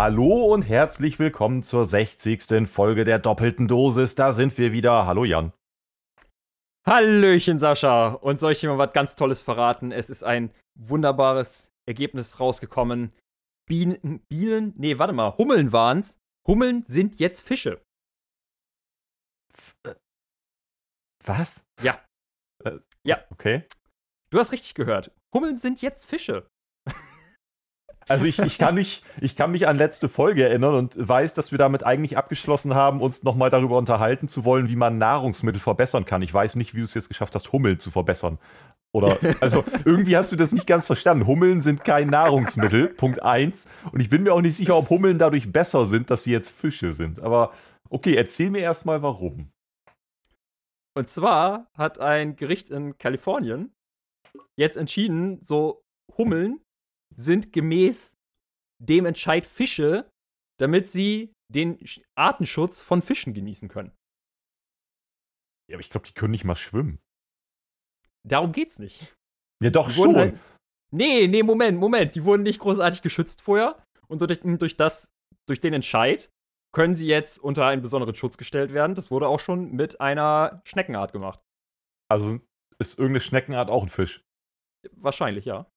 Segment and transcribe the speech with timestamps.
[0.00, 2.68] Hallo und herzlich willkommen zur 60.
[2.68, 4.14] Folge der doppelten Dosis.
[4.14, 5.06] Da sind wir wieder.
[5.06, 5.52] Hallo Jan.
[6.86, 8.10] Hallöchen Sascha.
[8.10, 9.90] Und soll ich dir mal was ganz Tolles verraten?
[9.90, 13.12] Es ist ein wunderbares Ergebnis rausgekommen.
[13.68, 16.16] Bienen, Bienen, nee, warte mal, Hummeln waren's.
[16.46, 17.82] Hummeln sind jetzt Fische.
[21.24, 21.64] Was?
[21.82, 22.00] Ja.
[22.64, 23.24] Äh, ja.
[23.30, 23.64] Okay.
[24.30, 25.10] Du hast richtig gehört.
[25.34, 26.48] Hummeln sind jetzt Fische.
[28.08, 31.52] Also ich, ich, kann mich, ich kann mich an letzte Folge erinnern und weiß, dass
[31.52, 36.04] wir damit eigentlich abgeschlossen haben, uns nochmal darüber unterhalten zu wollen, wie man Nahrungsmittel verbessern
[36.04, 36.22] kann.
[36.22, 38.38] Ich weiß nicht, wie du es jetzt geschafft hast, Hummeln zu verbessern.
[38.92, 41.26] Oder, also irgendwie hast du das nicht ganz verstanden.
[41.26, 43.66] Hummeln sind kein Nahrungsmittel, Punkt 1.
[43.92, 46.50] Und ich bin mir auch nicht sicher, ob Hummeln dadurch besser sind, dass sie jetzt
[46.50, 47.20] Fische sind.
[47.20, 47.52] Aber
[47.90, 49.50] okay, erzähl mir erstmal warum.
[50.94, 53.72] Und zwar hat ein Gericht in Kalifornien
[54.56, 55.82] jetzt entschieden, so
[56.16, 56.60] Hummeln
[57.14, 58.14] sind gemäß
[58.80, 60.08] dem Entscheid Fische,
[60.58, 61.78] damit sie den
[62.14, 63.92] Artenschutz von Fischen genießen können.
[65.68, 66.98] Ja, aber ich glaube, die können nicht mal schwimmen.
[68.26, 69.14] Darum geht's nicht.
[69.62, 70.14] Ja, doch schon.
[70.16, 70.40] Halt,
[70.92, 72.14] nee, nee, Moment, Moment.
[72.14, 73.82] Die wurden nicht großartig geschützt vorher.
[74.08, 75.08] Und durch, durch, das,
[75.46, 76.30] durch den Entscheid
[76.74, 78.94] können sie jetzt unter einen besonderen Schutz gestellt werden.
[78.94, 81.40] Das wurde auch schon mit einer Schneckenart gemacht.
[82.10, 82.40] Also
[82.78, 84.22] ist irgendeine Schneckenart auch ein Fisch?
[84.92, 85.70] Wahrscheinlich, ja.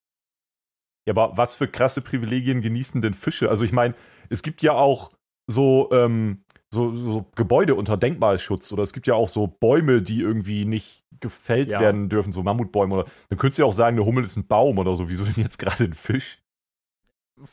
[1.06, 3.50] Ja, aber was für krasse Privilegien genießen denn Fische?
[3.50, 3.96] Also ich meine,
[4.30, 5.12] es gibt ja auch
[5.48, 10.22] so, ähm, so, so, Gebäude unter Denkmalschutz oder es gibt ja auch so Bäume, die
[10.22, 11.80] irgendwie nicht gefällt ja.
[11.80, 14.48] werden dürfen, so Mammutbäume oder dann könntest du ja auch sagen, eine Hummel ist ein
[14.48, 15.10] Baum oder so.
[15.10, 16.40] Wieso denn jetzt gerade ein Fisch?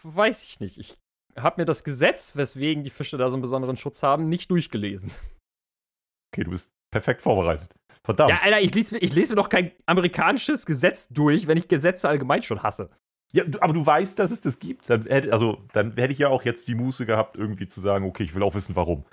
[0.02, 0.78] Weiß ich nicht.
[0.78, 0.96] Ich
[1.36, 5.10] habe mir das Gesetz, weswegen die Fische da so einen besonderen Schutz haben, nicht durchgelesen.
[6.32, 7.74] Okay, du bist perfekt vorbereitet.
[8.04, 8.30] Verdammt.
[8.30, 12.08] Ja, Alter, ich lese, ich lese mir doch kein amerikanisches Gesetz durch, wenn ich Gesetze
[12.08, 12.90] allgemein schon hasse.
[13.32, 14.88] Ja, aber du weißt, dass es das gibt.
[14.88, 18.06] Dann hätte, also, dann hätte ich ja auch jetzt die Muße gehabt, irgendwie zu sagen,
[18.06, 19.04] okay, ich will auch wissen, warum.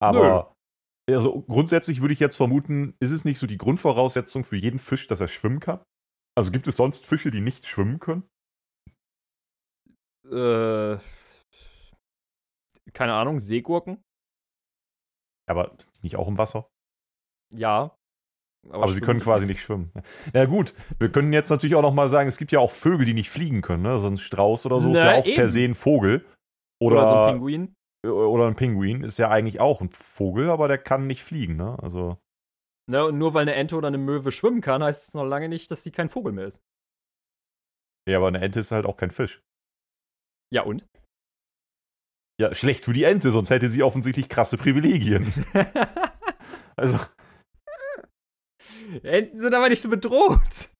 [0.00, 0.54] Aber
[1.08, 1.16] Nö.
[1.16, 5.08] also grundsätzlich würde ich jetzt vermuten, ist es nicht so die Grundvoraussetzung für jeden Fisch,
[5.08, 5.80] dass er schwimmen kann?
[6.36, 8.22] Also gibt es sonst Fische, die nicht schwimmen können?
[10.24, 10.98] Äh,
[12.92, 14.02] keine Ahnung, Seegurken?
[15.48, 16.68] Aber sind die nicht auch im Wasser?
[17.50, 17.97] Ja.
[18.66, 19.92] Aber, aber sie können quasi nicht schwimmen.
[20.34, 23.06] Ja gut, wir können jetzt natürlich auch noch mal sagen, es gibt ja auch Vögel,
[23.06, 23.82] die nicht fliegen können.
[23.82, 23.98] Ne?
[23.98, 25.36] So ein Strauß oder so Na, ist ja auch eben.
[25.36, 26.26] per se ein Vogel.
[26.80, 27.74] Oder, oder so ein Pinguin.
[28.06, 31.56] Oder ein Pinguin ist ja eigentlich auch ein Vogel, aber der kann nicht fliegen.
[31.56, 31.76] Ne?
[31.82, 32.18] Also.
[32.90, 35.48] Ne, und nur weil eine Ente oder eine Möwe schwimmen kann, heißt es noch lange
[35.48, 36.60] nicht, dass sie kein Vogel mehr ist.
[38.08, 39.42] Ja, aber eine Ente ist halt auch kein Fisch.
[40.50, 40.86] Ja, und?
[42.40, 45.32] Ja, schlecht für die Ente, sonst hätte sie offensichtlich krasse Privilegien.
[46.76, 46.98] also.
[49.02, 50.70] Enten sind aber nicht so bedroht.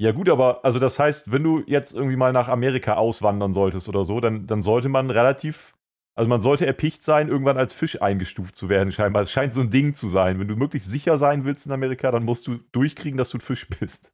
[0.00, 3.88] Ja, gut, aber also das heißt, wenn du jetzt irgendwie mal nach Amerika auswandern solltest
[3.88, 5.74] oder so, dann, dann sollte man relativ,
[6.16, 9.22] also man sollte erpicht sein, irgendwann als Fisch eingestuft zu werden, scheinbar.
[9.22, 10.40] Es scheint so ein Ding zu sein.
[10.40, 13.42] Wenn du möglichst sicher sein willst in Amerika, dann musst du durchkriegen, dass du ein
[13.42, 14.10] Fisch bist.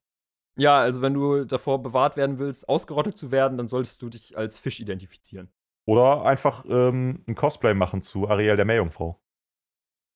[0.59, 4.37] Ja, also wenn du davor bewahrt werden willst, ausgerottet zu werden, dann solltest du dich
[4.37, 5.53] als Fisch identifizieren.
[5.87, 9.21] Oder einfach ähm, ein Cosplay machen zu Ariel der Meerjungfrau.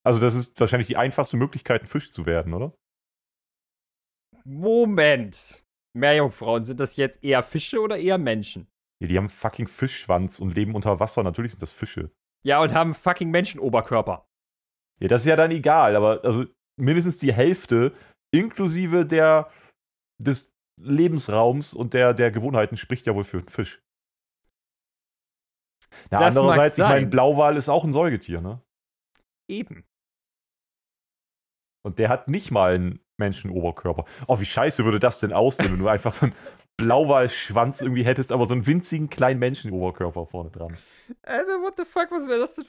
[0.03, 2.75] Also das ist wahrscheinlich die einfachste Möglichkeit, ein Fisch zu werden, oder?
[4.45, 5.65] Moment.
[5.93, 8.69] Meerjungfrauen, sind das jetzt eher Fische oder eher Menschen?
[9.01, 11.23] Ja, die haben fucking Fischschwanz und leben unter Wasser.
[11.23, 12.11] Natürlich sind das Fische.
[12.45, 14.27] Ja, und haben fucking Menschenoberkörper.
[15.01, 16.45] Ja, das ist ja dann egal, aber also
[16.77, 17.95] mindestens die Hälfte
[18.33, 19.51] inklusive der
[20.19, 23.83] des Lebensraums und der, der Gewohnheiten spricht ja wohl für einen Fisch.
[26.11, 28.63] Ja, das andererseits, ich meine, Blauwal ist auch ein Säugetier, ne?
[29.49, 29.85] Eben.
[31.83, 34.05] Und der hat nicht mal einen Menschenoberkörper.
[34.27, 36.35] Oh, wie scheiße würde das denn aussehen, wenn du einfach so einen
[36.77, 40.77] Blauwalschwanz irgendwie hättest, aber so einen winzigen kleinen Menschenoberkörper vorne dran.
[41.23, 42.67] Alter, what the fuck, was wäre das denn?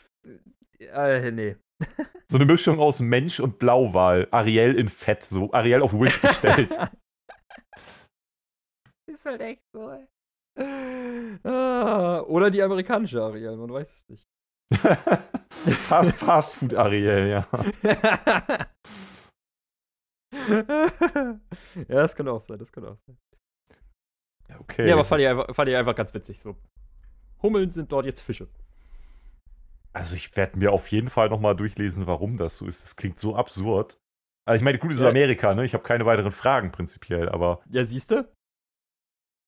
[0.80, 1.56] Äh, nee.
[2.28, 4.30] So eine Mischung aus Mensch und Blauwal.
[4.32, 6.78] Ariel in Fett, so Ariel auf Wish bestellt.
[9.06, 10.08] ist halt echt so, ey.
[11.44, 14.26] Ah, oder die amerikanische Ariel, man weiß es nicht.
[15.80, 17.48] Fast, Fast Food Ariel, ja.
[20.32, 21.40] ja,
[21.88, 23.18] das kann auch sein, das kann auch sein.
[24.60, 24.88] Okay.
[24.88, 26.40] Ja, aber fand ich, einfach, fand ich einfach ganz witzig.
[26.40, 26.56] So.
[27.42, 28.48] Hummeln sind dort jetzt Fische.
[29.94, 32.84] Also ich werde mir auf jeden Fall nochmal durchlesen, warum das so ist.
[32.84, 33.98] Das klingt so absurd.
[34.46, 35.10] Also ich meine, gut, es ist ja.
[35.10, 35.66] Amerika, ne?
[35.66, 37.62] Ich habe keine weiteren Fragen prinzipiell, aber.
[37.70, 38.28] Ja, siehst du?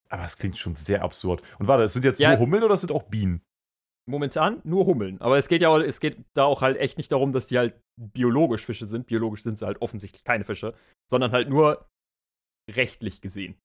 [0.09, 1.41] Aber es klingt schon sehr absurd.
[1.59, 2.31] Und warte, es sind jetzt ja.
[2.31, 3.41] nur Hummeln oder es sind auch Bienen?
[4.05, 5.21] Momentan nur Hummeln.
[5.21, 7.57] Aber es geht ja auch, es geht da auch halt echt nicht darum, dass die
[7.57, 9.07] halt biologisch Fische sind.
[9.07, 10.75] Biologisch sind sie halt offensichtlich keine Fische,
[11.09, 11.87] sondern halt nur
[12.69, 13.55] rechtlich gesehen.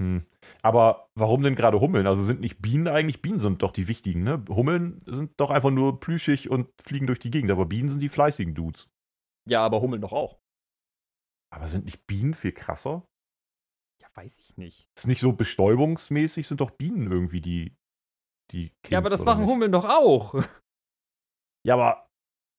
[0.00, 0.24] Hm.
[0.62, 2.06] Aber warum denn gerade Hummeln?
[2.06, 3.20] Also sind nicht Bienen eigentlich?
[3.20, 4.44] Bienen sind doch die wichtigen, ne?
[4.48, 8.08] Hummeln sind doch einfach nur plüschig und fliegen durch die Gegend, aber Bienen sind die
[8.08, 8.90] fleißigen Dudes.
[9.48, 10.40] Ja, aber Hummeln doch auch.
[11.50, 13.06] Aber sind nicht Bienen viel krasser?
[14.00, 14.88] Ja, weiß ich nicht.
[14.96, 17.74] Ist nicht so bestäubungsmäßig, sind doch Bienen irgendwie die,
[18.52, 19.46] die Kings, ja, aber das machen?
[19.46, 20.34] Hummeln doch auch.
[21.66, 22.06] Ja, aber,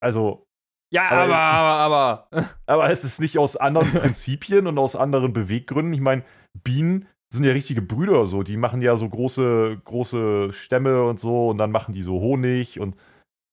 [0.04, 0.46] also,
[0.92, 2.50] Ja, Aber- aber, aber, aber.
[2.66, 5.94] aber ist es nicht aus anderen Prinzipien und aus anderen Beweggründen?
[5.94, 6.24] Ich meine,
[6.64, 8.42] Bienen sind ja richtige Brüder so.
[8.44, 12.80] Die machen ja so große, große Stämme und so und dann machen die so Honig
[12.80, 12.96] und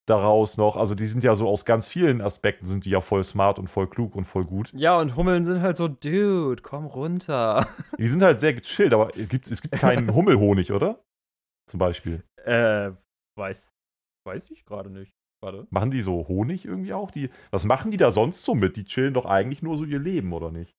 [0.09, 0.77] daraus noch.
[0.77, 3.69] Also die sind ja so aus ganz vielen Aspekten sind die ja voll smart und
[3.69, 4.73] voll klug und voll gut.
[4.73, 7.67] Ja, und Hummeln sind halt so, Dude, komm runter.
[7.99, 11.01] Die sind halt sehr gechillt, aber es gibt, es gibt keinen Hummelhonig, oder?
[11.69, 12.23] Zum Beispiel.
[12.45, 12.93] Äh,
[13.39, 13.69] weiß,
[14.27, 15.13] weiß ich gerade nicht.
[15.43, 15.67] Warte.
[15.71, 17.11] Machen die so Honig irgendwie auch?
[17.11, 18.77] Die, was machen die da sonst so mit?
[18.77, 20.75] Die chillen doch eigentlich nur so ihr Leben, oder nicht?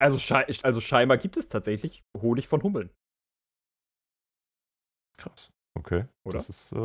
[0.00, 2.90] Also, schei also scheinbar gibt es tatsächlich Honig von Hummeln.
[5.18, 5.50] Krass.
[5.78, 6.06] Okay.
[6.26, 6.38] Oder?
[6.38, 6.76] Das ist, äh,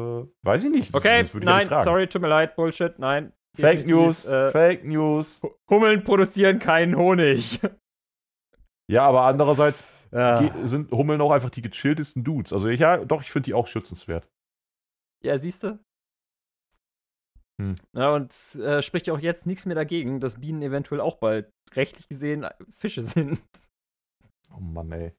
[0.44, 0.90] weiß ich nicht.
[0.94, 3.33] Das- Okay, das würde ich ja nein, nicht sorry, tut mir leid, Bullshit, nein.
[3.60, 5.42] Fake News, Äh, Fake News.
[5.42, 7.60] Hu- Hummeln produzieren keinen Honig.
[8.90, 10.68] Ja, aber andererseits ja.
[10.68, 12.54] sind Hummeln auch einfach die gechilltesten Dudes.
[12.54, 14.27] Also ja, doch, ich finde die auch schützenswert.
[15.24, 15.80] Ja, siehst du?
[17.59, 17.75] Hm.
[17.94, 21.50] Ja, und äh, spricht ja auch jetzt nichts mehr dagegen, dass Bienen eventuell auch bald
[21.74, 23.42] rechtlich gesehen äh, Fische sind.
[24.56, 25.13] Oh Mann, ey.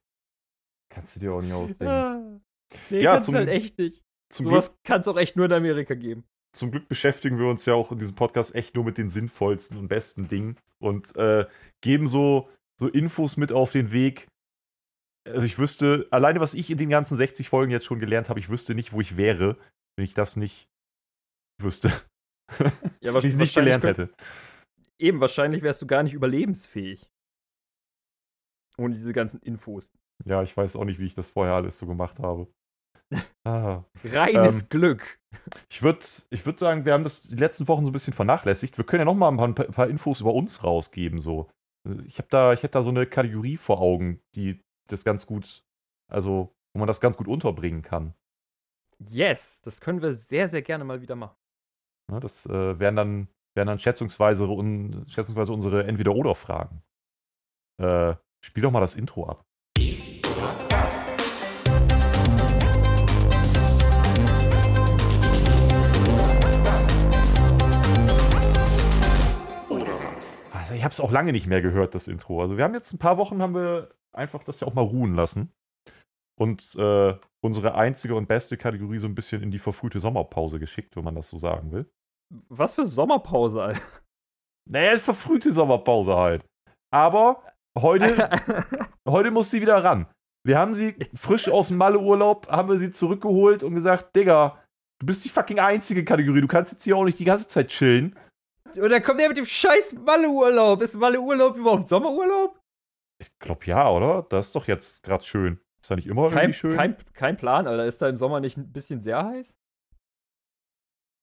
[0.91, 1.87] Kannst du dir auch nicht ausdenken.
[1.87, 2.39] Ah.
[2.89, 4.01] Nee, Ja, kannst zum- du halt echt nicht.
[4.31, 6.23] Zum Sowas kann es auch echt nur in Amerika geben.
[6.55, 9.75] zum Glück beschäftigen wir uns ja auch in diesem Podcast echt nur mit den sinnvollsten
[9.77, 11.45] und besten Dingen und äh,
[11.81, 12.47] geben so,
[12.79, 14.27] so Infos mit auf den Weg.
[15.27, 18.39] Also ich wüsste, alleine was ich in den ganzen 60 Folgen jetzt schon gelernt habe,
[18.39, 19.57] ich wüsste nicht, wo ich wäre,
[19.95, 20.67] wenn ich das nicht
[21.61, 21.91] wüsste.
[23.01, 24.09] Ja, wenn ich es nicht gelernt hätte.
[24.99, 27.07] Eben, wahrscheinlich wärst du gar nicht überlebensfähig.
[28.77, 29.91] Ohne diese ganzen Infos.
[30.25, 32.47] Ja, ich weiß auch nicht, wie ich das vorher alles so gemacht habe.
[33.45, 33.85] Ah.
[34.03, 35.17] Reines Ähm, Glück.
[35.69, 38.77] Ich würde ich würd sagen, wir haben das die letzten Wochen so ein bisschen vernachlässigt.
[38.77, 41.19] Wir können ja noch mal ein paar, ein paar Infos über uns rausgeben.
[41.19, 41.49] So.
[42.05, 44.59] Ich, hab da, ich hätte da so eine Kategorie vor Augen, die
[44.91, 45.63] das ganz gut,
[46.07, 48.13] also wo man das ganz gut unterbringen kann.
[48.99, 51.37] Yes, das können wir sehr, sehr gerne mal wieder machen.
[52.11, 56.81] Ne, das äh, wären, dann, wären dann schätzungsweise, un, schätzungsweise unsere Entweder-Oder-Fragen.
[57.81, 59.45] Äh, spiel doch mal das Intro ab.
[70.51, 72.41] Also ich habe es auch lange nicht mehr gehört, das Intro.
[72.41, 75.15] Also wir haben jetzt ein paar Wochen, haben wir einfach das ja auch mal ruhen
[75.15, 75.51] lassen.
[76.39, 80.95] Und äh, unsere einzige und beste Kategorie so ein bisschen in die verfrühte Sommerpause geschickt,
[80.95, 81.89] wenn man das so sagen will.
[82.47, 83.81] Was für Sommerpause, Alter.
[84.69, 86.45] Naja, verfrühte Sommerpause halt.
[86.93, 87.43] Aber
[87.77, 88.29] heute,
[89.07, 90.07] heute muss sie wieder ran.
[90.45, 94.63] Wir haben sie frisch aus dem Malle-Urlaub, haben wir sie zurückgeholt und gesagt, Digga,
[94.99, 96.41] du bist die fucking einzige Kategorie.
[96.41, 98.15] Du kannst jetzt hier auch nicht die ganze Zeit chillen.
[98.75, 100.81] Und dann kommt der mit dem scheiß Malle-Urlaub.
[100.81, 102.58] Ist Malle-Urlaub überhaupt Sommerurlaub?
[103.21, 104.23] Ich glaube ja, oder?
[104.29, 105.59] Das ist doch jetzt gerade schön.
[105.81, 106.75] Ist ja nicht immer Kein, irgendwie schön?
[106.75, 107.85] kein, kein Plan, Alter.
[107.85, 109.57] Ist da im Sommer nicht ein bisschen sehr heiß?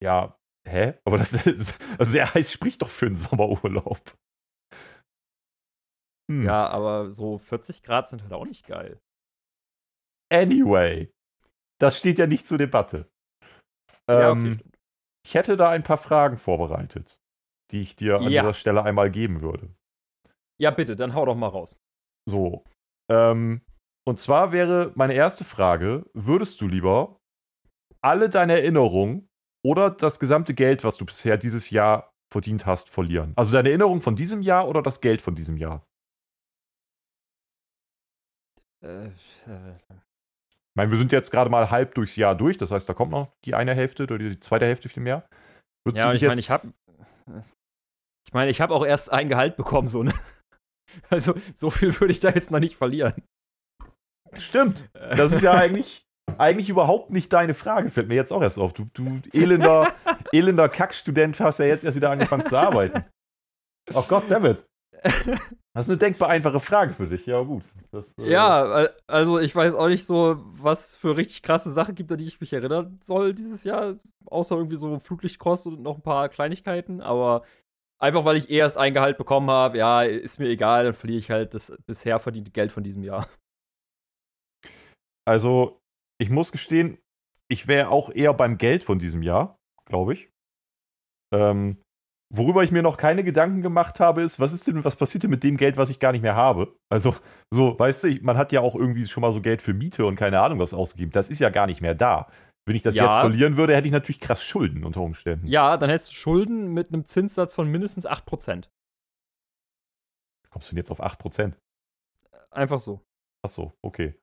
[0.02, 0.94] Ja, hä?
[1.04, 4.16] Aber das ist, also sehr heiß spricht doch für einen Sommerurlaub.
[6.30, 6.44] Hm.
[6.44, 9.00] Ja, aber so 40 Grad sind halt auch nicht geil.
[10.32, 11.12] Anyway,
[11.80, 13.10] das steht ja nicht zur Debatte.
[14.08, 14.76] ja, Ähm, okay, stimmt.
[15.26, 17.20] Ich hätte da ein paar Fragen vorbereitet,
[17.72, 18.42] die ich dir an Ja.
[18.42, 19.74] dieser Stelle einmal geben würde.
[20.58, 21.76] Ja, bitte, dann hau doch mal raus.
[22.28, 22.64] So.
[23.10, 23.62] Ähm,
[24.06, 27.18] und zwar wäre meine erste Frage: Würdest du lieber
[28.02, 29.28] alle deine Erinnerungen
[29.64, 33.32] oder das gesamte Geld, was du bisher dieses Jahr verdient hast, verlieren?
[33.36, 35.84] Also deine Erinnerung von diesem Jahr oder das Geld von diesem Jahr?
[38.82, 39.10] Äh, äh,
[39.88, 43.12] Ich meine, wir sind jetzt gerade mal halb durchs Jahr durch, das heißt, da kommt
[43.12, 45.28] noch die eine Hälfte oder die zweite Hälfte Jahr.
[45.84, 46.72] Würdest ja, du und dich ich meine, ich habe
[48.26, 50.12] ich meine, ich habe auch erst ein Gehalt bekommen, so, ne?
[51.10, 53.14] Also, so viel würde ich da jetzt noch nicht verlieren.
[54.38, 54.88] Stimmt.
[54.94, 56.04] Das ist ja eigentlich,
[56.38, 58.72] eigentlich überhaupt nicht deine Frage, fällt mir jetzt auch erst auf.
[58.72, 59.92] Du, du elender,
[60.32, 63.04] elender Kackstudent hast ja jetzt erst wieder angefangen zu arbeiten.
[63.94, 64.64] Oh Gott, damit.
[65.74, 67.26] Das ist eine denkbar einfache Frage für dich.
[67.26, 67.62] Ja, gut.
[67.92, 72.10] Das, äh, Ja, also ich weiß auch nicht so, was für richtig krasse Sachen gibt,
[72.10, 73.96] an die ich mich erinnern soll dieses Jahr.
[74.24, 77.00] Außer irgendwie so Fluglichtkost und noch ein paar Kleinigkeiten.
[77.00, 77.42] Aber
[77.98, 81.18] einfach, weil ich eh erst ein Gehalt bekommen habe, ja, ist mir egal, dann verliere
[81.18, 83.28] ich halt das bisher verdiente Geld von diesem Jahr.
[85.26, 85.80] Also,
[86.18, 86.98] ich muss gestehen,
[87.50, 90.30] ich wäre auch eher beim Geld von diesem Jahr, glaube ich.
[91.34, 91.82] Ähm,
[92.34, 95.30] Worüber ich mir noch keine Gedanken gemacht habe, ist, was ist denn, was passiert denn
[95.30, 96.74] mit dem Geld, was ich gar nicht mehr habe?
[96.88, 97.14] Also,
[97.54, 100.16] so, weißt du, man hat ja auch irgendwie schon mal so Geld für Miete und
[100.16, 101.12] keine Ahnung was ausgegeben.
[101.12, 102.28] Das ist ja gar nicht mehr da.
[102.66, 103.04] Wenn ich das Ja.
[103.06, 105.46] jetzt verlieren würde, hätte ich natürlich krass Schulden unter Umständen.
[105.46, 108.68] Ja, dann hättest du Schulden mit einem Zinssatz von mindestens 8%.
[110.50, 111.56] Kommst du denn jetzt auf 8%?
[112.50, 113.00] Einfach so.
[113.42, 114.14] Ach so, okay.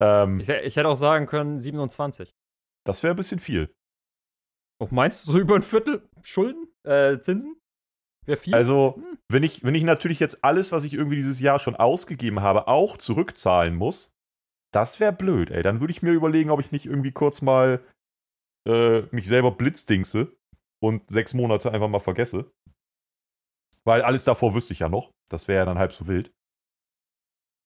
[0.00, 2.34] Ähm, Ich, ich hätte auch sagen können 27.
[2.86, 3.74] das wäre ein bisschen viel.
[4.80, 6.68] Oh, meinst du so über ein Viertel Schulden?
[6.84, 7.60] Äh, Zinsen?
[8.24, 8.54] Wäre viel?
[8.54, 9.18] Also, Hm.
[9.28, 12.68] wenn ich, wenn ich natürlich jetzt alles, was ich irgendwie dieses Jahr schon ausgegeben habe,
[12.68, 14.12] auch zurückzahlen muss,
[14.72, 15.62] das wäre blöd, ey.
[15.62, 17.84] Dann würde ich mir überlegen, ob ich nicht irgendwie kurz mal
[18.66, 20.36] äh, mich selber blitzdingse
[20.80, 22.50] und sechs Monate einfach mal vergesse.
[23.84, 25.10] Weil alles davor wüsste ich ja noch.
[25.30, 26.30] Das wäre ja dann halb so wild.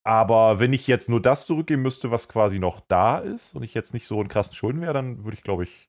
[0.05, 3.75] Aber wenn ich jetzt nur das zurückgeben müsste, was quasi noch da ist und ich
[3.75, 5.89] jetzt nicht so in krassen Schulden wäre, dann würde ich, glaube ich,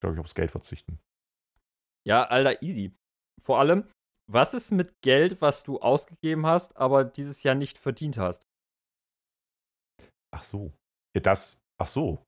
[0.00, 0.98] glaube ich, aufs Geld verzichten.
[2.06, 2.94] Ja, Alter, easy.
[3.42, 3.88] Vor allem,
[4.30, 8.49] was ist mit Geld, was du ausgegeben hast, aber dieses Jahr nicht verdient hast?
[10.32, 10.72] Ach so.
[11.14, 11.58] Ja, das.
[11.78, 12.24] Ach so.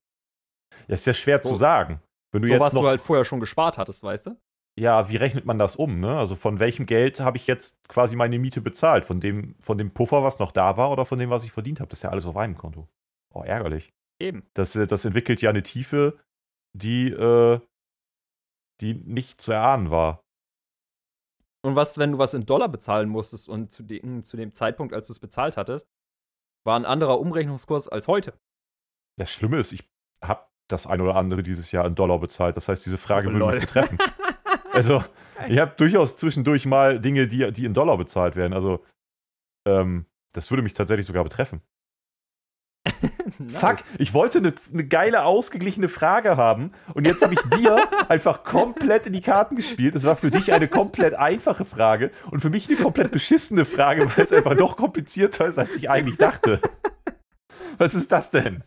[0.89, 2.01] Das ist ja schwer So- zu sagen.
[2.33, 2.83] Wenn du so jetzt was noch.
[2.83, 4.37] du halt vorher schon gespart hattest, weißt du?
[4.81, 6.17] ja, wie rechnet man das um, ne?
[6.17, 9.05] Also von welchem Geld habe ich jetzt quasi meine Miete bezahlt?
[9.05, 11.79] Von dem, von dem Puffer, was noch da war, oder von dem, was ich verdient
[11.79, 11.91] habe?
[11.91, 12.89] Das ist ja alles auf einem Konto.
[13.35, 13.93] Oh, ärgerlich.
[14.19, 14.47] Eben.
[14.55, 16.19] Das, das entwickelt ja eine Tiefe,
[16.75, 17.61] die, äh,
[18.81, 20.23] die nicht zu erahnen war.
[21.65, 24.95] Und was, wenn du was in Dollar bezahlen musstest und zu dem, zu dem Zeitpunkt,
[24.95, 25.87] als du es bezahlt hattest,
[26.65, 28.35] war ein anderer Umrechnungskurs als heute?
[29.19, 29.89] Das Schlimme ist, ich
[30.23, 32.57] habe das ein oder andere dieses Jahr in Dollar bezahlt.
[32.57, 33.99] Das heißt, diese Frage Oh, würde mich betreffen.
[34.73, 35.05] Also,
[35.49, 38.55] ich habe durchaus zwischendurch mal Dinge, die, die in Dollar bezahlt werden.
[38.55, 38.83] Also,
[39.69, 41.61] ähm, das würde mich tatsächlich sogar betreffen.
[43.39, 43.61] Nice.
[43.61, 48.45] Fuck, ich wollte eine ne geile, ausgeglichene Frage haben und jetzt habe ich dir einfach
[48.45, 49.95] komplett in die Karten gespielt.
[49.95, 54.09] Es war für dich eine komplett einfache Frage und für mich eine komplett beschissene Frage,
[54.17, 56.61] weil es einfach noch komplizierter ist, als ich eigentlich dachte.
[57.79, 58.65] Was ist das denn?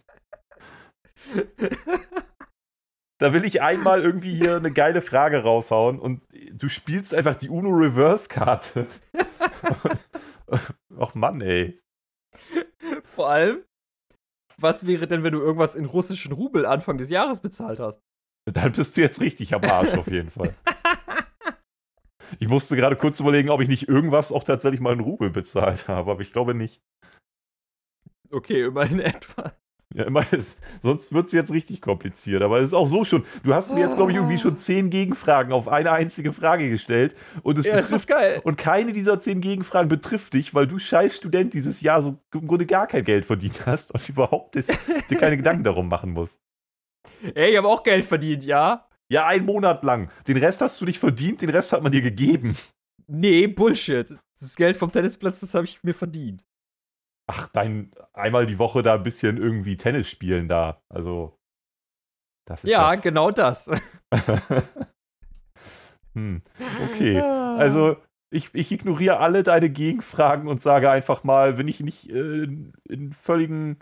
[3.17, 7.49] Da will ich einmal irgendwie hier eine geile Frage raushauen und du spielst einfach die
[7.49, 8.87] Uno Reverse Karte.
[10.97, 11.81] Och Mann, ey.
[13.03, 13.63] Vor allem,
[14.57, 18.01] was wäre denn, wenn du irgendwas in russischen Rubel Anfang des Jahres bezahlt hast?
[18.45, 20.55] Dann bist du jetzt richtig am Arsch auf jeden Fall.
[22.39, 25.87] Ich musste gerade kurz überlegen, ob ich nicht irgendwas auch tatsächlich mal in Rubel bezahlt
[25.87, 26.81] habe, aber ich glaube nicht.
[28.31, 29.55] Okay, immerhin etwa.
[29.95, 30.25] Ja, immer,
[30.81, 32.41] sonst wird es jetzt richtig kompliziert.
[32.43, 33.23] Aber es ist auch so schon.
[33.43, 37.15] Du hast mir jetzt, glaube ich, irgendwie schon zehn Gegenfragen auf eine einzige Frage gestellt.
[37.43, 38.07] Und es Ja, betrifft.
[38.09, 38.41] geil.
[38.43, 42.45] Und keine dieser zehn Gegenfragen betrifft dich, weil du scheiß Student dieses Jahr so im
[42.47, 44.67] Grunde gar kein Geld verdient hast und überhaupt des-
[45.09, 46.41] dir keine Gedanken darum machen musst.
[47.33, 48.87] Ey, ich habe auch Geld verdient, ja?
[49.07, 50.09] Ja, einen Monat lang.
[50.27, 52.57] Den Rest hast du nicht verdient, den Rest hat man dir gegeben.
[53.07, 54.13] Nee, Bullshit.
[54.39, 56.43] Das Geld vom Tennisplatz, das habe ich mir verdient.
[57.27, 60.81] Ach, dein einmal die Woche da ein bisschen irgendwie Tennis spielen da.
[60.89, 61.37] Also,
[62.47, 63.69] das ist Ja, genau das.
[66.13, 66.41] hm,
[66.83, 67.19] okay.
[67.19, 67.97] Also,
[68.31, 72.47] ich, ich ignoriere alle deine Gegenfragen und sage einfach mal, wenn ich nicht äh,
[72.89, 73.79] in völligen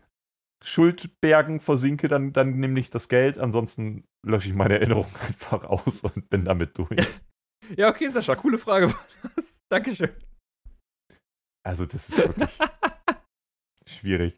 [0.63, 3.37] Schuldbergen versinke, dann, dann nehme ich das Geld.
[3.37, 6.89] Ansonsten lösche ich meine Erinnerung einfach aus und bin damit durch.
[7.77, 8.91] Ja, okay, Sascha, coole Frage.
[8.91, 8.99] war
[9.37, 9.57] das.
[9.69, 10.09] Dankeschön.
[11.65, 12.59] Also, das ist wirklich
[14.03, 14.37] schwierig.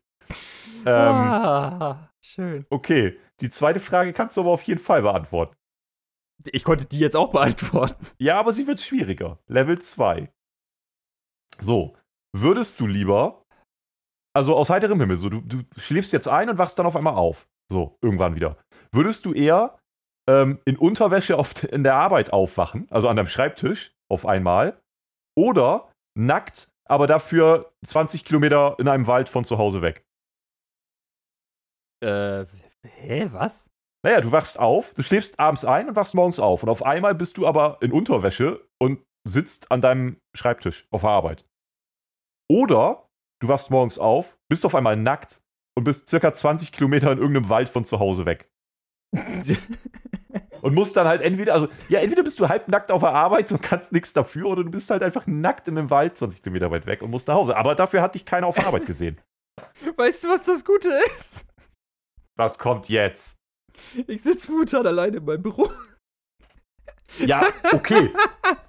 [0.86, 2.65] Ähm, ah, schön.
[2.69, 5.55] okay, die zweite Frage kannst du aber auf jeden Fall beantworten.
[6.45, 8.05] Ich konnte die jetzt auch beantworten.
[8.19, 9.39] Ja, aber sie wird schwieriger.
[9.48, 10.31] Level 2.
[11.60, 11.98] So,
[12.36, 13.43] würdest du lieber,
[14.36, 17.15] also aus heiterem Himmel, so du, du schläfst jetzt ein und wachst dann auf einmal
[17.15, 17.48] auf.
[17.72, 18.57] So, irgendwann wieder.
[18.91, 19.79] Würdest du eher
[20.29, 24.79] ähm, in Unterwäsche auf, in der Arbeit aufwachen, also an deinem Schreibtisch auf einmal,
[25.36, 30.06] oder nackt, aber dafür 20 Kilometer in einem Wald von zu Hause weg?
[32.04, 32.46] Äh,
[32.84, 33.70] hä, was?
[34.04, 36.62] Naja, du wachst auf, du schläfst abends ein und wachst morgens auf.
[36.62, 41.10] Und auf einmal bist du aber in Unterwäsche und sitzt an deinem Schreibtisch auf der
[41.10, 41.46] Arbeit.
[42.48, 43.10] Oder
[43.42, 45.42] du wachst morgens auf, bist auf einmal nackt
[45.75, 48.51] und bist circa 20 Kilometer in irgendeinem Wald von zu Hause weg.
[50.65, 53.51] Und musst dann halt entweder, also, ja, entweder bist du halb nackt auf der Arbeit
[53.51, 56.72] und kannst nichts dafür, oder du bist halt einfach nackt in einem Wald 20 Kilometer
[56.72, 57.55] weit weg und musst nach Hause.
[57.55, 59.22] Aber dafür hat dich keiner auf der Arbeit gesehen.
[59.95, 61.45] weißt du, was das Gute ist?
[62.36, 63.38] Was kommt jetzt?
[64.07, 65.69] Ich sitze momentan alleine in meinem Büro.
[67.19, 68.10] Ja, okay.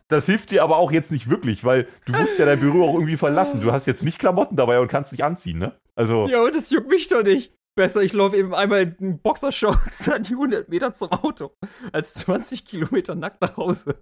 [0.09, 2.95] Das hilft dir aber auch jetzt nicht wirklich, weil du musst ja dein Büro auch
[2.95, 3.63] irgendwie verlassen.
[3.63, 5.81] Du hast jetzt nicht Klamotten dabei und kannst dich anziehen, ne?
[5.95, 7.55] Also, Ja, und das juckt mich doch nicht.
[7.77, 11.55] Besser, ich laufe eben einmal in Boxershorts an die 100 Meter zum Auto,
[11.93, 14.01] als 20 Kilometer nackt nach Hause.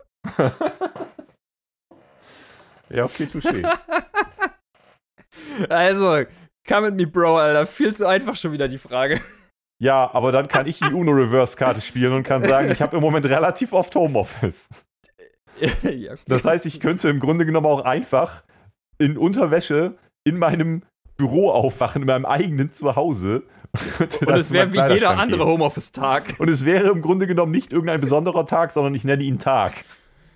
[2.88, 3.68] ja, okay, touché.
[5.68, 6.24] also,
[6.66, 7.66] come with me, Bro, Alter.
[7.66, 9.20] Viel zu einfach schon wieder die Frage.
[9.82, 13.26] Ja, aber dann kann ich die UNO-Reverse-Karte spielen und kann sagen, ich habe im Moment
[13.26, 14.68] relativ oft Homeoffice.
[15.58, 16.14] ja, okay.
[16.26, 18.44] Das heißt, ich könnte im Grunde genommen auch einfach
[18.98, 20.84] in Unterwäsche in meinem
[21.16, 23.44] Büro aufwachen, in meinem eigenen Zuhause.
[23.98, 26.36] Und, und es wäre wie jeder andere Homeoffice-Tag.
[26.38, 29.84] Und es wäre im Grunde genommen nicht irgendein besonderer Tag, sondern ich nenne ihn Tag.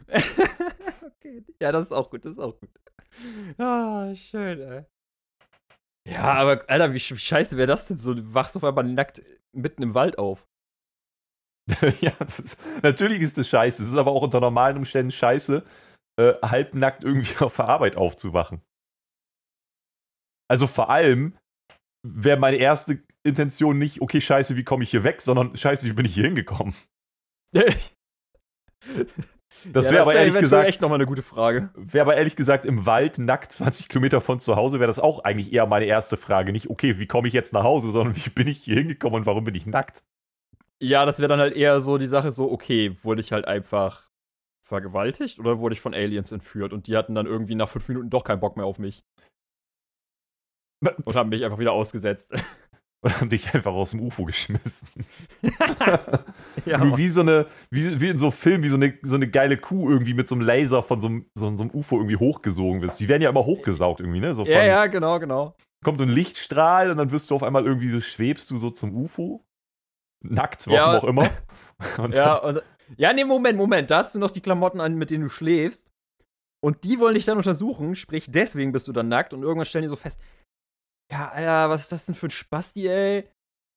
[0.09, 1.45] okay.
[1.61, 2.69] Ja, das ist auch gut, das ist auch gut.
[3.59, 4.85] Ah, schön, ey.
[6.09, 8.15] Ja, aber Alter, wie, wie scheiße wäre das denn so?
[8.15, 10.47] Du wachst auf einmal nackt mitten im Wald auf.
[12.01, 13.83] ja, ist, natürlich ist das scheiße.
[13.83, 15.65] Es ist aber auch unter normalen Umständen scheiße,
[16.19, 18.63] äh, halbnackt irgendwie auf der Arbeit aufzuwachen.
[20.49, 21.37] Also vor allem
[22.03, 25.93] wäre meine erste Intention nicht, okay, scheiße, wie komme ich hier weg, sondern scheiße, wie
[25.93, 26.75] bin ich hier hingekommen?
[29.65, 31.71] Das ja, wäre aber wär ehrlich gesagt echt nochmal eine gute Frage.
[31.75, 35.25] Wäre aber ehrlich gesagt im Wald nackt 20 Kilometer von zu Hause wäre das auch
[35.25, 36.53] eigentlich eher meine erste Frage.
[36.53, 39.27] Nicht, okay, wie komme ich jetzt nach Hause, sondern wie bin ich hier hingekommen und
[39.27, 40.05] warum bin ich nackt?
[40.81, 44.09] Ja, das wäre dann halt eher so die Sache, so, okay, wurde ich halt einfach
[44.65, 48.11] vergewaltigt oder wurde ich von Aliens entführt und die hatten dann irgendwie nach fünf Minuten
[48.11, 49.03] doch keinen Bock mehr auf mich.
[50.81, 52.31] Und haben mich einfach wieder ausgesetzt.
[53.01, 54.89] Und haben dich einfach aus dem UFO geschmissen.
[56.67, 59.57] ja, wie, so eine, wie, wie in so Filmen, wie so eine, so eine geile
[59.57, 62.99] Kuh irgendwie mit so einem Laser von so einem, so, einem UFO irgendwie hochgesogen wirst.
[62.99, 64.35] Die werden ja immer hochgesaugt irgendwie, ne?
[64.35, 65.55] So von, ja, ja, genau, genau.
[65.85, 68.71] Kommt so ein Lichtstrahl und dann wirst du auf einmal irgendwie so, schwebst du so
[68.71, 69.45] zum UFO.
[70.21, 71.31] Nackt, warum ja, auch immer.
[71.99, 72.61] Und ja, und,
[72.97, 73.89] ja, nee, Moment, Moment.
[73.93, 75.89] Da hast du noch die Klamotten an, mit denen du schläfst.
[76.61, 79.83] Und die wollen dich dann untersuchen, sprich, deswegen bist du dann nackt und irgendwann stellen
[79.83, 80.21] die so fest,
[81.11, 83.29] ja, Alter, was ist das denn für ein Spasti, ey?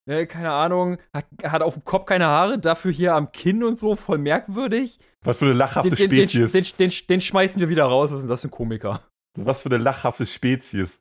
[0.08, 3.80] Ne, keine Ahnung, hat, hat, auf dem Kopf keine Haare, dafür hier am Kinn und
[3.80, 5.00] so, voll merkwürdig.
[5.24, 6.52] Was für eine lachhafte den, den, Spezies.
[6.52, 9.08] Den, den, den, schmeißen wir wieder raus, was ist denn das für ein Komiker?
[9.38, 11.00] Was für eine lachhafte Spezies.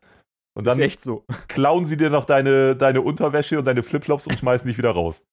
[0.55, 1.25] Und dann ist echt so.
[1.49, 5.25] klauen sie dir noch deine, deine Unterwäsche und deine Flipflops und schmeißen dich wieder raus.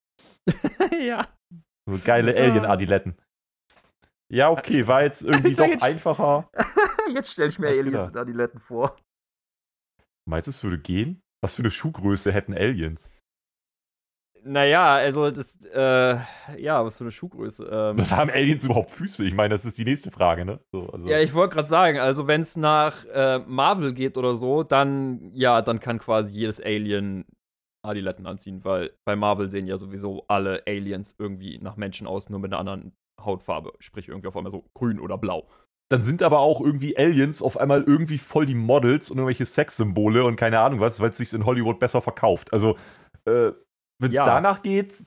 [1.06, 1.28] ja.
[1.90, 3.18] So geile Alien-Adiletten.
[4.30, 6.50] Ja, okay, war jetzt irgendwie doch einfacher.
[7.14, 8.96] jetzt stelle ich mir Aliens in Adiletten vor.
[10.28, 11.22] Meinst du, es würde gehen?
[11.42, 13.10] Was für eine Schuhgröße hätten Aliens?
[14.44, 16.20] Naja, also das, äh,
[16.58, 17.68] ja, was für eine Schuhgröße.
[17.72, 19.26] Ähm, haben Aliens überhaupt Füße?
[19.26, 20.60] Ich meine, das ist die nächste Frage, ne?
[20.72, 21.08] So, also.
[21.08, 25.32] Ja, ich wollte gerade sagen, also wenn es nach äh, Marvel geht oder so, dann,
[25.34, 27.26] ja, dann kann quasi jedes Alien
[27.86, 32.40] Adiletten anziehen, weil bei Marvel sehen ja sowieso alle Aliens irgendwie nach Menschen aus, nur
[32.40, 33.74] mit einer anderen Hautfarbe.
[33.80, 35.48] Sprich, irgendwie auf einmal so grün oder blau
[35.90, 40.26] dann sind aber auch irgendwie Aliens auf einmal irgendwie voll die Models und irgendwelche Sexsymbole
[40.26, 42.52] und keine Ahnung was, weil es sich in Hollywood besser verkauft.
[42.52, 42.78] Also,
[43.26, 43.52] äh,
[44.00, 44.26] wenn es ja.
[44.26, 45.06] danach geht,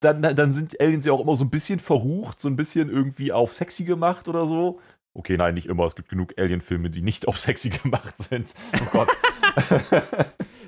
[0.00, 3.32] dann, dann sind Aliens ja auch immer so ein bisschen verrucht, so ein bisschen irgendwie
[3.32, 4.80] auf sexy gemacht oder so.
[5.14, 5.84] Okay, nein, nicht immer.
[5.84, 8.52] Es gibt genug Alien-Filme, die nicht auf sexy gemacht sind.
[8.80, 9.08] Oh Gott.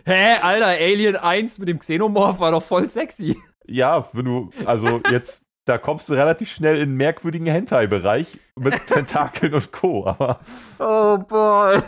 [0.05, 3.37] Hä, Alter, Alien 1 mit dem Xenomorph war doch voll sexy.
[3.67, 8.75] Ja, wenn du, also jetzt da kommst du relativ schnell in einen merkwürdigen Hentai-Bereich mit
[8.87, 10.07] Tentakeln und Co.
[10.07, 10.41] Aber.
[10.79, 11.81] Oh boy.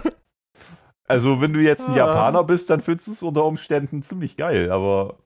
[1.06, 1.98] Also, wenn du jetzt ein ah.
[1.98, 5.18] Japaner bist, dann findest du es unter Umständen ziemlich geil, aber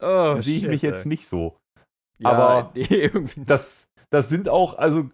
[0.00, 1.08] oh, sehe ich shit, mich jetzt ey.
[1.08, 1.58] nicht so.
[2.18, 5.08] Ja, aber nee, das, das sind auch, also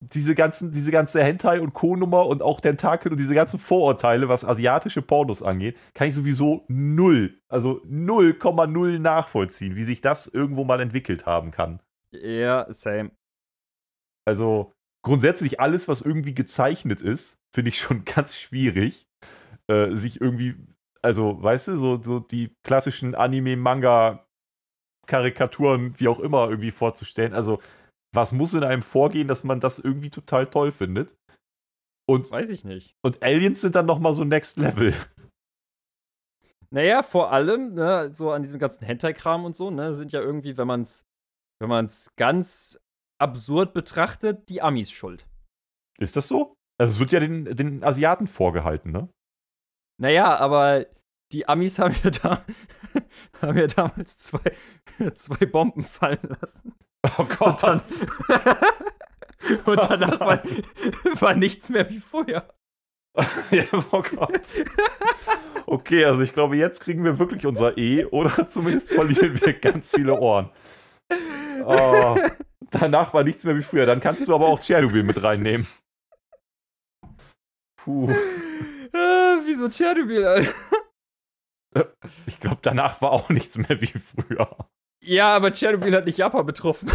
[0.00, 4.44] diese ganzen, diese ganze Hentai und Co-Nummer und auch Tentakel und diese ganzen Vorurteile, was
[4.44, 10.80] asiatische Pornos angeht, kann ich sowieso null, also 0,0 nachvollziehen, wie sich das irgendwo mal
[10.80, 11.80] entwickelt haben kann.
[12.12, 13.10] Ja, same.
[14.24, 19.08] Also grundsätzlich alles, was irgendwie gezeichnet ist, finde ich schon ganz schwierig,
[19.68, 20.54] äh, sich irgendwie,
[21.02, 24.26] also weißt du, so, so die klassischen Anime, Manga,
[25.06, 27.34] Karikaturen, wie auch immer, irgendwie vorzustellen.
[27.34, 27.60] Also
[28.14, 31.16] was muss in einem vorgehen, dass man das irgendwie total toll findet?
[32.08, 32.94] Und, Weiß ich nicht.
[33.02, 34.94] Und Aliens sind dann nochmal so Next Level.
[36.70, 40.56] Naja, vor allem, ne, so an diesem ganzen Hentai-Kram und so, ne, sind ja irgendwie,
[40.56, 41.08] wenn man es
[41.60, 42.78] wenn man's ganz
[43.20, 45.26] absurd betrachtet, die Amis schuld.
[45.98, 46.54] Ist das so?
[46.80, 49.08] Also es wird ja den, den Asiaten vorgehalten, ne?
[50.00, 50.86] Naja, aber
[51.32, 52.44] die Amis haben ja, da,
[53.42, 54.56] haben ja damals zwei,
[55.14, 56.74] zwei Bomben fallen lassen.
[57.04, 57.62] Oh Gott.
[57.62, 57.82] Und, dann,
[59.64, 60.42] und danach war,
[61.20, 62.48] war, nichts mehr wie vorher.
[63.50, 64.42] ja, oh Gott.
[65.66, 69.92] Okay, also ich glaube, jetzt kriegen wir wirklich unser E oder zumindest verlieren wir ganz
[69.92, 70.50] viele Ohren.
[71.64, 72.16] Oh,
[72.70, 73.86] danach war nichts mehr wie früher.
[73.86, 75.66] Dann kannst du aber auch Tschernobyl mit reinnehmen.
[77.76, 78.10] Puh.
[78.92, 80.54] Ah, wieso Tschernobyl, Alter?
[82.26, 84.68] Ich glaube, danach war auch nichts mehr wie früher.
[85.08, 86.92] Ja, aber Tschernobyl hat nicht Japan betroffen.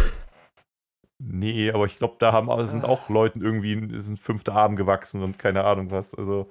[1.18, 5.38] Nee, aber ich glaube, da haben, sind auch Leuten irgendwie sind fünfte Arm gewachsen und
[5.38, 6.14] keine Ahnung was.
[6.14, 6.48] Also,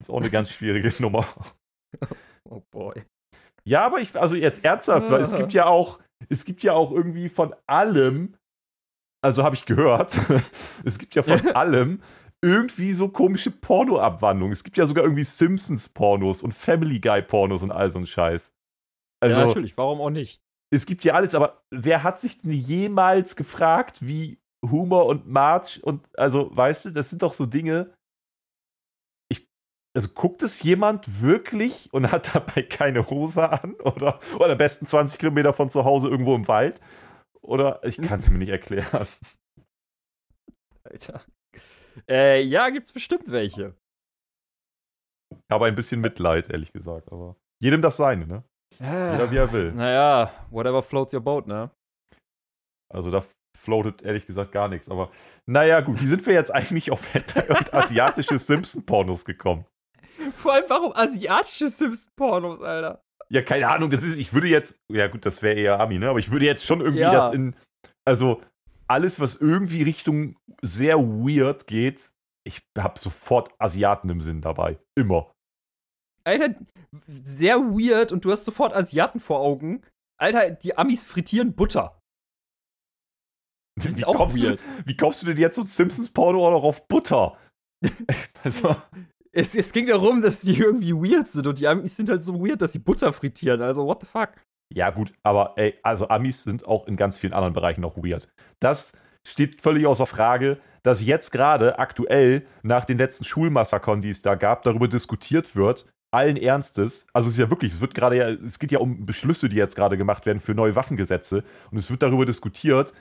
[0.00, 1.26] ist auch eine ganz schwierige Nummer.
[2.48, 3.04] Oh boy.
[3.64, 6.90] Ja, aber ich, also jetzt ernsthaft, weil es gibt ja auch, es gibt ja auch
[6.90, 8.34] irgendwie von allem,
[9.22, 10.18] also habe ich gehört,
[10.84, 12.02] es gibt ja von allem
[12.42, 14.52] irgendwie so komische Porno-Abwandlungen.
[14.52, 18.50] Es gibt ja sogar irgendwie Simpsons-Pornos und Family Guy-Pornos und all so ein Scheiß.
[19.22, 20.40] Also, ja, natürlich, warum auch nicht?
[20.72, 25.82] Es gibt ja alles, aber wer hat sich denn jemals gefragt, wie Humor und March
[25.82, 27.92] und, also, weißt du, das sind doch so Dinge.
[29.28, 29.48] Ich,
[29.96, 33.74] also guckt es jemand wirklich und hat dabei keine Hose an?
[33.80, 36.80] Oder, oder am besten 20 Kilometer von zu Hause irgendwo im Wald?
[37.42, 39.08] Oder ich kann es mir nicht erklären.
[40.84, 41.24] Alter.
[42.08, 43.74] Äh, ja, gibt's bestimmt welche.
[45.32, 48.44] Ich habe ein bisschen Mitleid, ehrlich gesagt, aber jedem das seine, ne?
[48.80, 49.72] Ja, Jeder wie er will.
[49.72, 51.70] Naja, whatever floats your boat, ne?
[52.92, 53.22] Also da
[53.58, 55.10] floatet ehrlich gesagt gar nichts, aber
[55.46, 59.66] naja, gut, wie sind wir jetzt eigentlich auf Hentai und asiatische Simpson-Pornos gekommen?
[60.36, 63.02] Vor allem, warum asiatische Simpson-Pornos, Alter?
[63.28, 66.08] Ja, keine Ahnung, das ist, ich würde jetzt, ja gut, das wäre eher Ami, ne?
[66.08, 67.12] Aber ich würde jetzt schon irgendwie Ja.
[67.12, 67.54] das in,
[68.04, 68.42] also
[68.88, 72.10] alles, was irgendwie Richtung sehr weird geht,
[72.44, 74.78] ich habe sofort Asiaten im Sinn dabei.
[74.96, 75.30] Immer.
[76.24, 76.54] Alter,
[77.08, 79.82] sehr weird und du hast sofort Asiaten vor Augen.
[80.18, 82.00] Alter, die Amis frittieren Butter.
[83.76, 84.60] Wie auch kommst, weird.
[84.60, 87.38] du, wie kommst du denn jetzt so Simpsons-Porno auch noch auf Butter?
[88.44, 88.76] also,
[89.32, 92.44] Es, es ging darum, dass die irgendwie weird sind und die Amis sind halt so
[92.44, 93.62] weird, dass sie Butter frittieren.
[93.62, 94.30] Also, what the fuck?
[94.72, 98.28] ja gut, aber ey, also Amis sind auch in ganz vielen anderen Bereichen noch weird.
[98.60, 98.92] Das
[99.26, 104.34] steht völlig außer Frage, dass jetzt gerade aktuell nach den letzten Schulmassakern, die es da
[104.34, 108.28] gab, darüber diskutiert wird, allen Ernstes, also es ist ja wirklich, es wird gerade ja,
[108.30, 111.90] es geht ja um Beschlüsse, die jetzt gerade gemacht werden für neue Waffengesetze und es
[111.90, 112.92] wird darüber diskutiert,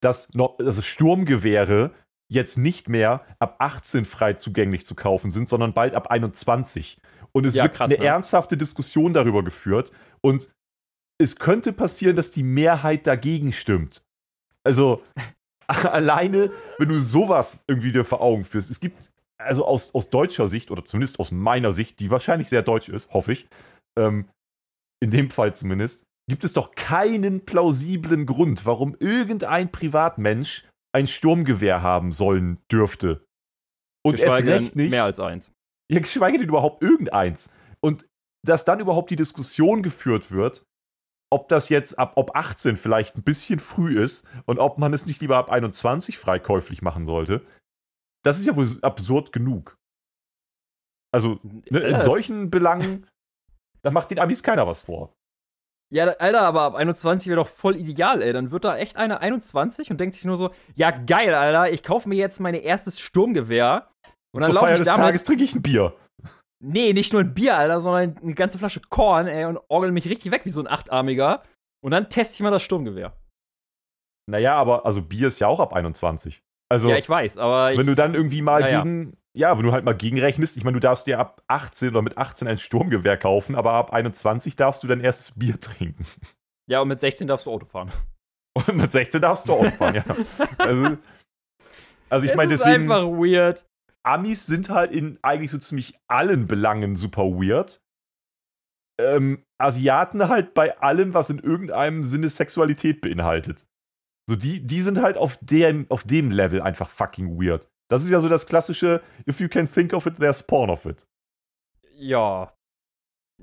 [0.00, 1.92] dass noch, also Sturmgewehre
[2.28, 6.98] jetzt nicht mehr ab 18 frei zugänglich zu kaufen sind, sondern bald ab 21.
[7.32, 8.06] Und es Ja, wird krass, eine ne?
[8.06, 10.50] ernsthafte Diskussion darüber geführt und
[11.18, 14.02] es könnte passieren, dass die Mehrheit dagegen stimmt.
[14.64, 15.02] Also
[15.66, 18.70] alleine, wenn du sowas irgendwie dir vor Augen führst.
[18.70, 22.62] Es gibt, also aus, aus deutscher Sicht, oder zumindest aus meiner Sicht, die wahrscheinlich sehr
[22.62, 23.48] deutsch ist, hoffe ich,
[23.98, 24.28] ähm,
[25.02, 31.82] in dem Fall zumindest, gibt es doch keinen plausiblen Grund, warum irgendein Privatmensch ein Sturmgewehr
[31.82, 33.24] haben sollen dürfte.
[34.04, 34.90] Und denn recht nicht.
[34.90, 35.52] Mehr als eins.
[35.90, 37.50] Ja, geschweige denn überhaupt irgendeins.
[37.80, 38.06] Und
[38.44, 40.64] dass dann überhaupt die Diskussion geführt wird,
[41.30, 45.06] ob das jetzt ab ob 18 vielleicht ein bisschen früh ist und ob man es
[45.06, 47.44] nicht lieber ab 21 freikäuflich machen sollte,
[48.24, 49.76] das ist ja wohl absurd genug.
[51.14, 53.06] Also, ne, in solchen Belangen,
[53.82, 55.14] da macht den Amis keiner was vor.
[55.92, 58.32] Ja, Alter, aber ab 21 wäre doch voll ideal, ey.
[58.32, 61.84] Dann wird da echt einer 21 und denkt sich nur so, ja geil, Alter, ich
[61.84, 63.88] kaufe mir jetzt mein erstes Sturmgewehr.
[64.34, 65.04] Und dann Zur laufe Feier ich des damit.
[65.04, 65.94] Tages trinke ich ein Bier.
[66.58, 70.08] Nee, nicht nur ein Bier, Alter, sondern eine ganze Flasche Korn, ey, und orgel mich
[70.08, 71.44] richtig weg wie so ein Achtarmiger.
[71.84, 73.16] Und dann teste ich mal das Sturmgewehr.
[74.28, 76.42] Naja, aber also Bier ist ja auch ab 21.
[76.68, 79.64] Also, ja, ich weiß, aber ich, wenn du dann irgendwie mal Ja, gegen, ja, wenn
[79.64, 82.58] du halt mal gegenrechnest, ich meine, du darfst dir ab 18 oder mit 18 ein
[82.58, 86.06] Sturmgewehr kaufen, aber ab 21 darfst du dein erstes Bier trinken.
[86.68, 87.92] ja, und mit 16 darfst du Auto fahren.
[88.54, 90.04] Und mit 16 darfst du auch fahren, ja.
[90.58, 90.96] Also,
[92.08, 93.66] also ich meine, ist deswegen, einfach weird.
[94.02, 97.82] Amis sind halt in eigentlich so ziemlich allen Belangen super weird.
[98.98, 103.66] Ähm, Asiaten halt bei allem, was in irgendeinem Sinne Sexualität beinhaltet.
[104.28, 107.68] So, die, die sind halt auf dem, auf dem Level einfach fucking weird.
[107.88, 110.84] Das ist ja so das klassische, if you can think of it, there's porn of
[110.86, 111.06] it.
[111.92, 112.52] Ja.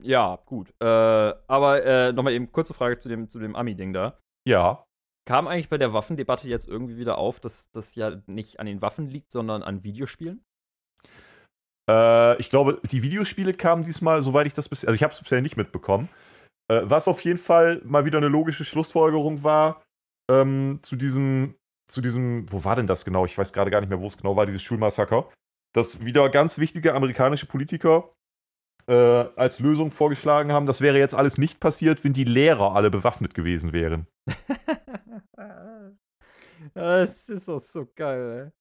[0.01, 0.73] Ja, gut.
[0.81, 4.19] Äh, aber äh, nochmal eben kurze Frage zu dem, zu dem Ami-Ding da.
[4.45, 4.85] Ja.
[5.25, 8.81] Kam eigentlich bei der Waffendebatte jetzt irgendwie wieder auf, dass das ja nicht an den
[8.81, 10.43] Waffen liegt, sondern an Videospielen?
[11.89, 15.21] Äh, ich glaube, die Videospiele kamen diesmal, soweit ich das bisher, also ich habe es
[15.21, 16.09] bisher nicht mitbekommen.
[16.69, 19.81] Äh, was auf jeden Fall mal wieder eine logische Schlussfolgerung war
[20.41, 21.55] ähm, zu diesem,
[21.87, 23.25] zu diesem, wo war denn das genau?
[23.25, 25.29] Ich weiß gerade gar nicht mehr, wo es genau war, dieses Schulmassaker.
[25.73, 28.13] Dass wieder ganz wichtige amerikanische Politiker
[28.87, 32.91] äh, als Lösung vorgeschlagen haben, das wäre jetzt alles nicht passiert, wenn die Lehrer alle
[32.91, 34.07] bewaffnet gewesen wären.
[36.73, 38.51] das ist doch so geil, ey.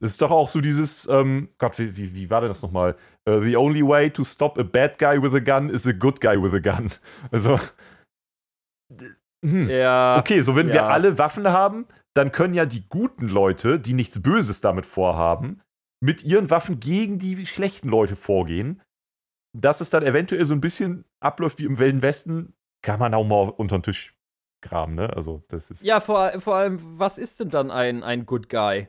[0.00, 2.96] Das ist doch auch so dieses, ähm, Gott, wie, wie, wie war denn das nochmal?
[3.28, 6.20] Uh, the only way to stop a bad guy with a gun is a good
[6.20, 6.90] guy with a gun.
[7.30, 7.58] Also.
[9.44, 9.68] Hm.
[9.68, 10.18] Ja.
[10.18, 10.88] Okay, so wenn wir ja.
[10.88, 15.60] alle Waffen haben, dann können ja die guten Leute, die nichts Böses damit vorhaben,
[16.00, 18.82] mit ihren Waffen gegen die schlechten Leute vorgehen.
[19.54, 23.24] dass es dann eventuell so ein bisschen abläuft wie im Wilden Westen, kann man auch
[23.24, 24.16] mal unter den Tisch
[24.62, 25.14] graben, ne?
[25.14, 25.82] Also, das ist.
[25.82, 28.88] Ja, vor, vor allem, was ist denn dann ein, ein Good Guy?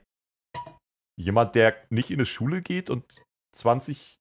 [1.19, 3.21] Jemand, der nicht in eine Schule geht und
[3.57, 4.19] 20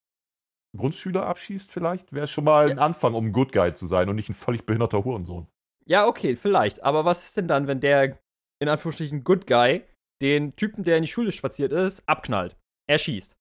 [0.76, 4.16] Grundschüler abschießt, vielleicht, wäre schon mal ein Anfang, um ein Good Guy zu sein und
[4.16, 5.46] nicht ein völlig behinderter Hurensohn.
[5.86, 6.82] Ja, okay, vielleicht.
[6.82, 8.18] Aber was ist denn dann, wenn der,
[8.60, 9.84] in Anführungsstrichen, Good Guy
[10.20, 12.56] den Typen, der in die Schule spaziert ist, abknallt?
[12.88, 13.36] Er schießt.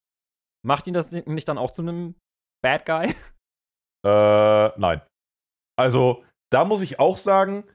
[0.65, 2.15] Macht ihn das nicht dann auch zu einem
[2.63, 3.15] Bad Guy?
[4.03, 5.03] Äh, nein.
[5.77, 7.65] Also, da muss ich auch sagen,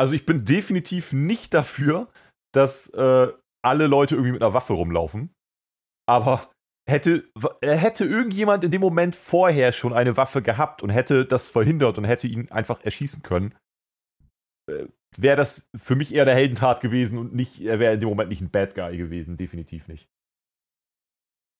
[0.00, 2.10] also ich bin definitiv nicht dafür,
[2.54, 3.28] dass äh,
[3.62, 5.34] alle Leute irgendwie mit einer Waffe rumlaufen.
[6.08, 6.50] Aber
[6.88, 7.30] hätte,
[7.62, 12.04] hätte irgendjemand in dem Moment vorher schon eine Waffe gehabt und hätte das verhindert und
[12.04, 13.56] hätte ihn einfach erschießen können, äh,
[15.16, 18.30] wäre das für mich eher der Heldentat gewesen und nicht, er wäre in dem Moment
[18.30, 20.08] nicht ein Bad Guy gewesen, definitiv nicht.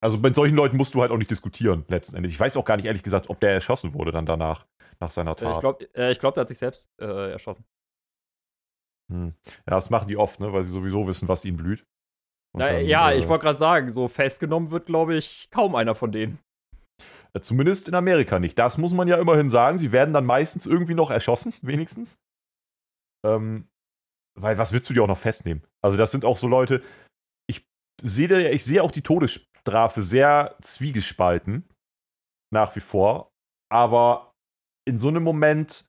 [0.03, 2.33] Also mit solchen Leuten musst du halt auch nicht diskutieren, letzten Endes.
[2.33, 4.67] Ich weiß auch gar nicht, ehrlich gesagt, ob der erschossen wurde dann danach,
[4.99, 5.49] nach seiner Tat.
[5.49, 7.65] Äh, ich glaube, äh, glaub, der hat sich selbst äh, erschossen.
[9.11, 9.35] Hm.
[9.47, 10.53] Ja, das machen die oft, ne?
[10.53, 11.85] weil sie sowieso wissen, was ihnen blüht.
[12.57, 15.95] Na, dann, ja, äh, ich wollte gerade sagen, so festgenommen wird, glaube ich, kaum einer
[15.95, 16.39] von denen.
[17.35, 18.59] Äh, zumindest in Amerika nicht.
[18.59, 19.79] Das muss man ja immerhin sagen.
[19.79, 22.19] Sie werden dann meistens irgendwie noch erschossen, wenigstens.
[23.25, 23.69] Ähm,
[24.39, 25.63] weil was willst du dir auch noch festnehmen?
[25.83, 26.83] Also, das sind auch so Leute.
[27.47, 27.67] Ich
[28.03, 31.69] sehe, ich sehe auch die Todesstrafe sehr zwiegespalten.
[32.53, 33.31] Nach wie vor.
[33.71, 34.33] Aber
[34.85, 35.85] in so einem Moment,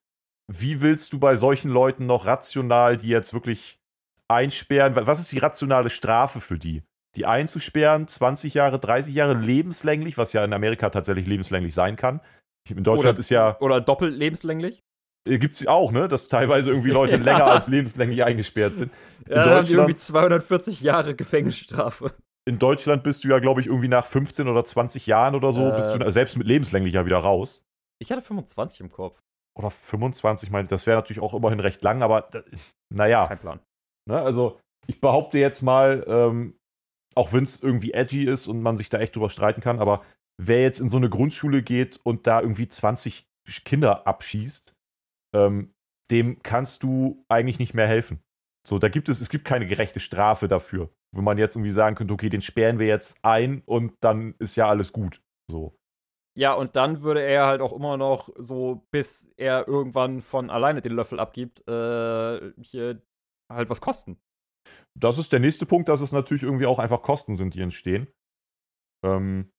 [0.52, 3.80] wie willst du bei solchen Leuten noch rational die jetzt wirklich
[4.28, 4.96] einsperren?
[4.96, 6.84] Was ist die rationale Strafe für die?
[7.16, 12.22] Die einzusperren, 20 Jahre, 30 Jahre lebenslänglich, was ja in Amerika tatsächlich lebenslänglich sein kann.
[12.70, 13.60] In Deutschland oder, ist ja.
[13.60, 14.84] Oder doppelt lebenslänglich?
[15.28, 16.08] Äh, Gibt es auch, ne?
[16.08, 17.24] Dass teilweise irgendwie Leute ja.
[17.24, 18.92] länger als lebenslänglich eingesperrt sind.
[19.26, 22.14] In ja, Deutschland, haben die irgendwie 240 Jahre Gefängnisstrafe.
[22.48, 25.70] In Deutschland bist du ja, glaube ich, irgendwie nach 15 oder 20 Jahren oder so,
[25.70, 27.62] äh, bist du selbst mit lebenslänglich ja wieder raus.
[28.02, 29.20] Ich hatte 25 im Kopf.
[29.58, 32.30] Oder 25, meine das wäre natürlich auch immerhin recht lang, aber
[32.92, 33.28] naja.
[33.28, 33.60] Kein Plan.
[34.10, 34.20] Ne?
[34.20, 36.56] Also, ich behaupte jetzt mal, ähm,
[37.16, 40.04] auch wenn es irgendwie edgy ist und man sich da echt drüber streiten kann, aber
[40.42, 43.28] wer jetzt in so eine Grundschule geht und da irgendwie 20
[43.66, 44.74] Kinder abschießt,
[45.34, 45.74] ähm,
[46.12, 48.22] dem kannst du eigentlich nicht mehr helfen.
[48.68, 50.90] So, da gibt es, es gibt keine gerechte Strafe dafür.
[51.14, 54.56] Wo man jetzt irgendwie sagen könnte, okay, den sperren wir jetzt ein und dann ist
[54.56, 55.22] ja alles gut.
[55.50, 55.76] So.
[56.38, 60.82] Ja, und dann würde er halt auch immer noch so, bis er irgendwann von alleine
[60.82, 63.02] den Löffel abgibt, äh, hier
[63.52, 64.22] halt was kosten.
[64.98, 68.08] Das ist der nächste Punkt, dass es natürlich irgendwie auch einfach Kosten sind, die entstehen.
[69.04, 69.52] Ähm,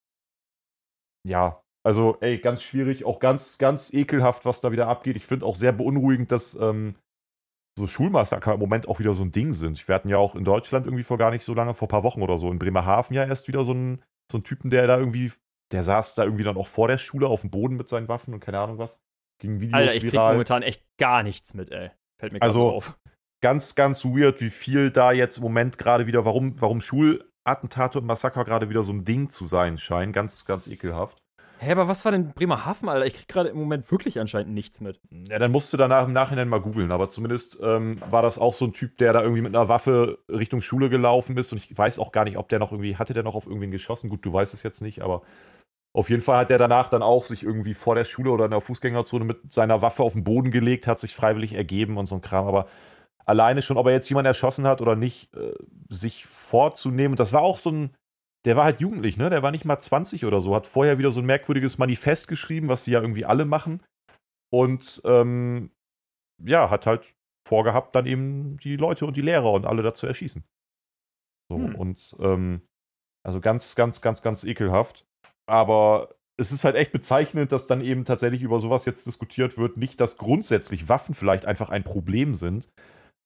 [1.27, 5.17] ja, also, ey, ganz schwierig, auch ganz, ganz ekelhaft, was da wieder abgeht.
[5.17, 6.95] Ich finde auch sehr beunruhigend, dass ähm,
[7.77, 9.85] so Schulmassaker im Moment auch wieder so ein Ding sind.
[9.87, 12.03] Wir hatten ja auch in Deutschland irgendwie vor gar nicht so lange, vor ein paar
[12.03, 14.97] Wochen oder so, in Bremerhaven ja erst wieder so einen, so einen Typen, der da
[14.97, 15.31] irgendwie,
[15.71, 18.33] der saß da irgendwie dann auch vor der Schule auf dem Boden mit seinen Waffen
[18.33, 19.01] und keine Ahnung was.
[19.41, 20.27] Ging Videos Alter, ich viral.
[20.27, 21.91] krieg momentan echt gar nichts mit, ey.
[22.19, 22.97] Fällt mir also, auf
[23.41, 28.05] ganz, ganz weird, wie viel da jetzt im Moment gerade wieder, warum, warum Schulattentate und
[28.05, 30.13] Massaker gerade wieder so ein Ding zu sein scheinen.
[30.13, 31.22] Ganz, ganz ekelhaft.
[31.63, 33.05] Hä, aber was war denn Bremerhaven, Alter?
[33.05, 34.99] Ich krieg gerade im Moment wirklich anscheinend nichts mit.
[35.29, 36.91] Ja, dann musst du danach im Nachhinein mal googeln.
[36.91, 40.19] Aber zumindest ähm, war das auch so ein Typ, der da irgendwie mit einer Waffe
[40.27, 41.53] Richtung Schule gelaufen ist.
[41.53, 43.71] Und ich weiß auch gar nicht, ob der noch irgendwie, hatte der noch auf irgendwen
[43.71, 44.09] geschossen?
[44.09, 45.21] Gut, du weißt es jetzt nicht, aber
[45.93, 48.51] auf jeden Fall hat der danach dann auch sich irgendwie vor der Schule oder in
[48.51, 52.15] der Fußgängerzone mit seiner Waffe auf den Boden gelegt, hat sich freiwillig ergeben und so
[52.15, 52.47] ein Kram.
[52.47, 52.67] Aber
[53.25, 55.53] alleine schon, ob er jetzt jemanden erschossen hat oder nicht, äh,
[55.89, 57.15] sich vorzunehmen.
[57.15, 57.95] das war auch so ein,
[58.45, 59.29] der war halt jugendlich, ne?
[59.29, 62.67] Der war nicht mal 20 oder so, hat vorher wieder so ein merkwürdiges Manifest geschrieben,
[62.67, 63.81] was sie ja irgendwie alle machen.
[64.51, 65.71] Und ähm,
[66.43, 67.15] ja, hat halt
[67.47, 70.43] vorgehabt, dann eben die Leute und die Lehrer und alle dazu erschießen.
[71.49, 71.75] So, hm.
[71.75, 72.61] und ähm,
[73.25, 75.05] also ganz, ganz, ganz, ganz ekelhaft.
[75.45, 79.77] Aber es ist halt echt bezeichnend, dass dann eben tatsächlich über sowas jetzt diskutiert wird.
[79.77, 82.69] Nicht, dass grundsätzlich Waffen vielleicht einfach ein Problem sind,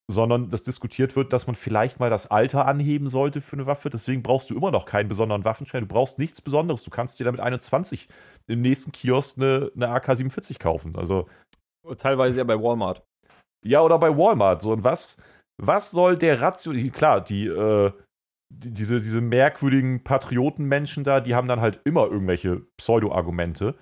[0.10, 3.89] sondern dass diskutiert wird, dass man vielleicht mal das Alter anheben sollte für eine Waffe.
[3.89, 5.82] Deswegen brauchst du immer noch keinen besonderen Waffenschein.
[5.82, 6.84] Du brauchst nichts Besonderes.
[6.84, 8.08] Du kannst dir damit 21
[8.48, 10.96] im nächsten Kiosk eine, eine AK-47 kaufen.
[10.96, 11.28] Also
[11.98, 13.04] teilweise ja bei Walmart.
[13.65, 14.62] Ja, oder bei Walmart.
[14.62, 15.17] So, und was,
[15.62, 16.91] was soll der Ration.
[16.93, 17.91] Klar, die, äh,
[18.50, 23.76] die, diese, diese merkwürdigen Patriotenmenschen da, die haben dann halt immer irgendwelche Pseudo-Argumente.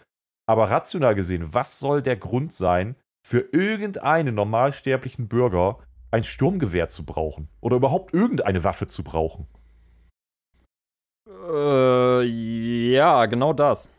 [0.48, 5.80] Aber rational gesehen, was soll der Grund sein, für irgendeinen normalsterblichen Bürger
[6.16, 7.50] ein Sturmgewehr zu brauchen.
[7.60, 9.48] Oder überhaupt irgendeine Waffe zu brauchen.
[11.28, 13.92] Äh, ja, genau das.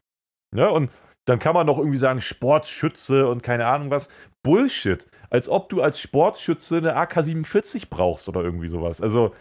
[0.55, 0.91] Ja, und
[1.29, 4.09] dann kann man noch irgendwie sagen, Sportschütze und keine Ahnung was.
[4.43, 5.07] Bullshit.
[5.29, 9.03] Als ob du als Sportschütze eine AK-47 brauchst oder irgendwie sowas.
[9.03, 9.35] Also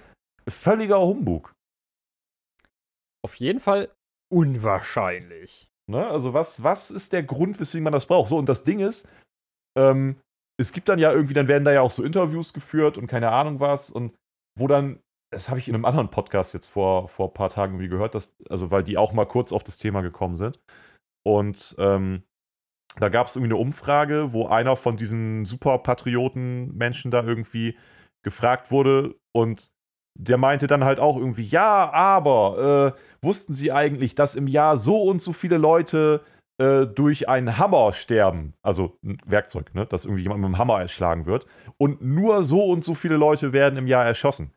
[0.49, 1.53] völliger Humbug.
[3.23, 3.89] Auf jeden Fall
[4.29, 5.69] unwahrscheinlich.
[5.89, 6.05] Ne?
[6.05, 8.29] Also was, was ist der Grund, weswegen man das braucht?
[8.29, 9.07] So, und das Ding ist,
[9.77, 10.17] ähm,
[10.57, 13.31] es gibt dann ja irgendwie, dann werden da ja auch so Interviews geführt und keine
[13.31, 14.15] Ahnung was und
[14.57, 14.99] wo dann,
[15.31, 18.15] das habe ich in einem anderen Podcast jetzt vor, vor ein paar Tagen irgendwie gehört,
[18.15, 20.59] dass, also weil die auch mal kurz auf das Thema gekommen sind.
[21.25, 22.23] Und ähm,
[22.97, 27.77] da gab es irgendwie eine Umfrage, wo einer von diesen Superpatrioten-Menschen da irgendwie
[28.23, 29.71] gefragt wurde und
[30.17, 34.77] der meinte dann halt auch irgendwie, ja, aber äh, wussten Sie eigentlich, dass im Jahr
[34.77, 36.21] so und so viele Leute
[36.57, 38.53] äh, durch einen Hammer sterben?
[38.61, 39.85] Also ein Werkzeug, ne?
[39.85, 41.47] dass irgendwie jemand mit einem Hammer erschlagen wird.
[41.77, 44.53] Und nur so und so viele Leute werden im Jahr erschossen.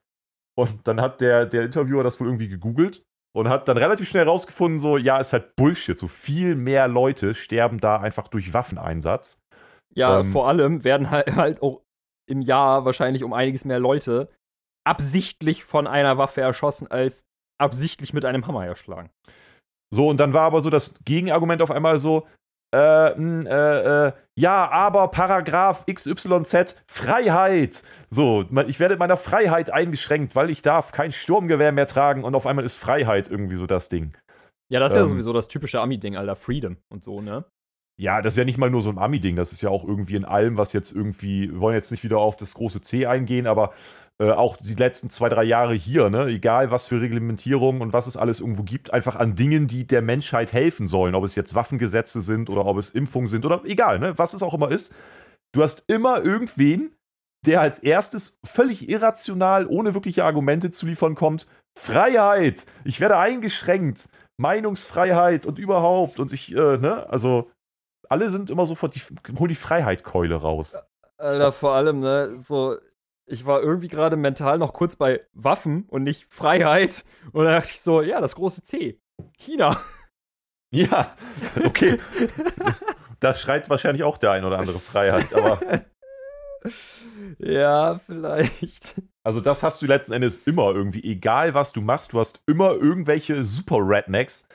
[0.57, 4.25] Und dann hat der, der Interviewer das wohl irgendwie gegoogelt und hat dann relativ schnell
[4.25, 5.97] rausgefunden, so, ja, ist halt Bullshit.
[5.97, 9.39] So viel mehr Leute sterben da einfach durch Waffeneinsatz.
[9.95, 11.83] Ja, ähm, vor allem werden halt, halt auch
[12.27, 14.29] im Jahr wahrscheinlich um einiges mehr Leute
[14.85, 17.25] absichtlich von einer Waffe erschossen, als
[17.59, 19.11] absichtlich mit einem Hammer erschlagen.
[19.91, 22.27] So, und dann war aber so das Gegenargument auf einmal so,
[22.75, 27.83] äh, äh, äh, ja, aber Paragraph XYZ, Freiheit.
[28.11, 32.47] So, ich werde meiner Freiheit eingeschränkt, weil ich darf kein Sturmgewehr mehr tragen und auf
[32.47, 34.17] einmal ist Freiheit irgendwie so das Ding.
[34.71, 37.47] Ja, das ist ähm, ja sowieso das typische Ami-Ding, Alter, Freedom und so, ne?
[38.01, 40.15] Ja, das ist ja nicht mal nur so ein Ami-Ding, das ist ja auch irgendwie
[40.17, 43.47] in allem, was jetzt irgendwie, wir wollen jetzt nicht wieder auf das große C eingehen,
[43.47, 43.73] aber
[44.21, 46.27] äh, auch die letzten zwei, drei Jahre hier, ne?
[46.27, 50.03] egal was für Reglementierungen und was es alles irgendwo gibt, einfach an Dingen, die der
[50.03, 51.15] Menschheit helfen sollen.
[51.15, 54.19] Ob es jetzt Waffengesetze sind oder ob es Impfungen sind oder egal, ne?
[54.19, 54.93] was es auch immer ist.
[55.55, 56.95] Du hast immer irgendwen,
[57.47, 61.47] der als erstes völlig irrational, ohne wirkliche Argumente zu liefern kommt.
[61.79, 62.67] Freiheit!
[62.85, 64.09] Ich werde eingeschränkt.
[64.37, 66.19] Meinungsfreiheit und überhaupt.
[66.19, 67.51] Und ich, äh, ne, also
[68.09, 69.03] alle sind immer sofort, die,
[69.39, 70.77] hol die Freiheitkeule raus.
[71.19, 72.77] Alter, vor allem, ne, so,
[73.29, 77.05] ich war irgendwie gerade mental noch kurz bei Waffen und nicht Freiheit.
[77.33, 79.01] Und da dachte ich so, ja, das große C.
[79.37, 79.81] China.
[80.71, 81.17] Ja,
[81.65, 81.99] okay.
[83.21, 85.61] das schreit wahrscheinlich auch der ein oder andere Freiheit, aber.
[87.39, 89.01] ja, vielleicht.
[89.25, 91.03] Also, das hast du letzten Endes immer irgendwie.
[91.05, 94.47] Egal, was du machst, du hast immer irgendwelche Super-Rednecks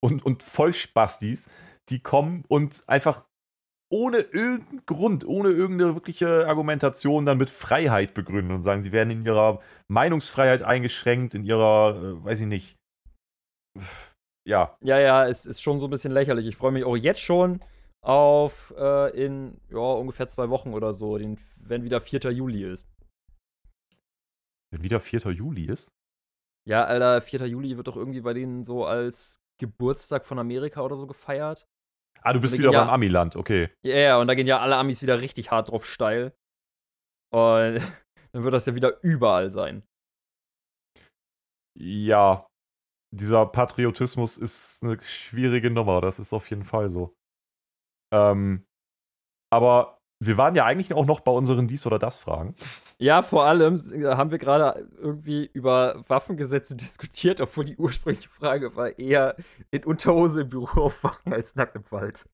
[0.00, 1.50] und, und Vollspastis,
[1.90, 3.27] die kommen und einfach
[3.90, 9.10] ohne irgendeinen Grund, ohne irgendeine wirkliche Argumentation dann mit Freiheit begründen und sagen, sie werden
[9.10, 12.76] in ihrer Meinungsfreiheit eingeschränkt, in ihrer, äh, weiß ich nicht.
[14.46, 14.76] Ja.
[14.80, 16.46] Ja, ja, es ist schon so ein bisschen lächerlich.
[16.46, 17.62] Ich freue mich auch jetzt schon
[18.00, 22.30] auf äh, in ja, ungefähr zwei Wochen oder so, den, wenn wieder 4.
[22.32, 22.86] Juli ist.
[24.70, 25.32] Wenn wieder 4.
[25.32, 25.90] Juli ist?
[26.66, 27.46] Ja, Alter, 4.
[27.46, 31.66] Juli wird doch irgendwie bei denen so als Geburtstag von Amerika oder so gefeiert.
[32.22, 33.70] Ah, du bist wieder ja, beim Amiland, okay.
[33.82, 36.34] Ja, yeah, und da gehen ja alle Amis wieder richtig hart drauf steil.
[37.32, 37.78] Und
[38.32, 39.82] dann wird das ja wieder überall sein.
[41.78, 42.46] Ja,
[43.14, 47.16] dieser Patriotismus ist eine schwierige Nummer, das ist auf jeden Fall so.
[48.12, 48.66] Ähm,
[49.50, 52.54] aber wir waren ja eigentlich auch noch bei unseren Dies- oder Das-Fragen.
[52.98, 58.98] Ja, vor allem haben wir gerade irgendwie über Waffengesetze diskutiert, obwohl die ursprüngliche Frage war
[58.98, 59.36] eher
[59.70, 62.24] in Unterhose im Büro aufwachen als nackt im Wald.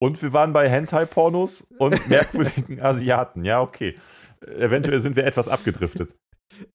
[0.00, 3.44] Und wir waren bei Hentai-Pornos und merkwürdigen Asiaten.
[3.44, 3.98] Ja, okay.
[4.40, 6.14] Eventuell sind wir etwas abgedriftet.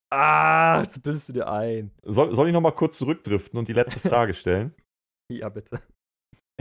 [0.09, 1.91] Ah, jetzt bildest du dir ein.
[2.03, 4.75] Soll, soll ich noch mal kurz zurückdriften und die letzte Frage stellen?
[5.31, 5.81] ja, bitte.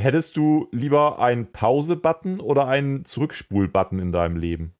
[0.02, 4.74] Hättest du lieber einen Pause-Button oder einen Zurückspul-Button in deinem Leben?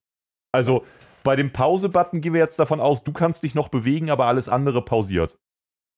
[0.53, 0.85] Also,
[1.23, 4.49] bei dem Pause-Button gehen wir jetzt davon aus, du kannst dich noch bewegen, aber alles
[4.49, 5.39] andere pausiert.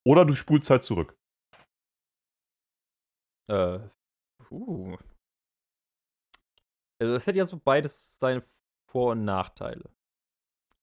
[0.07, 1.17] Oder du spulst halt zurück.
[3.49, 3.79] Äh.
[4.51, 4.95] Uh.
[7.01, 8.43] Also, das hätte ja so beides seine
[8.88, 9.89] Vor- und Nachteile.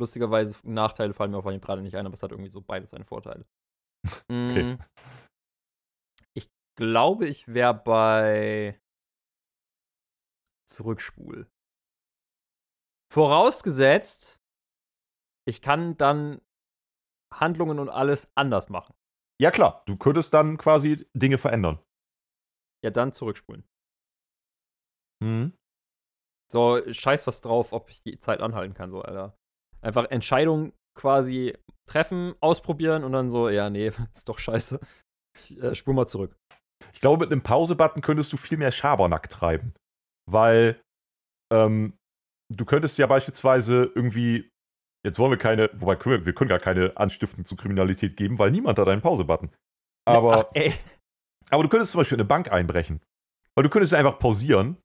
[0.00, 2.90] Lustigerweise, Nachteile fallen mir auf jeden gerade nicht ein, aber es hat irgendwie so beides
[2.90, 3.46] seine Vorteile.
[4.28, 4.78] okay.
[6.76, 8.80] Glaube, ich wäre bei
[10.68, 11.50] Zurückspul.
[13.12, 14.40] Vorausgesetzt,
[15.46, 16.40] ich kann dann
[17.32, 18.94] Handlungen und alles anders machen.
[19.40, 21.78] Ja, klar, du könntest dann quasi Dinge verändern.
[22.84, 23.64] Ja, dann zurückspulen.
[25.22, 25.52] Mhm.
[26.52, 29.36] So, scheiß was drauf, ob ich die Zeit anhalten kann, so, Alter.
[29.80, 31.56] Einfach Entscheidungen quasi
[31.88, 34.80] treffen, ausprobieren und dann so, ja, nee, ist doch scheiße.
[35.34, 36.36] Ich, äh, spul mal zurück.
[36.92, 39.74] Ich glaube, mit einem Pause-Button könntest du viel mehr Schabernack treiben.
[40.30, 40.80] Weil
[41.52, 41.98] ähm,
[42.48, 44.50] du könntest ja beispielsweise irgendwie,
[45.04, 48.78] jetzt wollen wir keine, wobei wir können gar keine Anstiftung zu Kriminalität geben, weil niemand
[48.78, 49.50] hat einen Pause-Button.
[50.04, 50.62] Aber, Ach,
[51.50, 53.00] aber du könntest zum Beispiel eine Bank einbrechen.
[53.54, 54.78] Weil du könntest einfach pausieren,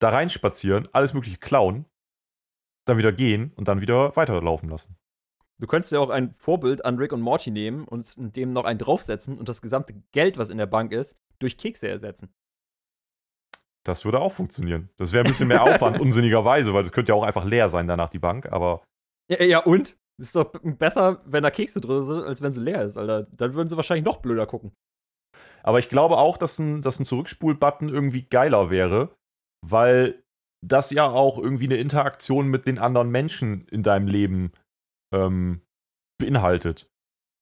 [0.00, 1.84] da reinspazieren, alles mögliche klauen,
[2.86, 4.96] dann wieder gehen und dann wieder weiterlaufen lassen.
[5.60, 8.78] Du könntest ja auch ein Vorbild an Rick und Morty nehmen und dem noch einen
[8.78, 12.32] draufsetzen und das gesamte Geld, was in der Bank ist, durch Kekse ersetzen.
[13.84, 14.90] Das würde auch funktionieren.
[14.96, 17.86] Das wäre ein bisschen mehr Aufwand, unsinnigerweise, weil das könnte ja auch einfach leer sein
[17.86, 18.82] danach, die Bank, aber.
[19.28, 19.96] Ja, ja, und?
[20.18, 23.26] Ist doch besser, wenn da Kekse drin sind, als wenn sie leer ist, Alter.
[23.32, 24.72] Dann würden sie wahrscheinlich noch blöder gucken.
[25.62, 29.14] Aber ich glaube auch, dass ein, dass ein Zurückspul-Button irgendwie geiler wäre,
[29.66, 30.22] weil
[30.64, 34.52] das ja auch irgendwie eine Interaktion mit den anderen Menschen in deinem Leben
[35.12, 35.60] ähm,
[36.18, 36.88] beinhaltet.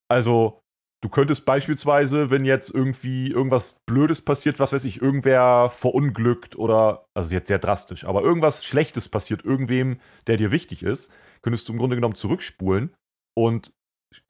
[0.09, 0.61] Also,
[1.03, 7.05] du könntest beispielsweise, wenn jetzt irgendwie irgendwas Blödes passiert, was weiß ich, irgendwer verunglückt oder,
[7.15, 11.13] also jetzt sehr drastisch, aber irgendwas Schlechtes passiert irgendwem, der dir wichtig ist,
[11.43, 12.95] könntest du im Grunde genommen zurückspulen
[13.37, 13.73] und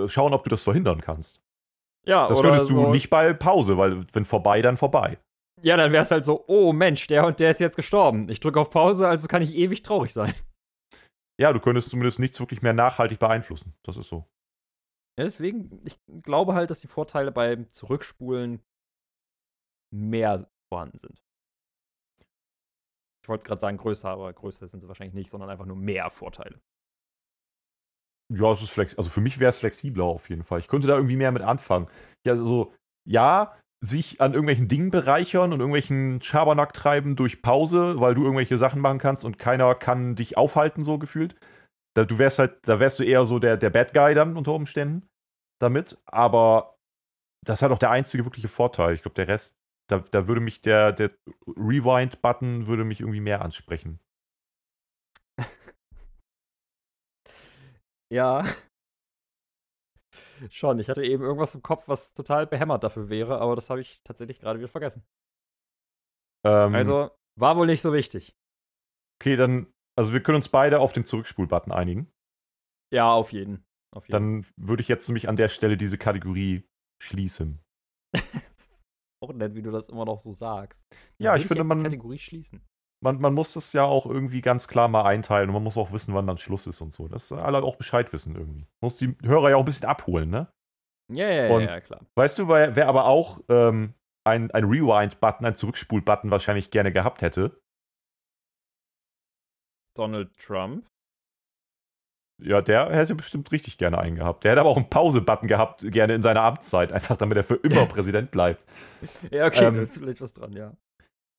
[0.07, 1.41] schauen, ob du das verhindern kannst.
[2.07, 5.19] Ja, Das könntest du nicht bei Pause, weil wenn vorbei, dann vorbei.
[5.63, 8.29] Ja, dann wäre es halt so, oh Mensch, der und der ist jetzt gestorben.
[8.31, 10.35] Ich drücke auf Pause, also kann ich ewig traurig sein.
[11.41, 13.75] Ja, du könntest zumindest nichts wirklich mehr nachhaltig beeinflussen.
[13.83, 14.29] Das ist so.
[15.19, 18.63] Ja, deswegen, ich glaube halt, dass die Vorteile beim Zurückspulen
[19.91, 21.23] mehr vorhanden sind.
[23.23, 26.11] Ich wollte gerade sagen größer, aber größer sind sie wahrscheinlich nicht, sondern einfach nur mehr
[26.11, 26.61] Vorteile.
[28.33, 28.99] Ja, es ist flex.
[28.99, 30.59] Also für mich wäre es flexibler auf jeden Fall.
[30.59, 31.89] Ich könnte da irgendwie mehr mit anfangen.
[32.27, 32.75] Ja, also,
[33.09, 38.59] ja, sich an irgendwelchen Dingen bereichern und irgendwelchen Schabernack treiben durch Pause, weil du irgendwelche
[38.59, 41.35] Sachen machen kannst und keiner kann dich aufhalten, so gefühlt.
[41.97, 44.53] Da, du wärst halt, da wärst du eher so der, der Bad Guy dann unter
[44.53, 45.09] Umständen
[45.61, 45.99] damit.
[46.07, 46.77] Aber
[47.45, 48.95] das hat auch der einzige wirkliche Vorteil.
[48.95, 49.57] Ich glaube, der Rest,
[49.89, 51.11] da, da würde mich der, der
[51.47, 53.99] Rewind-Button würde mich irgendwie mehr ansprechen.
[58.13, 58.43] Ja.
[60.51, 63.81] Schon, ich hatte eben irgendwas im Kopf, was total behämmert dafür wäre, aber das habe
[63.81, 65.05] ich tatsächlich gerade wieder vergessen.
[66.45, 68.35] Ähm, Also, war wohl nicht so wichtig.
[69.21, 72.11] okay, dann, also wir können uns beide auf den Zurückspul-Button einigen.
[72.93, 73.65] Ja, auf jeden.
[73.95, 74.13] Auf jeden.
[74.13, 76.65] Dann würde ich jetzt nämlich an der Stelle diese Kategorie
[77.03, 77.61] schließen.
[79.23, 80.85] auch nett, wie du das immer noch so sagst.
[81.19, 82.63] Ja, Würde ich finde, man, Kategorie schließen.
[83.03, 85.93] Man, man muss das ja auch irgendwie ganz klar mal einteilen und man muss auch
[85.93, 87.09] wissen, wann dann Schluss ist und so.
[87.09, 88.67] Dass alle auch Bescheid wissen irgendwie.
[88.83, 90.53] Muss die Hörer ja auch ein bisschen abholen, ne?
[91.13, 92.01] Ja, ja, ja, Und- ja, klar.
[92.15, 93.95] Weißt du, wer, wer aber auch ähm,
[94.25, 97.61] ein, ein Rewind-Button, ein Zurückspul-Button wahrscheinlich gerne gehabt hätte?
[99.97, 100.87] Donald Trump.
[102.43, 104.45] Ja, der hätte bestimmt richtig gerne einen gehabt.
[104.45, 107.57] Der hätte aber auch einen Pause-Button gehabt, gerne in seiner Amtszeit, einfach damit er für
[107.57, 108.65] immer Präsident bleibt.
[109.31, 110.75] Ja, okay, Ähm, da ist vielleicht was dran, ja.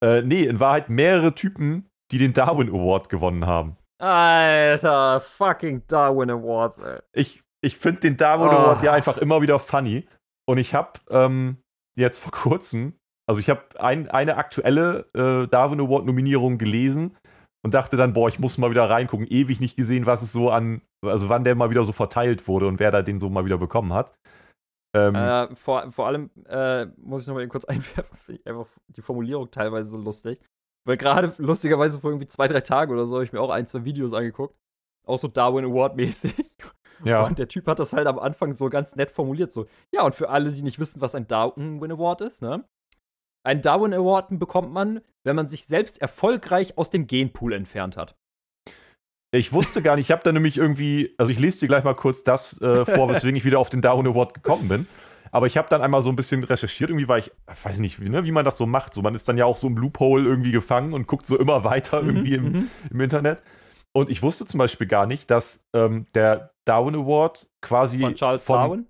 [0.03, 3.77] Äh, nee, in Wahrheit mehrere Typen, die den Darwin Award gewonnen haben.
[3.99, 6.99] Alter, fucking Darwin Awards, ey.
[7.13, 8.51] Ich, ich finde den Darwin Oh.
[8.51, 10.07] Award ja einfach immer wieder funny.
[10.49, 11.57] Und ich habe ähm,
[11.95, 12.93] jetzt vor kurzem,
[13.29, 17.15] also ich habe ein, eine aktuelle äh, Darwin Award-Nominierung gelesen
[17.63, 19.27] und dachte dann, boah, ich muss mal wieder reingucken.
[19.27, 22.67] Ewig nicht gesehen, was es so an, also wann der mal wieder so verteilt wurde
[22.67, 24.15] und wer da den so mal wieder bekommen hat.
[24.93, 28.47] Ähm, Äh, vor, vor allem äh, muss ich noch mal eben kurz einwerfen, finde ich
[28.47, 30.39] einfach die Formulierung teilweise so lustig.
[30.85, 33.67] Weil gerade lustigerweise vor irgendwie zwei, drei Tagen oder so habe ich mir auch ein,
[33.67, 34.55] zwei Videos angeguckt.
[35.05, 36.33] Auch so Darwin Award-mäßig.
[37.03, 37.25] ja.
[37.25, 39.51] Und der Typ hat das halt am Anfang so ganz nett formuliert.
[39.51, 42.65] So, ja, und für alle, die nicht wissen, was ein Darwin Award ist, ne?
[43.43, 48.15] Ein Darwin Award bekommt man, wenn man sich selbst erfolgreich aus dem Genpool entfernt hat.
[49.33, 51.95] Ich wusste gar nicht, ich habe da nämlich irgendwie, also ich lese dir gleich mal
[51.95, 54.87] kurz das äh, vor, weswegen ich wieder auf den Darwin Award gekommen bin.
[55.31, 57.31] Aber ich habe dann einmal so ein bisschen recherchiert, irgendwie, weil ich,
[57.63, 58.93] weiß nicht, wie, ne, wie man das so macht.
[58.93, 61.63] So, man ist dann ja auch so im Loophole irgendwie gefangen und guckt so immer
[61.63, 62.67] weiter irgendwie im, Mhm.
[62.89, 63.41] im Internet.
[63.93, 68.43] Und ich wusste zum Beispiel gar nicht, dass ähm, der Darwin Award quasi Von Charles
[68.45, 68.85] von- Darwin.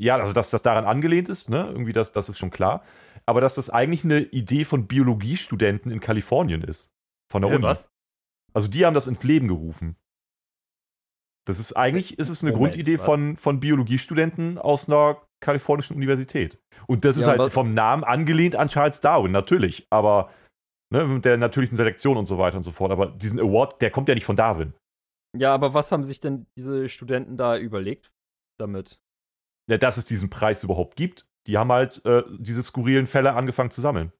[0.00, 1.66] ja, also dass das daran angelehnt ist, ne?
[1.70, 2.82] Irgendwie, das, das ist schon klar.
[3.24, 6.90] Aber dass das eigentlich eine Idee von Biologiestudenten in Kalifornien ist.
[7.30, 7.64] Von der Hä, Uni.
[7.64, 7.88] was?
[8.56, 9.96] Also die haben das ins Leben gerufen.
[11.46, 13.04] Das ist eigentlich, ist es eine Moment, Grundidee was?
[13.04, 16.58] von, von Biologiestudenten aus einer kalifornischen Universität.
[16.88, 19.86] Und das ist Ja, halt was- vom Namen angelehnt an Charles Darwin, natürlich.
[19.90, 20.32] Aber
[20.90, 22.90] ne, mit der natürlichen Selektion und so weiter und so fort.
[22.90, 24.72] Aber diesen Award, der kommt ja nicht von Darwin.
[25.36, 28.10] Ja, aber was haben sich denn diese Studenten da überlegt
[28.58, 28.98] damit?
[29.70, 31.26] Ja, dass es diesen Preis überhaupt gibt.
[31.46, 34.12] Die haben halt äh, diese skurrilen Fälle angefangen zu sammeln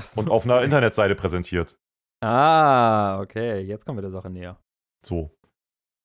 [0.00, 0.62] so, und auf einer.
[0.62, 1.76] Internetseite präsentiert.
[2.22, 4.58] Ah, okay, jetzt kommen wir der Sache näher.
[5.04, 5.30] So.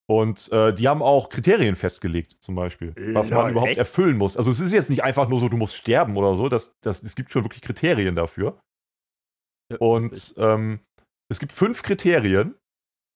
[0.07, 3.79] Und äh, die haben auch Kriterien festgelegt, zum Beispiel, was man Lol, überhaupt echt?
[3.79, 4.37] erfüllen muss.
[4.37, 6.47] Also es ist jetzt nicht einfach nur so, du musst sterben oder so.
[6.47, 8.59] Das, das, es gibt schon wirklich Kriterien dafür.
[9.71, 9.77] Ja.
[9.79, 10.79] Und ähm,
[11.29, 12.55] es gibt fünf Kriterien.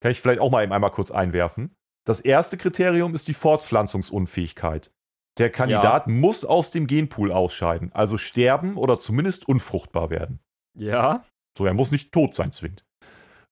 [0.01, 1.75] Kann ich vielleicht auch mal eben einmal kurz einwerfen.
[2.07, 4.91] Das erste Kriterium ist die Fortpflanzungsunfähigkeit.
[5.37, 10.39] Der Kandidat muss aus dem Genpool ausscheiden, also sterben oder zumindest unfruchtbar werden.
[10.75, 11.23] ja,
[11.57, 12.83] So, er muss nicht tot sein, zwingend.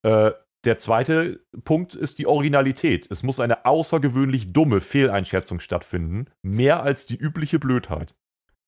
[0.08, 0.32] Äh,
[0.64, 3.08] der zweite Punkt ist die Originalität.
[3.10, 8.16] Es muss eine außergewöhnlich dumme Fehleinschätzung stattfinden, mehr als die übliche Blödheit.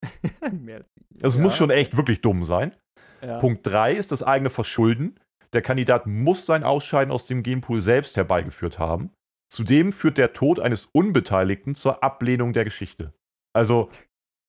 [0.52, 0.86] Mehr,
[1.22, 1.42] es ja.
[1.42, 2.76] muss schon echt wirklich dumm sein.
[3.22, 3.40] Ja.
[3.40, 5.20] Punkt 3 ist das eigene Verschulden.
[5.52, 9.12] Der Kandidat muss sein Ausscheiden aus dem Genpool selbst herbeigeführt haben.
[9.52, 13.14] Zudem führt der Tod eines Unbeteiligten zur Ablehnung der Geschichte.
[13.54, 13.90] Also,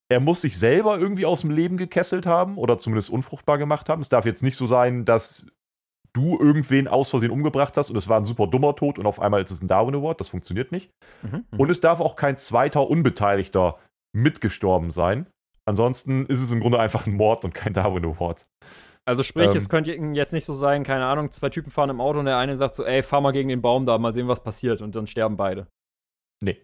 [0.09, 4.03] er muss sich selber irgendwie aus dem Leben gekesselt haben oder zumindest unfruchtbar gemacht haben.
[4.03, 5.47] Es darf jetzt nicht so sein, dass
[6.13, 9.21] du irgendwen aus Versehen umgebracht hast und es war ein super dummer Tod und auf
[9.21, 10.21] einmal ist es ein Darwin Award.
[10.21, 10.91] Das funktioniert nicht.
[11.23, 11.61] Mhm, mhm.
[11.61, 13.79] und es darf auch kein zweiter Unbeteiligter
[14.13, 15.27] mitgestorben sein.
[15.65, 18.47] Ansonsten ist es im Grunde einfach ein Mord und kein Darwin Award.
[19.07, 22.01] Also sprich, ähm, es könnte jetzt nicht so sein, keine Ahnung, zwei Typen fahren im
[22.01, 24.29] Auto und der eine sagt so, ey, fahr mal gegen den Baum da, mal sehen,
[24.29, 25.67] was passiert und dann sterben beide.
[26.43, 26.63] Nee.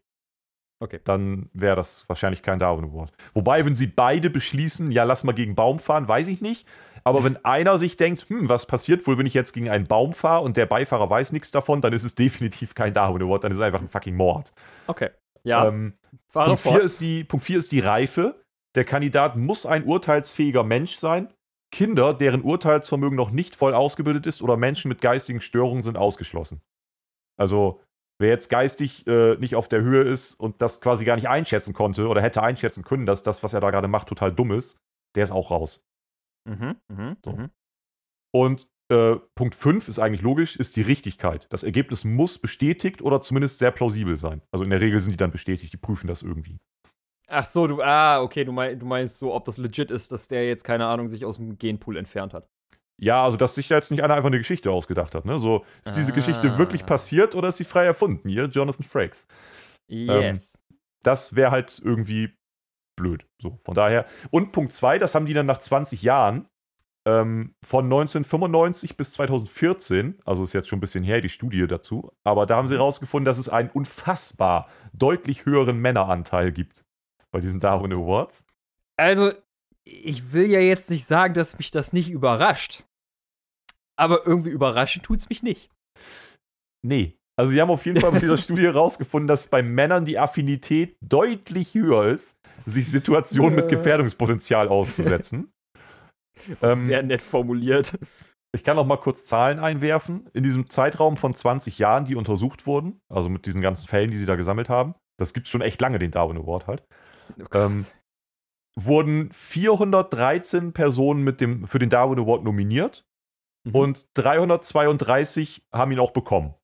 [0.82, 1.00] Okay.
[1.04, 3.12] Dann wäre das wahrscheinlich kein Darwin Award.
[3.32, 6.68] Wobei, wenn sie beide beschließen, ja, lass mal gegen Baum fahren, weiß ich nicht.
[7.06, 10.12] Aber wenn einer sich denkt, hm, was passiert wohl, wenn ich jetzt gegen einen Baum
[10.12, 13.52] fahre und der Beifahrer weiß nichts davon, dann ist es definitiv kein Darwin Award, dann
[13.52, 14.52] ist es einfach ein fucking Mord.
[14.88, 15.10] Okay.
[15.44, 15.68] Ja.
[15.68, 15.94] Ähm,
[16.32, 18.42] Punkt 4 ist, die, Punkt 4 ist die Reife.
[18.74, 21.32] Der Kandidat muss ein urteilsfähiger Mensch sein.
[21.70, 26.60] Kinder, deren Urteilsvermögen noch nicht voll ausgebildet ist oder Menschen mit geistigen Störungen sind ausgeschlossen.
[27.38, 27.80] Also,
[28.18, 31.72] wer jetzt geistig äh, nicht auf der Höhe ist und das quasi gar nicht einschätzen
[31.72, 34.76] konnte oder hätte einschätzen können, dass das, was er da gerade macht, total dumm ist,
[35.14, 35.80] der ist auch raus.
[36.46, 37.32] Mhm, mh, so.
[37.32, 37.50] mh.
[38.32, 41.46] Und äh, Punkt 5 ist eigentlich logisch, ist die Richtigkeit.
[41.50, 44.42] Das Ergebnis muss bestätigt oder zumindest sehr plausibel sein.
[44.52, 46.58] Also in der Regel sind die dann bestätigt, die prüfen das irgendwie.
[47.28, 50.28] Ach so, du, ah, okay, du, mein, du meinst so, ob das legit ist, dass
[50.28, 52.48] der jetzt, keine Ahnung, sich aus dem Genpool entfernt hat.
[52.98, 55.24] Ja, also dass sich jetzt nicht einer einfach eine Geschichte ausgedacht hat.
[55.24, 55.38] Ne?
[55.38, 55.96] So, ist ah.
[55.96, 56.86] diese Geschichte wirklich ah.
[56.86, 58.28] passiert oder ist sie frei erfunden?
[58.28, 59.26] Hier, Jonathan Frakes.
[59.88, 60.54] Yes.
[60.54, 62.35] Ähm, das wäre halt irgendwie
[62.96, 63.26] blöd.
[63.40, 64.06] So, von daher.
[64.30, 66.48] Und Punkt 2, das haben die dann nach 20 Jahren
[67.06, 72.12] ähm, von 1995 bis 2014, also ist jetzt schon ein bisschen her, die Studie dazu,
[72.24, 73.30] aber da haben sie herausgefunden, mhm.
[73.30, 76.84] dass es einen unfassbar deutlich höheren Männeranteil gibt
[77.30, 78.44] bei diesen Darwin Awards.
[78.96, 79.32] Also,
[79.84, 82.84] ich will ja jetzt nicht sagen, dass mich das nicht überrascht.
[83.94, 85.70] Aber irgendwie überraschen tut es mich nicht.
[86.82, 87.15] Nee.
[87.36, 90.96] Also, sie haben auf jeden Fall mit dieser Studie herausgefunden, dass bei Männern die Affinität
[91.00, 95.52] deutlich höher ist, sich Situationen mit Gefährdungspotenzial auszusetzen.
[96.60, 97.98] Ähm, Sehr nett formuliert.
[98.52, 100.28] Ich kann auch mal kurz Zahlen einwerfen.
[100.32, 104.18] In diesem Zeitraum von 20 Jahren, die untersucht wurden, also mit diesen ganzen Fällen, die
[104.18, 106.84] sie da gesammelt haben, das gibt es schon echt lange, den Darwin Award halt,
[107.38, 107.86] oh, ähm,
[108.78, 113.04] wurden 413 Personen mit dem, für den Darwin Award nominiert
[113.64, 113.74] mhm.
[113.74, 116.54] und 332 haben ihn auch bekommen.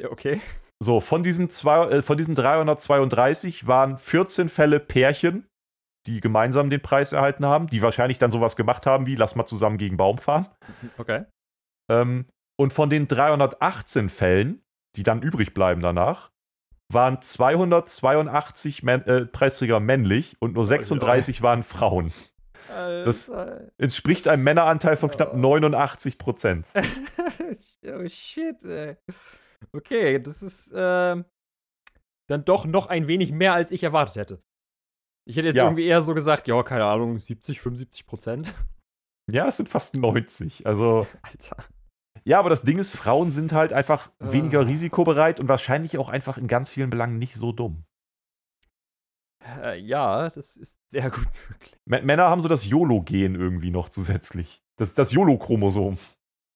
[0.00, 0.40] Ja, okay.
[0.82, 5.46] So, von diesen, zwei, äh, von diesen 332 waren 14 Fälle Pärchen,
[6.06, 9.46] die gemeinsam den Preis erhalten haben, die wahrscheinlich dann sowas gemacht haben wie, lass mal
[9.46, 10.48] zusammen gegen Baum fahren.
[10.98, 11.24] Okay.
[11.90, 12.26] Ähm,
[12.58, 14.62] und von den 318 Fällen,
[14.96, 16.32] die dann übrig bleiben danach,
[16.92, 22.12] waren 282 Män äh, Preisträger männlich und nur 36 oh, waren Frauen.
[22.68, 23.30] Das
[23.76, 26.66] entspricht einem Männeranteil von knapp 89 Prozent.
[27.86, 28.96] oh shit, ey.
[29.72, 31.22] Okay, das ist äh,
[32.28, 34.42] dann doch noch ein wenig mehr, als ich erwartet hätte.
[35.28, 35.64] Ich hätte jetzt ja.
[35.64, 38.54] irgendwie eher so gesagt, ja, keine Ahnung, 70, 75 Prozent.
[39.30, 40.66] Ja, es sind fast 90.
[40.66, 41.06] Also.
[41.22, 41.64] Alter.
[42.24, 44.32] Ja, aber das Ding ist, Frauen sind halt einfach uh.
[44.32, 47.84] weniger risikobereit und wahrscheinlich auch einfach in ganz vielen Belangen nicht so dumm.
[49.44, 51.76] Äh, ja, das ist sehr gut möglich.
[51.90, 54.62] M Männer haben so das YOLO-Gen irgendwie noch zusätzlich.
[54.78, 55.98] Das, das YOLO-Chromosom.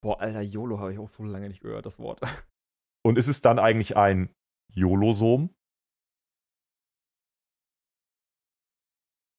[0.03, 2.21] Boah, Alter, YOLO habe ich auch so lange nicht gehört, das Wort.
[3.07, 4.35] Und ist es dann eigentlich ein
[4.75, 5.55] YOLOSOM?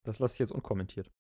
[0.06, 1.12] Das lasse ich jetzt unkommentiert.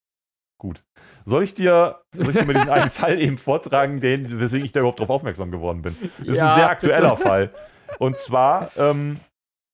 [0.57, 0.85] Gut.
[1.25, 4.71] Soll ich dir, soll ich dir mal diesen einen Fall eben vortragen, den, weswegen ich
[4.71, 5.97] da überhaupt drauf aufmerksam geworden bin?
[6.23, 7.27] Ist ja, ein sehr aktueller bitte.
[7.27, 7.53] Fall.
[7.99, 9.19] Und zwar ähm,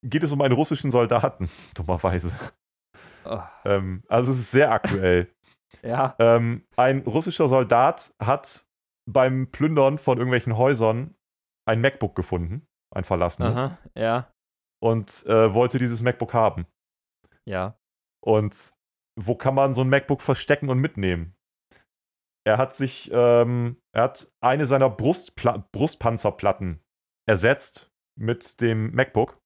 [0.02, 2.36] geht es um einen russischen Soldaten, dummerweise.
[3.24, 3.40] Oh.
[3.64, 5.30] Ähm, also es ist sehr aktuell.
[5.82, 6.16] ja.
[6.18, 8.66] Ähm, ein russischer Soldat hat
[9.08, 11.14] beim Plündern von irgendwelchen Häusern
[11.66, 13.56] ein MacBook gefunden, ein verlassenes.
[13.56, 14.32] Aha, ja.
[14.82, 16.66] Und äh, wollte dieses MacBook haben.
[17.46, 17.78] Ja.
[18.22, 18.74] Und
[19.18, 21.34] wo kann man so ein MacBook verstecken und mitnehmen?
[22.46, 26.82] Er hat sich, ähm, er hat eine seiner Brustpla Brustpanzerplatten
[27.26, 29.40] ersetzt mit dem MacBook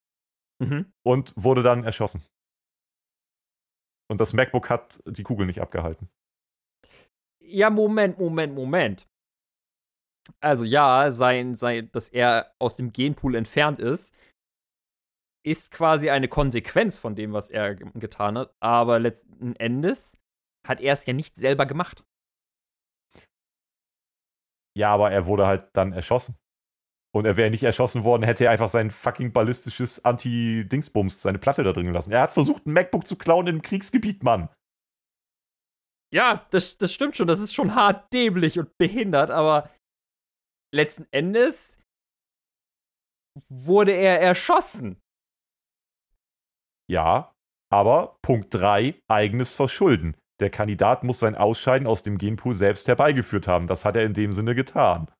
[0.60, 0.92] mhm.
[1.06, 2.24] und wurde dann erschossen.
[4.10, 6.08] Und das MacBook hat die Kugel nicht abgehalten.
[7.40, 9.07] Ja, Moment, Moment, Moment.
[10.40, 14.14] Also ja, sein, sein, dass er aus dem Genpool entfernt ist,
[15.44, 18.54] ist quasi eine Konsequenz von dem, was er getan hat.
[18.60, 20.16] Aber letzten Endes
[20.66, 22.04] hat er es ja nicht selber gemacht.
[24.76, 26.36] Ja, aber er wurde halt dann erschossen.
[27.14, 31.64] Und er wäre nicht erschossen worden, hätte er einfach sein fucking ballistisches Anti-Dingsbums, seine Platte
[31.64, 32.12] da drin gelassen.
[32.12, 34.50] Er hat versucht, ein MacBook zu klauen im Kriegsgebiet, Mann.
[36.12, 37.26] Ja, das, das stimmt schon.
[37.26, 39.70] Das ist schon hart dämlich und behindert, aber
[40.72, 41.78] letzten Endes
[43.48, 45.00] wurde er erschossen.
[46.90, 47.34] Ja,
[47.70, 50.16] aber Punkt 3, eigenes Verschulden.
[50.40, 53.66] Der Kandidat muss sein Ausscheiden aus dem Genpool selbst herbeigeführt haben.
[53.66, 55.10] Das hat er in dem Sinne getan.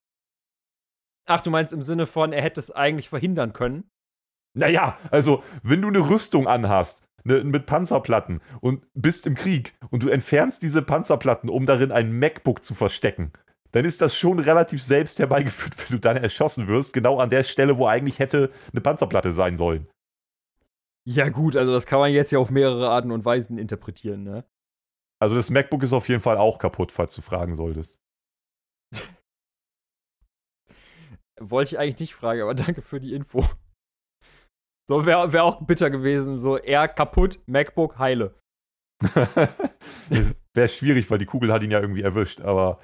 [1.27, 3.91] Ach, du meinst im Sinne von, er hätte es eigentlich verhindern können?
[4.55, 10.03] Naja, also, wenn du eine Rüstung anhast, ne, mit Panzerplatten und bist im Krieg und
[10.03, 13.33] du entfernst diese Panzerplatten, um darin ein MacBook zu verstecken,
[13.73, 17.45] dann ist das schon relativ selbst herbeigeführt, wenn du dann erschossen wirst, genau an der
[17.45, 19.89] Stelle, wo eigentlich hätte eine Panzerplatte sein sollen.
[21.07, 24.45] Ja, gut, also das kann man jetzt ja auf mehrere Arten und Weisen interpretieren, ne?
[25.21, 27.99] Also das MacBook ist auf jeden Fall auch kaputt, falls du fragen solltest.
[31.41, 33.45] Wollte ich eigentlich nicht fragen, aber danke für die Info.
[34.89, 38.39] So wäre wär auch bitter gewesen, so er kaputt, MacBook heile.
[40.55, 42.81] wäre schwierig, weil die Kugel hat ihn ja irgendwie erwischt, aber.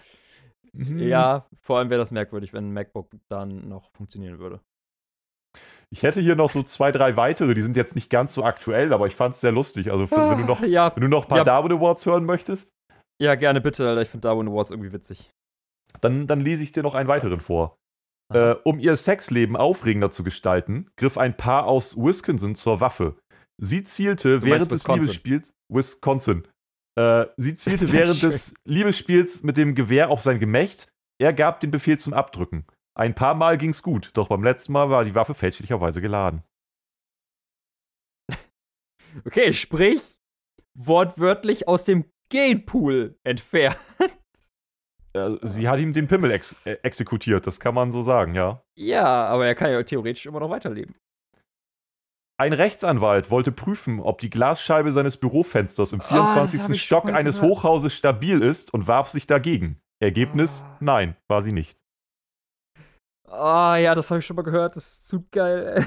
[0.77, 0.99] Hm.
[0.99, 4.61] Ja, vor allem wäre das merkwürdig, wenn ein MacBook dann noch funktionieren würde.
[5.91, 8.93] Ich hätte hier noch so zwei, drei weitere, die sind jetzt nicht ganz so aktuell,
[8.93, 9.93] aber ich fand es sehr lustig.
[9.93, 11.45] Also, für, wenn, du noch, ja, wenn du noch ein paar ja.
[11.45, 12.73] Darwin Awards hören möchtest.
[13.23, 14.03] Ja, gerne bitte, Alter.
[14.03, 15.31] Ich finde Darwin Awards irgendwie witzig.
[16.01, 17.77] Dann, dann lese ich dir noch einen weiteren vor.
[18.33, 23.17] Äh, um ihr Sexleben aufregender zu gestalten, griff ein Paar aus Wisconsin zur Waffe.
[23.59, 25.53] Sie zielte während des Liebesspiels.
[25.69, 26.49] Wisconsin.
[26.97, 30.89] Äh, sie zielte während des Liebesspiels mit dem Gewehr auf sein Gemächt.
[31.21, 32.67] Er gab den Befehl zum Abdrücken.
[32.97, 36.43] Ein paar Mal ging's gut, doch beim letzten Mal war die Waffe fälschlicherweise geladen.
[39.25, 40.17] Okay, sprich
[40.77, 43.79] wortwörtlich aus dem Genpool entfernt.
[45.13, 48.65] Äh, sie hat ihm den Pimmel ex äh, exekutiert, das kann man so sagen, ja.
[48.77, 50.97] Ja, aber er kann ja theoretisch immer noch weiterleben.
[52.37, 56.61] Ein Rechtsanwalt wollte prüfen, ob die Glasscheibe seines Bürofensters im 24.
[56.69, 57.59] Oh, Stock eines gehört.
[57.59, 59.81] Hochhauses stabil ist und warf sich dagegen.
[60.01, 60.77] Ergebnis: oh.
[60.81, 61.79] Nein, war sie nicht.
[63.29, 64.77] Ah, oh, ja, das habe ich schon mal gehört.
[64.77, 65.87] Das ist zu geil.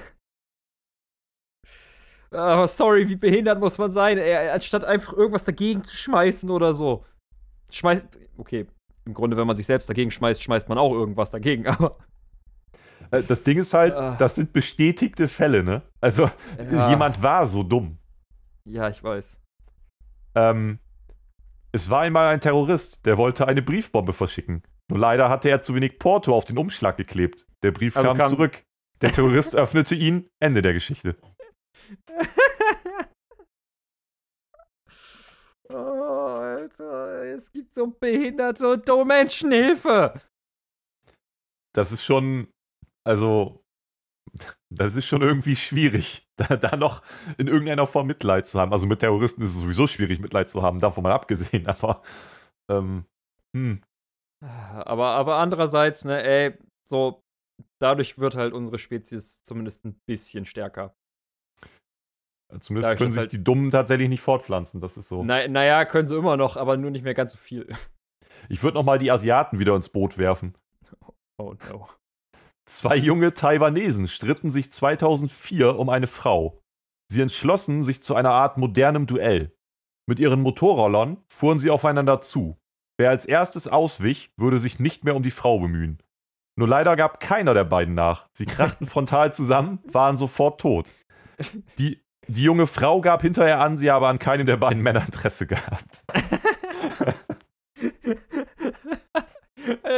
[2.32, 6.74] Aber sorry, wie behindert muss man sein, ey, anstatt einfach irgendwas dagegen zu schmeißen oder
[6.74, 7.06] so.
[7.72, 8.08] Schmeißt.
[8.38, 8.68] Okay,
[9.06, 11.98] im Grunde, wenn man sich selbst dagegen schmeißt, schmeißt man auch irgendwas dagegen, aber.
[13.12, 15.82] Äh, das Ding ist halt, uh, das sind bestätigte Fälle, ne?
[16.02, 16.30] Also,
[16.72, 16.90] ja.
[16.90, 17.98] jemand war so dumm.
[18.66, 19.40] Ja, ich weiß.
[20.36, 20.80] Ähm,
[21.72, 24.64] es war einmal ein Terrorist, der wollte eine Briefbombe verschicken.
[24.90, 27.46] Nur leider hatte er zu wenig Porto auf den Umschlag geklebt.
[27.64, 28.64] Der Brief also kam, kam zurück.
[29.02, 30.30] Der Terrorist öffnete ihn.
[30.40, 31.16] Ende der Geschichte.
[35.70, 40.14] Oh, Alter, es gibt so behinderte und dumme Menschenhilfe.
[41.74, 42.48] Das ist schon,
[43.08, 43.64] also,
[44.70, 47.04] das ist schon irgendwie schwierig, da, da, noch
[47.38, 48.74] in irgendeiner Form Mitleid zu haben.
[48.74, 52.04] Also mit Terroristen ist es sowieso schwierig, Mitleid zu haben, davon mal abgesehen, aber,
[52.70, 53.06] ähm,
[53.56, 53.82] hm.
[54.42, 56.54] Aber, aber andererseits, ne, ey,
[56.88, 57.24] so,
[57.82, 60.94] dadurch wird halt unsere Spezies zumindest ein bisschen stärker.
[62.60, 65.24] Zumindest Dadurch, können sich halt die Dummen tatsächlich nicht fortpflanzen, das ist so.
[65.24, 67.74] Na, naja, können sie immer noch, aber nur nicht mehr ganz so viel.
[68.50, 70.54] Ich würde nochmal die Asiaten wieder ins Boot werfen.
[71.40, 71.88] Oh no.
[72.68, 76.62] Zwei junge Taiwanesen stritten sich 2004 um eine Frau.
[77.10, 79.56] Sie entschlossen sich zu einer Art modernem Duell.
[80.06, 82.58] Mit ihren Motorrollern fuhren sie aufeinander zu.
[82.98, 86.00] Wer als erstes auswich, würde sich nicht mehr um die Frau bemühen.
[86.58, 88.28] Nur leider gab keiner der beiden nach.
[88.34, 90.94] Sie krachten frontal zusammen, waren sofort tot.
[91.78, 95.48] Die, die junge Frau gab hinterher an, sie habe an keinem der beiden Männer Interesse
[95.48, 96.04] gehabt.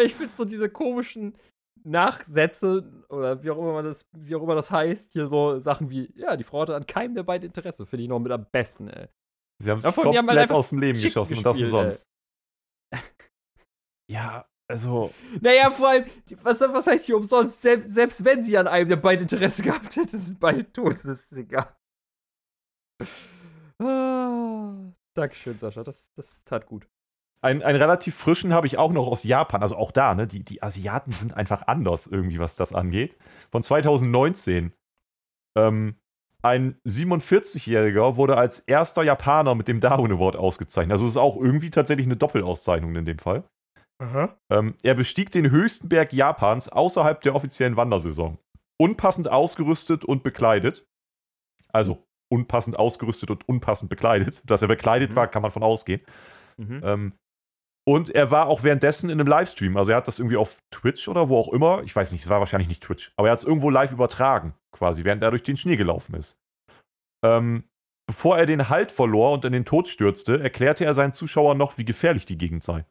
[0.03, 1.33] ich finde so diese komischen
[1.89, 6.11] Nachsätze oder wie auch immer das, wie auch immer das heißt, hier so Sachen wie,
[6.15, 8.87] ja, die Frau hatte an keinem der beiden Interesse, finde ich noch mit am besten,
[8.89, 9.07] ey.
[9.61, 12.07] Sie haben sich komplett haben halt aus dem Leben geschossen gespielt, und das umsonst.
[14.09, 15.13] Ja, also.
[15.41, 16.05] Naja, vor allem,
[16.43, 17.61] was, was heißt hier umsonst?
[17.61, 21.31] Selbst, selbst wenn sie an einem der beiden Interesse gehabt hätte, sind beide tot, das
[21.31, 21.75] ist egal.
[23.81, 25.83] Ah, Dankeschön, Sascha.
[25.83, 26.87] Das, das tat gut.
[27.41, 29.61] Ein, einen relativ frischen habe ich auch noch aus Japan.
[29.61, 30.27] Also auch da, ne?
[30.27, 33.17] Die, die Asiaten sind einfach anders irgendwie, was das angeht.
[33.51, 34.73] Von 2019.
[35.57, 35.95] Ähm,
[36.41, 40.93] ein 47-Jähriger wurde als erster Japaner mit dem Darwin Award ausgezeichnet.
[40.93, 43.43] Also es ist auch irgendwie tatsächlich eine Doppelauszeichnung in dem Fall.
[44.49, 48.37] Ähm, er bestieg den höchsten Berg Japans außerhalb der offiziellen Wandersaison.
[48.79, 50.85] Unpassend ausgerüstet und bekleidet.
[51.73, 54.41] Also unpassend ausgerüstet und unpassend bekleidet.
[54.49, 55.15] Dass er bekleidet mhm.
[55.15, 56.01] war, kann man von ausgehen.
[56.57, 56.81] Mhm.
[56.83, 57.13] Ähm,
[57.89, 59.75] und er war auch währenddessen in einem Livestream.
[59.75, 61.81] Also er hat das irgendwie auf Twitch oder wo auch immer.
[61.81, 63.11] Ich weiß nicht, es war wahrscheinlich nicht Twitch.
[63.15, 66.37] Aber er hat es irgendwo live übertragen, quasi, während er durch den Schnee gelaufen ist.
[67.25, 67.63] Ähm,
[68.05, 71.79] bevor er den Halt verlor und in den Tod stürzte, erklärte er seinen Zuschauern noch,
[71.79, 72.85] wie gefährlich die Gegend sei.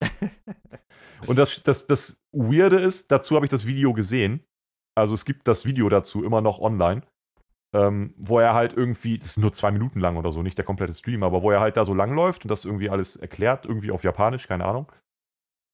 [1.26, 4.44] und das, das, das Weirde ist, dazu habe ich das Video gesehen.
[4.96, 7.02] Also es gibt das Video dazu immer noch online
[7.74, 10.64] ähm, wo er halt irgendwie, das ist nur zwei Minuten lang oder so, nicht der
[10.64, 13.66] komplette Stream, aber wo er halt da so lang läuft und das irgendwie alles erklärt,
[13.66, 14.90] irgendwie auf Japanisch, keine Ahnung.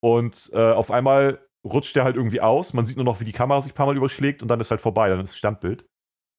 [0.02, 3.32] Und äh, auf einmal rutscht er halt irgendwie aus, man sieht nur noch, wie die
[3.32, 5.86] Kamera sich ein paar Mal überschlägt und dann ist halt vorbei, dann ist Standbild.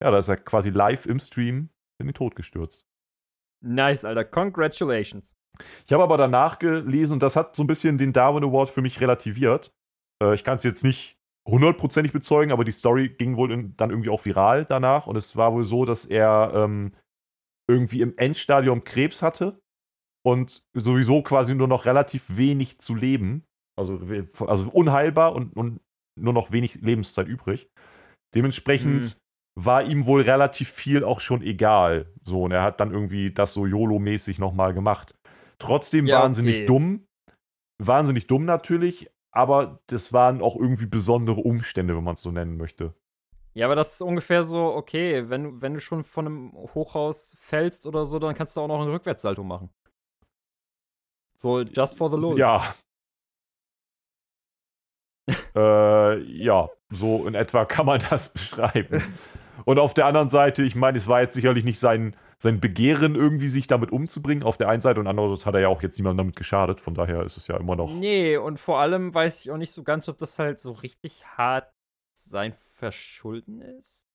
[0.02, 2.88] Ja, da ist er quasi live im Stream in den Tod gestürzt.
[3.64, 4.26] Nice, Alter.
[4.26, 5.36] Congratulations.
[5.86, 8.82] Ich habe aber danach gelesen und das hat so ein bisschen den Darwin Award für
[8.82, 9.72] mich relativiert.
[10.24, 13.90] Äh, ich kann es jetzt nicht hundertprozentig bezeugen, aber die Story ging wohl in, dann
[13.90, 16.94] irgendwie auch viral danach und es war wohl so, dass er ähm,
[17.70, 19.60] irgendwie im Endstadium Krebs hatte
[20.24, 23.44] und sowieso quasi nur noch relativ wenig zu leben,
[23.78, 24.00] also,
[24.46, 25.80] also unheilbar und, und
[26.20, 27.70] nur noch wenig Lebenszeit übrig.
[28.36, 29.66] Dementsprechend mhm.
[29.66, 32.14] war ihm wohl relativ viel auch schon egal.
[32.24, 35.16] So, und er hat dann irgendwie das so YOLO-mäßig nochmal gemacht.
[35.58, 36.66] Trotzdem ja, wahnsinnig okay.
[36.66, 37.06] dumm.
[37.84, 42.58] Wahnsinnig dumm natürlich, aber das waren auch irgendwie besondere Umstände, wenn man es so nennen
[42.58, 42.94] möchte.
[43.54, 47.86] Ja, aber das ist ungefähr so, okay, wenn, wenn du schon von einem Hochhaus fällst
[47.86, 49.70] oder so, dann kannst du auch noch einen Rückwärtssalto machen.
[51.36, 52.40] So, just for the lulz.
[52.40, 52.76] Ja.
[55.56, 59.04] äh, ja, so in etwa kann man das beschreiben.
[59.66, 63.14] Und auf der anderen Seite, ich meine, es war jetzt sicherlich nicht sein, sein Begehren,
[63.14, 66.00] irgendwie sich damit umzubringen, auf der einen Seite und andererseits hat er ja auch jetzt
[66.00, 67.94] niemandem damit geschadet, von daher ist es ja immer noch.
[67.94, 71.24] Nee, und vor allem weiß ich auch nicht so ganz, ob das halt so richtig
[71.38, 71.72] hart
[72.16, 74.08] sein Verschulden ist.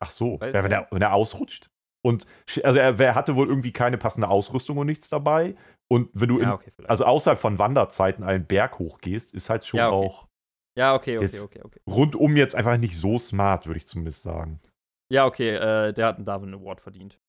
[0.00, 1.70] Ach so, ja, wenn, er, wenn er ausrutscht.
[2.04, 2.26] Und
[2.62, 5.54] also er, er, hatte wohl irgendwie keine passende Ausrüstung und nichts dabei.
[5.88, 9.78] Und wenn du, ja, okay, also außerhalb von Wanderzeiten einen Berg hochgehst, ist halt schon
[9.78, 9.96] ja, okay.
[9.96, 10.28] auch
[10.76, 11.80] ja, okay, okay, okay, okay.
[11.86, 14.60] Rundum jetzt einfach nicht so smart, würde ich zumindest sagen.
[15.12, 17.20] Ja, okay, äh, der hat einen Darwin Award verdient.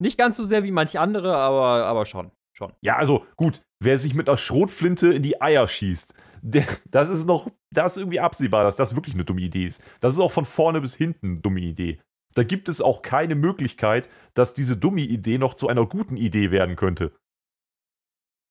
[0.00, 2.30] Nicht ganz so sehr wie manche andere, aber, aber schon.
[2.56, 2.72] schon.
[2.80, 7.26] Ja, also gut, wer sich mit einer Schrotflinte in die Eier schießt, der, das ist
[7.26, 9.82] noch, das ist irgendwie absehbar, dass das wirklich eine dumme Idee ist.
[9.98, 12.00] Das ist auch von vorne bis hinten eine dumme Idee.
[12.34, 16.52] Da gibt es auch keine Möglichkeit, dass diese dumme Idee noch zu einer guten Idee
[16.52, 17.16] werden könnte.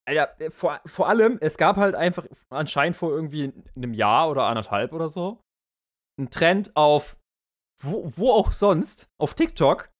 [0.09, 4.43] Ja, äh, vor, vor allem, es gab halt einfach anscheinend vor irgendwie einem Jahr oder
[4.43, 5.39] anderthalb oder so
[6.19, 7.17] einen Trend auf,
[7.83, 9.91] wo, wo auch sonst, auf TikTok,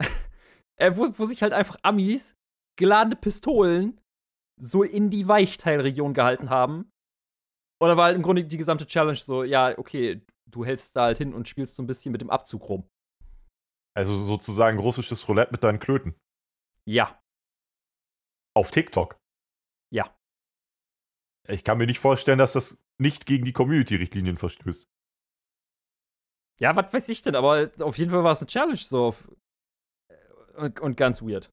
[0.76, 2.36] äh, wo, wo sich halt einfach Amis
[2.78, 4.00] geladene Pistolen
[4.60, 6.90] so in die Weichteilregion gehalten haben.
[7.80, 11.18] Oder war halt im Grunde die gesamte Challenge so, ja, okay, du hältst da halt
[11.18, 12.88] hin und spielst so ein bisschen mit dem Abzug rum.
[13.94, 16.14] Also sozusagen russisches Roulette mit deinen Klöten.
[16.86, 17.20] Ja.
[18.54, 19.18] Auf TikTok.
[19.92, 20.14] Ja.
[21.48, 24.86] Ich kann mir nicht vorstellen, dass das nicht gegen die Community-Richtlinien verstößt.
[26.58, 29.14] Ja, was weiß ich denn, aber auf jeden Fall war es eine Challenge so.
[30.56, 31.50] Und, und ganz weird.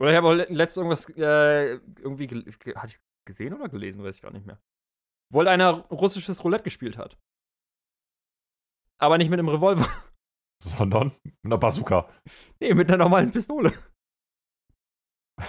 [0.00, 2.28] Oder ich habe auch letztens irgendwas äh, irgendwie
[2.76, 4.60] hatte ich gesehen oder gelesen, weiß ich gar nicht mehr.
[5.32, 7.18] Wohl einer russisches Roulette gespielt hat.
[9.00, 9.88] Aber nicht mit einem Revolver.
[10.62, 12.08] Sondern mit einer Bazooka.
[12.60, 13.72] Nee, mit einer normalen Pistole.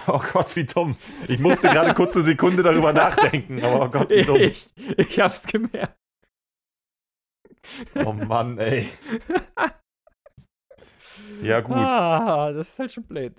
[0.06, 0.96] Oh Gott, wie dumm.
[1.26, 4.36] Ich musste gerade kurz eine Sekunde darüber nachdenken, aber oh Gott, wie dumm.
[4.36, 5.99] Ich, ich hab's gemerkt.
[8.04, 8.88] Oh Mann, ey.
[11.42, 11.76] Ja, gut.
[11.76, 13.34] Ah, das ist halt schon blöd.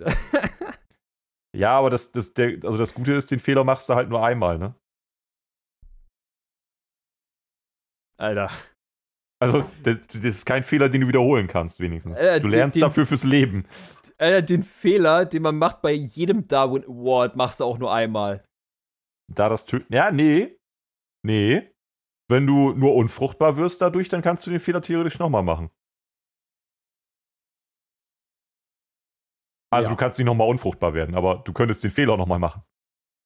[1.56, 4.24] ja, aber das, das, der, also das Gute ist, den Fehler machst du halt nur
[4.24, 4.74] einmal, ne?
[8.16, 8.50] Alter.
[9.40, 12.16] Also, das, das ist kein Fehler, den du wiederholen kannst, wenigstens.
[12.16, 13.66] Äh, du lernst den, dafür fürs Leben.
[14.18, 18.44] Äh, den Fehler, den man macht bei jedem Darwin Award, machst du auch nur einmal.
[19.32, 19.92] Da das Töten.
[19.92, 20.56] Ja, nee.
[21.24, 21.68] Nee.
[22.32, 25.70] Wenn du nur unfruchtbar wirst dadurch, dann kannst du den Fehler theoretisch nochmal machen.
[29.70, 29.90] Also ja.
[29.90, 32.62] du kannst nicht nochmal unfruchtbar werden, aber du könntest den Fehler nochmal machen.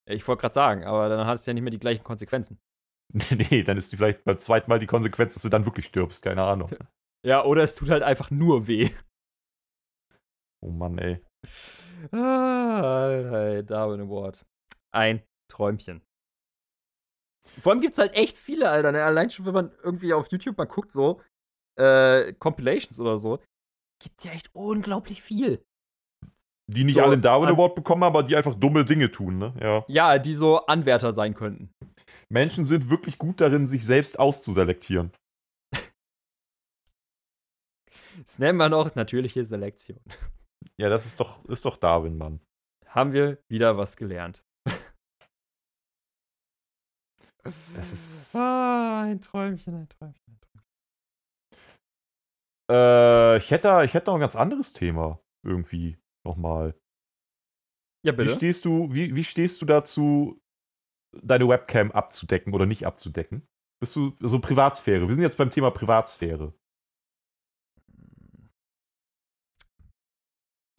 [0.09, 2.61] Ich wollte gerade sagen, aber dann hat es ja nicht mehr die gleichen Konsequenzen.
[3.13, 6.23] Nee, nee, dann ist vielleicht beim zweiten Mal die Konsequenz, dass du dann wirklich stirbst,
[6.23, 6.71] keine Ahnung.
[7.25, 8.91] Ja, oder es tut halt einfach nur weh.
[10.61, 11.21] Oh Mann, ey.
[12.13, 14.47] Ah, Alter, Darwin Award.
[14.93, 16.07] Ein Träumchen.
[17.61, 18.93] Vor allem gibt es halt echt viele, Alter.
[18.93, 19.03] Ne?
[19.03, 21.23] Allein schon, wenn man irgendwie auf YouTube mal guckt, so
[21.77, 23.39] äh, Compilations oder so,
[24.03, 25.65] gibt es ja echt unglaublich viel.
[26.69, 29.55] Die nicht so, alle einen Darwin Award bekommen, aber die einfach dumme Dinge tun, ne?
[29.61, 29.85] Ja.
[29.87, 31.71] ja, die so Anwärter sein könnten.
[32.29, 35.13] Menschen sind wirklich gut darin, sich selbst auszuselektieren.
[38.25, 40.01] Das nennen wir noch natürliche Selektion.
[40.79, 42.41] Ja, das ist doch, ist doch Darwin, Mann.
[42.87, 44.43] Haben wir wieder was gelernt.
[47.75, 48.35] Das ist.
[48.35, 50.67] Ah, ein Träumchen, ein Träumchen, ein Träumchen.
[52.71, 56.75] Äh, ich hätte, ich hätte noch ein ganz anderes Thema irgendwie nochmal.
[58.05, 58.35] Ja, Wie bitte.
[58.35, 60.41] stehst du, wie, wie stehst du dazu,
[61.13, 63.47] deine Webcam abzudecken oder nicht abzudecken?
[63.81, 65.07] Bist du so Privatsphäre?
[65.07, 66.55] Wir sind jetzt beim Thema Privatsphäre.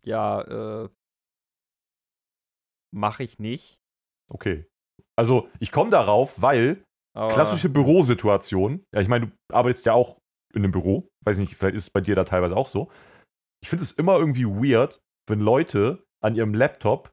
[0.03, 0.41] Ja,
[0.83, 0.89] äh.
[2.93, 3.79] Mache ich nicht.
[4.29, 4.65] Okay.
[5.17, 6.83] Also, ich komme darauf, weil
[7.15, 10.17] Aber klassische Bürosituation, ja, ich meine, du arbeitest ja auch
[10.53, 12.89] in einem Büro, weiß nicht, vielleicht ist es bei dir da teilweise auch so.
[13.61, 17.11] Ich finde es immer irgendwie weird, wenn Leute an ihrem Laptop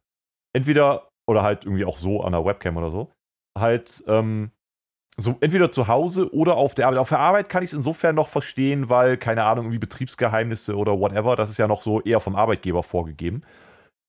[0.55, 3.11] entweder oder halt irgendwie auch so an der Webcam oder so,
[3.59, 4.51] halt ähm,
[5.17, 6.99] so entweder zu Hause oder auf der Arbeit.
[6.99, 10.99] Auf der Arbeit kann ich es insofern noch verstehen, weil, keine Ahnung, irgendwie Betriebsgeheimnisse oder
[10.99, 13.43] whatever, das ist ja noch so eher vom Arbeitgeber vorgegeben.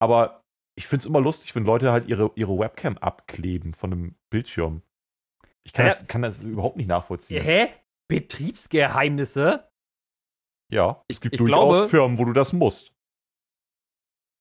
[0.02, 0.42] Aber
[0.78, 4.82] ich finde es immer lustig, wenn Leute halt ihre, ihre Webcam abkleben von einem Bildschirm.
[5.64, 5.92] Ich kann, Ja.
[5.94, 7.42] das, kann das überhaupt nicht nachvollziehen.
[7.42, 7.70] Hä?
[8.10, 9.70] Betriebsgeheimnisse?
[10.72, 12.94] Ja, Ich- es gibt durchaus glaube- Firmen, wo du das musst.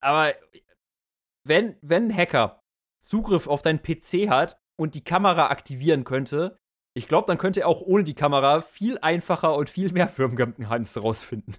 [0.02, 0.34] Aber
[1.46, 2.60] wenn, wenn ein Hacker
[3.02, 6.58] Zugriff auf deinen PC hat und die Kamera aktivieren könnte,
[6.96, 11.00] ich glaube, dann könnte er auch ohne die Kamera viel einfacher und viel mehr Firmengeheimnisse
[11.00, 11.56] rausfinden.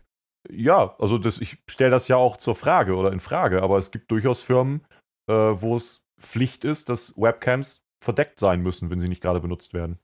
[0.50, 3.92] Ja, also das, ich stelle das ja auch zur Frage oder in Frage, aber es
[3.92, 4.82] gibt durchaus Firmen,
[5.30, 9.74] äh, wo es Pflicht ist, dass Webcams verdeckt sein müssen, wenn sie nicht gerade benutzt
[9.74, 10.00] werden.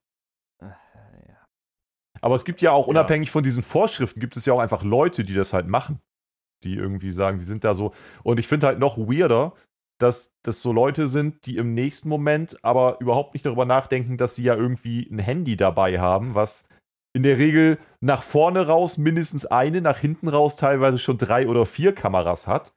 [2.22, 2.92] Aber es gibt ja auch, Ja.
[2.92, 6.00] unabhängig von diesen Vorschriften, gibt es ja auch einfach Leute, die das halt machen.
[6.64, 7.94] Die irgendwie sagen, die sind da so.
[8.24, 9.54] Und ich finde halt noch weirder,
[10.00, 14.36] dass das so Leute sind, die im nächsten Moment aber überhaupt nicht darüber nachdenken, dass
[14.36, 16.68] sie ja irgendwie ein Handy dabei haben, was
[17.14, 21.66] in der Regel nach vorne raus mindestens eine, nach hinten raus teilweise schon drei oder
[21.66, 22.74] vier Kameras hat.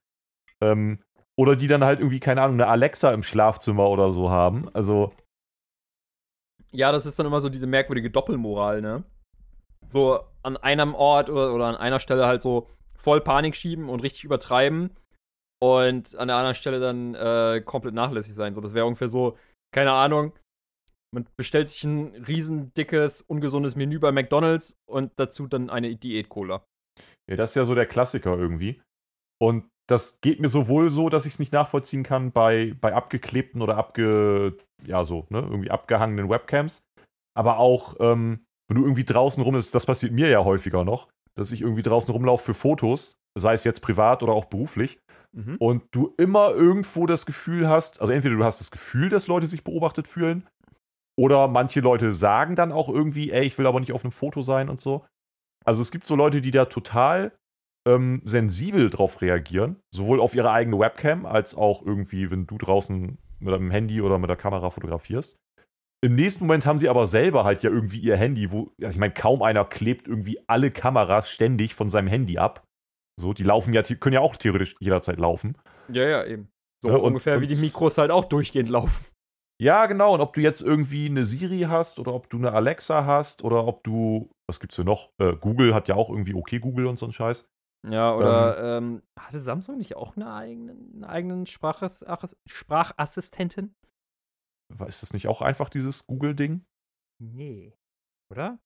[0.60, 0.98] Ähm,
[1.36, 4.68] oder die dann halt irgendwie, keine Ahnung, eine Alexa im Schlafzimmer oder so haben.
[4.72, 5.12] Also,
[6.72, 9.04] Ja, das ist dann immer so diese merkwürdige Doppelmoral, ne?
[9.86, 14.00] So an einem Ort oder, oder an einer Stelle halt so voll Panik schieben und
[14.00, 14.96] richtig übertreiben
[15.62, 18.54] und an der anderen Stelle dann äh, komplett nachlässig sein.
[18.54, 19.36] So, das wäre ungefähr so,
[19.72, 20.32] keine Ahnung,
[21.14, 26.64] man bestellt sich ein riesen dickes, ungesundes Menü bei McDonalds und dazu dann eine Diät-Cola.
[27.30, 28.82] Ja, das ist ja so der Klassiker irgendwie.
[29.40, 33.62] Und das geht mir sowohl so, dass ich es nicht nachvollziehen kann bei, bei abgeklebten
[33.62, 34.56] oder abge,
[34.86, 36.82] ja, so, ne, irgendwie abgehangenen Webcams.
[37.36, 41.08] Aber auch, ähm, wenn du irgendwie draußen rum ist, das passiert mir ja häufiger noch,
[41.36, 44.98] dass ich irgendwie draußen rumlaufe für Fotos, sei es jetzt privat oder auch beruflich,
[45.36, 45.56] Mhm.
[45.58, 49.48] und du immer irgendwo das Gefühl hast, also entweder du hast das Gefühl, dass Leute
[49.48, 50.46] sich beobachtet fühlen,
[51.16, 54.42] oder manche Leute sagen dann auch irgendwie, ey, ich will aber nicht auf einem Foto
[54.42, 55.04] sein und so.
[55.64, 57.32] Also es gibt so Leute, die da total
[57.86, 63.18] ähm, sensibel drauf reagieren, sowohl auf ihre eigene Webcam als auch irgendwie, wenn du draußen
[63.38, 65.36] mit deinem Handy oder mit der Kamera fotografierst.
[66.02, 68.98] Im nächsten Moment haben sie aber selber halt ja irgendwie ihr Handy, wo, also ich
[68.98, 72.62] meine, kaum einer klebt irgendwie alle Kameras ständig von seinem Handy ab.
[73.18, 75.56] So, die laufen ja, können ja auch theoretisch jederzeit laufen.
[75.88, 76.48] Ja, ja, eben.
[76.82, 79.04] So Ja, und- ungefähr wie die Mikros halt auch durchgehend laufen.
[79.60, 80.14] Ja, genau.
[80.14, 83.66] Und ob du jetzt irgendwie eine Siri hast oder ob du eine Alexa hast oder
[83.66, 85.10] ob du, was gibt's denn noch?
[85.20, 87.48] Äh, Google hat ja auch irgendwie okay Google und so ein Scheiß.
[87.86, 93.74] Ja, oder ähm, hatte Samsung nicht auch eine eigene, einen eigenen Sprachass Achas- Sprachassistenten?
[94.86, 96.64] Ist das nicht auch einfach dieses Google-Ding?
[97.22, 97.74] Nee.
[98.32, 98.58] Oder?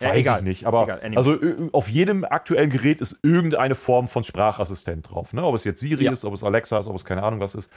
[0.00, 0.38] Ja, Weiß egal.
[0.40, 0.66] ich nicht.
[0.66, 1.16] Aber Egal, anyway.
[1.16, 1.38] also
[1.72, 5.32] auf jedem aktuellen Gerät ist irgendeine Form von Sprachassistent drauf.
[5.32, 5.42] Ne?
[5.44, 6.12] Ob es jetzt Siri Ja.
[6.12, 7.70] ist, ob es Alexa ist, ob es keine Ahnung was ist.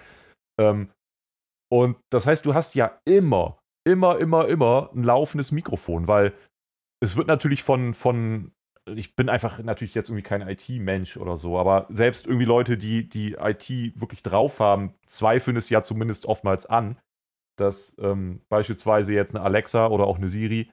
[0.60, 0.90] Ähm,
[1.72, 3.58] und das heißt, du hast ja immer,
[3.88, 6.34] immer, immer, immer ein laufendes Mikrofon, weil
[7.00, 8.52] es wird natürlich von, von
[8.94, 13.08] ich bin einfach natürlich jetzt irgendwie kein IT-Mensch oder so, aber selbst irgendwie Leute, die
[13.08, 13.70] die IT
[14.00, 17.00] wirklich drauf haben, zweifeln es ja zumindest oftmals an,
[17.58, 20.70] dass ähm, beispielsweise jetzt eine Alexa oder auch eine Siri,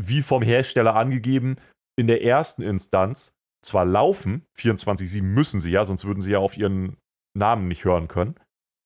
[0.00, 1.56] wie vom Hersteller angegeben,
[1.98, 3.32] in der ersten Instanz
[3.64, 6.98] zwar laufen, 24-7 müssen sie ja, sonst würden sie ja auf ihren
[7.36, 8.36] Namen nicht hören können,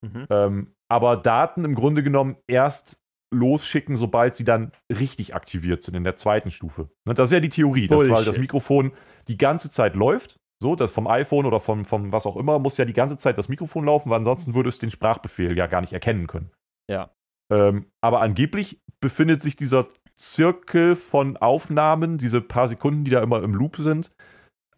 [0.04, 0.26] Mhm.
[0.30, 3.00] ähm, aber Daten im Grunde genommen erst
[3.32, 6.88] losschicken, sobald sie dann richtig aktiviert sind in der zweiten Stufe.
[7.04, 8.14] Ne, Das ist ja die Theorie, dass Bullshit.
[8.14, 8.92] weil das Mikrofon
[9.26, 10.38] die ganze Zeit läuft.
[10.62, 13.38] So, das vom iPhone oder vom, vom was auch immer, muss ja die ganze Zeit
[13.38, 16.52] das Mikrofon laufen, weil ansonsten würde es den Sprachbefehl ja gar nicht erkennen können.
[16.88, 17.10] Ja.
[17.52, 23.42] Ähm, aber angeblich befindet sich dieser Zirkel von Aufnahmen, diese paar Sekunden, die da immer
[23.42, 24.12] im Loop sind,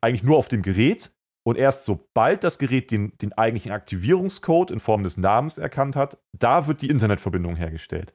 [0.01, 1.13] eigentlich nur auf dem Gerät.
[1.47, 6.19] Und erst sobald das Gerät den, den eigentlichen Aktivierungscode in Form des Namens erkannt hat,
[6.37, 8.15] da wird die Internetverbindung hergestellt.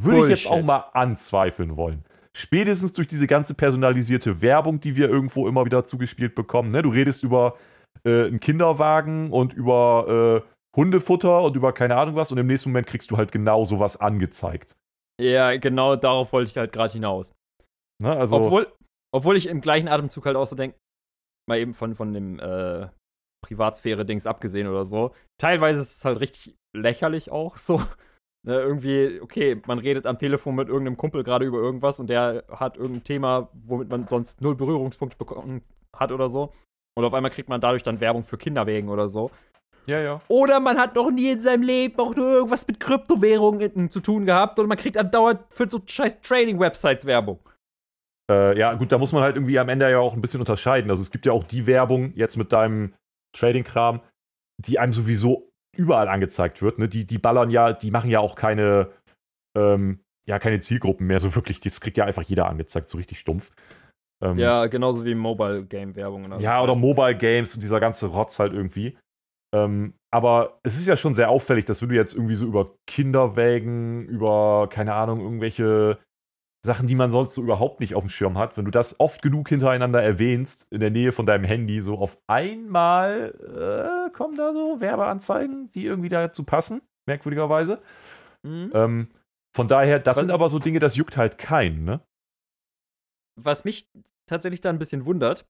[0.00, 0.66] Würde ich jetzt auch Bullshit.
[0.66, 2.04] mal anzweifeln wollen.
[2.34, 6.70] Spätestens durch diese ganze personalisierte Werbung, die wir irgendwo immer wieder zugespielt bekommen.
[6.70, 6.82] Ne?
[6.82, 7.58] Du redest über
[8.04, 12.70] äh, einen Kinderwagen und über äh, Hundefutter und über keine Ahnung was und im nächsten
[12.70, 14.76] Moment kriegst du halt genau sowas angezeigt.
[15.20, 17.32] Ja, genau darauf wollte ich halt gerade hinaus.
[18.02, 18.14] Ne?
[18.14, 18.72] Also, obwohl,
[19.12, 20.76] Obwohl ich im gleichen Atemzug halt auch so denke,
[21.48, 22.88] mal eben von, von dem äh,
[23.42, 25.12] Privatsphäre-Dings abgesehen oder so.
[25.38, 27.82] Teilweise ist es halt richtig lächerlich auch so.
[28.46, 32.44] Ne, irgendwie, okay, man redet am Telefon mit irgendeinem Kumpel gerade über irgendwas und der
[32.48, 36.52] hat irgendein Thema, womit man sonst null Berührungspunkte bekommen hat oder so.
[36.96, 39.32] Und auf einmal kriegt man dadurch dann Werbung für Kinderwegen oder so.
[39.86, 40.20] Ja, ja.
[40.28, 44.26] Oder man hat noch nie in seinem Leben auch nur irgendwas mit Kryptowährungen zu tun
[44.26, 47.40] gehabt und man kriegt andauernd für so scheiß Trading-Websites Werbung.
[48.30, 50.90] Äh, ja, gut, da muss man halt irgendwie am Ende ja auch ein bisschen unterscheiden.
[50.90, 52.94] Also es gibt ja auch die Werbung jetzt mit deinem
[53.36, 54.00] Trading-Kram,
[54.58, 56.78] die einem sowieso überall angezeigt wird.
[56.78, 56.88] Ne?
[56.88, 58.90] Die, die ballern ja, die machen ja auch keine,
[59.56, 61.60] ähm, ja, keine Zielgruppen mehr so wirklich.
[61.60, 63.52] Das kriegt ja einfach jeder angezeigt, so richtig stumpf.
[64.22, 66.40] Ähm, ja, genauso wie Mobile-Game-Werbung.
[66.40, 68.96] Ja, oder Mobile-Games und dieser ganze Rotz halt irgendwie.
[69.54, 72.74] Ähm, aber es ist ja schon sehr auffällig, dass wenn du jetzt irgendwie so über
[72.86, 75.98] Kinderwägen, über, keine Ahnung, irgendwelche
[76.66, 79.22] Sachen, die man sonst so überhaupt nicht auf dem Schirm hat, wenn du das oft
[79.22, 84.52] genug hintereinander erwähnst, in der Nähe von deinem Handy, so auf einmal äh, kommen da
[84.52, 87.80] so Werbeanzeigen, die irgendwie dazu passen, merkwürdigerweise.
[88.42, 88.70] Mhm.
[88.74, 89.08] Ähm,
[89.54, 92.00] von daher, das Was, sind aber so Dinge, das juckt halt keinen, ne?
[93.40, 93.88] Was mich
[94.28, 95.46] tatsächlich da ein bisschen wundert,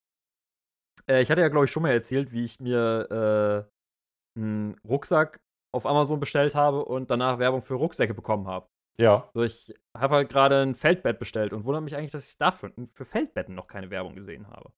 [1.08, 3.66] äh, ich hatte ja, glaube ich, schon mal erzählt, wie ich mir
[4.36, 5.40] äh, einen Rucksack
[5.74, 8.68] auf Amazon bestellt habe und danach Werbung für Rucksäcke bekommen habe.
[8.98, 9.28] Ja.
[9.34, 12.72] So, ich habe halt gerade ein Feldbett bestellt und wundere mich eigentlich, dass ich dafür
[12.94, 14.70] für Feldbetten noch keine Werbung gesehen habe.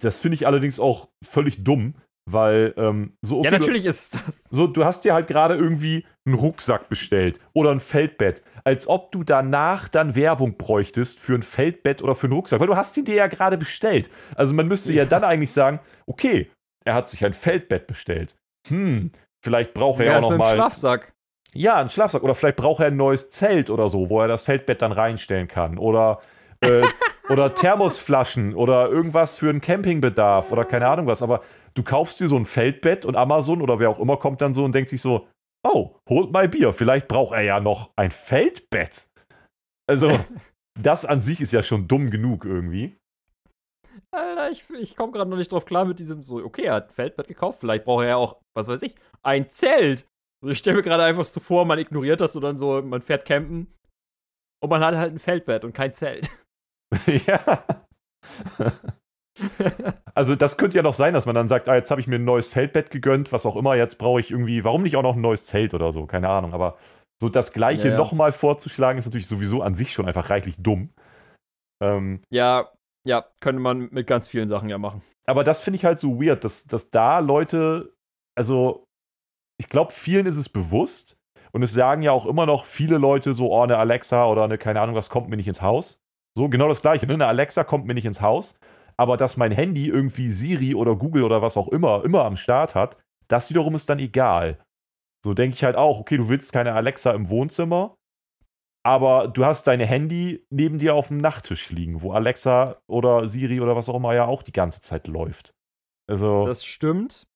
[0.00, 1.94] Das finde ich allerdings auch völlig dumm,
[2.28, 3.38] weil ähm, so.
[3.38, 4.44] Okay, ja, natürlich ist das.
[4.44, 9.12] So, du hast dir halt gerade irgendwie einen Rucksack bestellt oder ein Feldbett, als ob
[9.12, 12.96] du danach dann Werbung bräuchtest für ein Feldbett oder für einen Rucksack, weil du hast
[12.96, 14.10] ihn dir ja gerade bestellt.
[14.34, 15.04] Also man müsste ja.
[15.04, 16.50] ja dann eigentlich sagen, okay,
[16.84, 18.36] er hat sich ein Feldbett bestellt.
[18.68, 19.12] Hm,
[19.44, 20.54] vielleicht braucht er ja auch noch mal.
[20.54, 21.12] Schlafsack.
[21.56, 22.22] Ja, ein Schlafsack.
[22.22, 25.48] Oder vielleicht braucht er ein neues Zelt oder so, wo er das Feldbett dann reinstellen
[25.48, 25.78] kann.
[25.78, 26.20] Oder,
[26.60, 26.82] äh,
[27.28, 31.22] oder Thermosflaschen oder irgendwas für einen Campingbedarf oder keine Ahnung was.
[31.22, 31.42] Aber
[31.74, 34.64] du kaufst dir so ein Feldbett und Amazon oder wer auch immer kommt dann so
[34.64, 35.26] und denkt sich so,
[35.64, 36.72] oh, holt mal Bier.
[36.72, 39.08] Vielleicht braucht er ja noch ein Feldbett.
[39.88, 40.10] Also,
[40.80, 42.96] das an sich ist ja schon dumm genug irgendwie.
[44.10, 46.88] Alter, ich, ich komme gerade noch nicht drauf klar mit diesem so, okay, er hat
[46.88, 50.06] ein Feldbett gekauft, vielleicht braucht er ja auch, was weiß ich, ein Zelt.
[50.46, 53.02] Also ich stelle mir gerade einfach so vor, man ignoriert das und dann so, man
[53.02, 53.66] fährt campen
[54.62, 56.30] und man hat halt ein Feldbett und kein Zelt.
[57.26, 57.64] ja.
[60.14, 62.14] also das könnte ja noch sein, dass man dann sagt, ah, jetzt habe ich mir
[62.14, 65.16] ein neues Feldbett gegönnt, was auch immer, jetzt brauche ich irgendwie, warum nicht auch noch
[65.16, 66.78] ein neues Zelt oder so, keine Ahnung, aber
[67.20, 67.96] so das gleiche ja.
[67.96, 70.90] nochmal vorzuschlagen, ist natürlich sowieso an sich schon einfach reichlich dumm.
[71.82, 72.70] Ähm, ja,
[73.04, 75.02] ja, könnte man mit ganz vielen Sachen ja machen.
[75.26, 77.96] Aber das finde ich halt so weird, dass, dass da Leute,
[78.36, 78.85] also
[79.58, 81.18] ich glaube, vielen ist es bewusst.
[81.52, 84.58] Und es sagen ja auch immer noch viele Leute so, oh, eine Alexa oder eine,
[84.58, 86.02] keine Ahnung, was kommt mir nicht ins Haus.
[86.36, 87.14] So, genau das Gleiche, ne?
[87.14, 88.58] Eine Alexa kommt mir nicht ins Haus.
[88.98, 92.74] Aber dass mein Handy irgendwie Siri oder Google oder was auch immer, immer am Start
[92.74, 92.98] hat,
[93.28, 94.58] das wiederum ist dann egal.
[95.24, 97.96] So denke ich halt auch, okay, du willst keine Alexa im Wohnzimmer,
[98.84, 103.60] aber du hast dein Handy neben dir auf dem Nachttisch liegen, wo Alexa oder Siri
[103.60, 105.52] oder was auch immer ja auch die ganze Zeit läuft.
[106.08, 106.46] Also.
[106.46, 107.26] Das stimmt.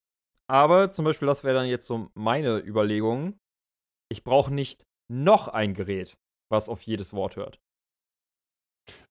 [0.50, 3.38] Aber zum Beispiel, das wäre dann jetzt so meine Überlegung.
[4.10, 6.18] Ich brauche nicht noch ein Gerät,
[6.50, 7.60] was auf jedes Wort hört.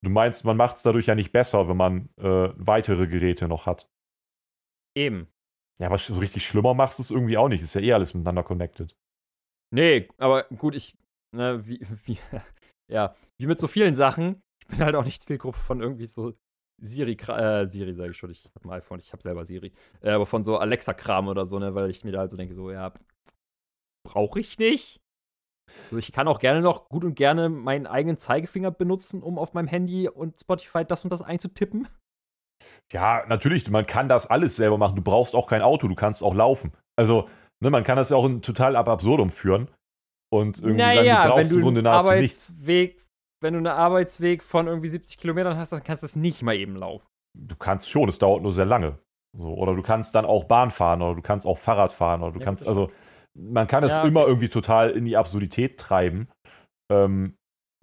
[0.01, 3.67] Du meinst, man macht es dadurch ja nicht besser, wenn man äh, weitere Geräte noch
[3.67, 3.87] hat.
[4.97, 5.31] Eben.
[5.79, 7.63] Ja, aber so richtig schlimmer machst du es irgendwie auch nicht.
[7.63, 8.97] Ist ja eh alles miteinander connected.
[9.73, 10.97] Nee, aber gut, ich,
[11.33, 12.19] ne, wie, wie,
[12.91, 16.33] ja, wie mit so vielen Sachen, ich bin halt auch nicht Zielgruppe von irgendwie so
[16.81, 19.71] Siri, äh, Siri sage ich schon, ich habe ein iPhone, ich habe selber Siri,
[20.01, 22.55] äh, aber von so Alexa-Kram oder so, ne, weil ich mir da halt so denke,
[22.55, 22.93] so, ja,
[24.07, 25.01] brauche ich nicht.
[25.89, 29.53] So, ich kann auch gerne noch gut und gerne meinen eigenen Zeigefinger benutzen, um auf
[29.53, 31.87] meinem Handy und Spotify das und das einzutippen.
[32.91, 34.95] Ja, natürlich, man kann das alles selber machen.
[34.95, 36.73] Du brauchst auch kein Auto, du kannst auch laufen.
[36.95, 37.29] Also,
[37.63, 39.69] ne, man kann das ja auch in total ab absurdum führen.
[40.31, 42.53] Und irgendwie naja, sagen, du brauchst im Grunde nahezu Arbeitsweg nichts
[43.41, 46.55] wenn du einen Arbeitsweg von irgendwie 70 Kilometern hast, dann kannst du es nicht mal
[46.55, 47.05] eben laufen.
[47.37, 48.99] Du kannst schon, es dauert nur sehr lange.
[49.37, 52.33] So, oder du kannst dann auch Bahn fahren oder du kannst auch Fahrrad fahren oder
[52.33, 52.91] du ja, kannst, also
[53.37, 54.07] man kann es ja, okay.
[54.07, 56.27] immer irgendwie total in die Absurdität treiben.
[56.91, 57.35] Ähm,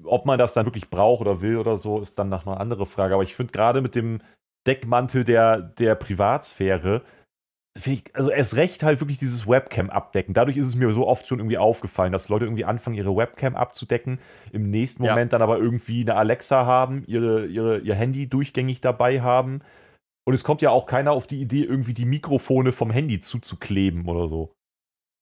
[0.05, 2.85] ob man das dann wirklich braucht oder will oder so, ist dann noch eine andere
[2.85, 3.15] Frage.
[3.15, 4.21] Aber ich finde gerade mit dem
[4.67, 7.03] Deckmantel der, der Privatsphäre,
[7.85, 10.35] ich, also erst recht halt wirklich dieses Webcam abdecken.
[10.35, 13.57] Dadurch ist es mir so oft schon irgendwie aufgefallen, dass Leute irgendwie anfangen, ihre Webcam
[13.57, 14.19] abzudecken,
[14.53, 15.13] im nächsten ja.
[15.13, 19.61] Moment dann aber irgendwie eine Alexa haben, ihre, ihre, ihr Handy durchgängig dabei haben.
[20.25, 24.09] Und es kommt ja auch keiner auf die Idee, irgendwie die Mikrofone vom Handy zuzukleben
[24.09, 24.53] oder so.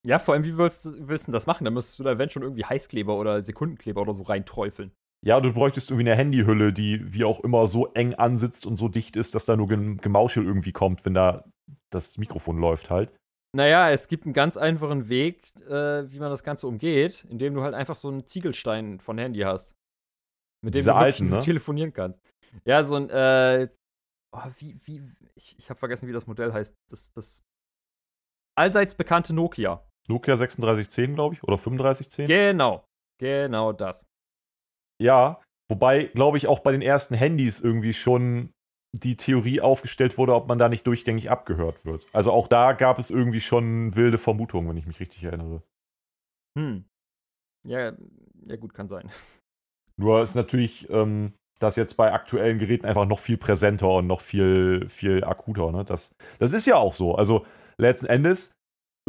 [0.07, 1.64] Ja, vor allem, wie willst, willst du das machen?
[1.64, 4.92] Da müsstest du da wenn schon irgendwie Heißkleber oder Sekundenkleber oder so reinträufeln.
[5.24, 8.88] Ja, du bräuchtest irgendwie eine Handyhülle, die wie auch immer so eng ansitzt und so
[8.88, 11.44] dicht ist, dass da nur Gemauschel irgendwie kommt, wenn da
[11.90, 13.12] das Mikrofon läuft halt.
[13.54, 17.62] Naja, es gibt einen ganz einfachen Weg, äh, wie man das Ganze umgeht, indem du
[17.62, 19.74] halt einfach so einen Ziegelstein von Handy hast.
[20.64, 21.38] Mit dem Diese du wirklich alten, ne?
[21.38, 22.18] telefonieren kannst.
[22.64, 23.68] Ja, so ein, äh,
[24.32, 25.02] oh, wie, wie,
[25.36, 26.74] ich, ich habe vergessen, wie das Modell heißt.
[26.90, 27.42] Das, das
[28.56, 29.86] allseits bekannte Nokia.
[30.08, 32.26] Nokia 3610, glaube ich, oder 3510.
[32.26, 32.84] Genau,
[33.20, 34.04] genau das.
[35.00, 35.40] Ja,
[35.70, 38.53] wobei, glaube ich, auch bei den ersten Handys irgendwie schon
[38.95, 42.07] die Theorie aufgestellt wurde, ob man da nicht durchgängig abgehört wird.
[42.12, 45.62] Also auch da gab es irgendwie schon wilde Vermutungen, wenn ich mich richtig erinnere.
[46.57, 46.84] Hm.
[47.66, 47.92] Ja,
[48.47, 49.11] ja gut, kann sein.
[49.97, 54.20] Nur ist natürlich ähm, das jetzt bei aktuellen Geräten einfach noch viel präsenter und noch
[54.20, 55.72] viel, viel akuter.
[55.72, 55.84] Ne?
[55.84, 57.16] Das, das ist ja auch so.
[57.16, 57.47] Also
[57.78, 58.53] letzten Endes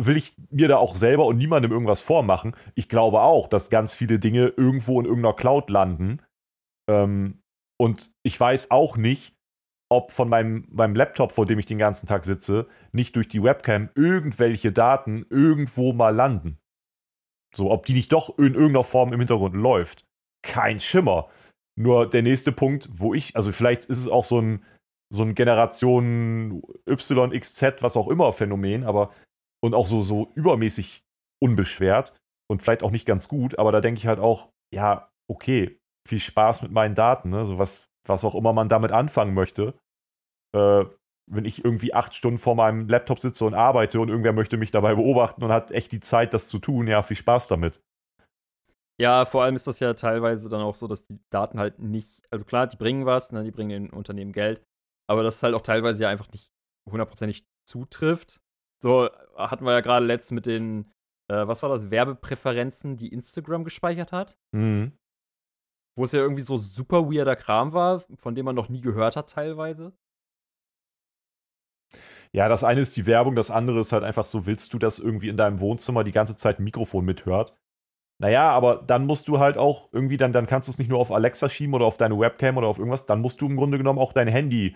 [0.02, 2.56] will ich mir da auch selber und niemandem irgendwas vormachen.
[2.74, 6.22] Ich glaube auch, dass ganz viele Dinge irgendwo in irgendeiner Cloud landen.
[6.90, 7.42] Ähm,
[7.78, 9.35] und ich weiß auch nicht,
[9.90, 13.44] ob von meinem, meinem Laptop, vor dem ich den ganzen Tag sitze, nicht durch die
[13.44, 16.58] Webcam irgendwelche Daten irgendwo mal landen.
[17.56, 20.06] So, ob die nicht doch in irgendeiner Form im Hintergrund läuft.
[20.44, 21.30] Kein Schimmer.
[21.78, 24.64] Nur der nächste Punkt, wo ich, also vielleicht ist es auch so ein,
[25.14, 29.14] so ein Generation Y, XZ, was auch immer Phänomen, aber
[29.64, 31.04] und auch so, so übermäßig
[31.42, 32.16] unbeschwert
[32.50, 35.78] und vielleicht auch nicht ganz gut, aber da denke ich halt auch, ja, okay,
[36.08, 37.46] viel Spaß mit meinen Daten, ne?
[37.46, 39.74] So was, was auch immer man damit anfangen möchte.
[40.56, 40.86] Äh,
[41.28, 44.72] wenn ich irgendwie acht Stunden vor meinem Laptop sitze und arbeite und irgendwer möchte mich
[44.72, 47.82] dabei beobachten und hat echt die Zeit, das zu tun, ja, viel Spaß damit.
[49.02, 52.22] Ja, vor allem ist das ja teilweise dann auch so, dass die Daten halt nicht,
[52.32, 54.64] also klar, die bringen was, ne, die bringen den Unternehmen Geld,
[55.10, 56.48] aber das halt auch teilweise ja einfach nicht
[56.90, 58.40] hundertprozentig zutrifft.
[58.82, 60.92] So hatten wir ja gerade letzt mit den,
[61.30, 64.38] äh, was war das, Werbepräferenzen, die Instagram gespeichert hat.
[64.54, 64.94] Mhm.
[65.96, 69.16] Wo es ja irgendwie so super weirder Kram war, von dem man noch nie gehört
[69.16, 69.94] hat, teilweise.
[72.34, 75.00] Ja, das eine ist die Werbung, das andere ist halt einfach so, willst du, dass
[75.00, 77.56] irgendwie in deinem Wohnzimmer die ganze Zeit ein Mikrofon mithört?
[78.18, 81.00] Naja, aber dann musst du halt auch irgendwie, dann, dann kannst du es nicht nur
[81.00, 83.78] auf Alexa schieben oder auf deine Webcam oder auf irgendwas, dann musst du im Grunde
[83.78, 84.76] genommen auch dein Handy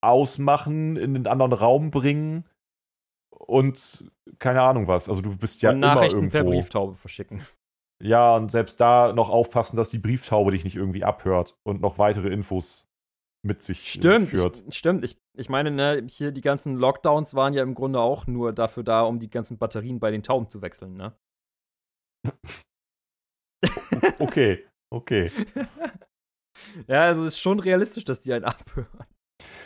[0.00, 2.44] ausmachen, in den anderen Raum bringen
[3.30, 5.08] und keine Ahnung was.
[5.08, 6.38] Also du bist ja und immer Nachrichten irgendwo.
[6.38, 7.46] per Brieftaube verschicken.
[8.02, 11.98] Ja, und selbst da noch aufpassen, dass die Brieftaube dich nicht irgendwie abhört und noch
[11.98, 12.86] weitere Infos
[13.42, 14.64] mit sich Stimmt, führt.
[14.68, 15.04] ich, stimmt.
[15.04, 18.82] Ich, ich meine, ne, hier die ganzen Lockdowns waren ja im Grunde auch nur dafür
[18.82, 21.14] da, um die ganzen Batterien bei den Tauben zu wechseln, ne?
[24.18, 25.30] Okay, okay.
[26.86, 29.06] ja, also es ist schon realistisch, dass die einen abhören.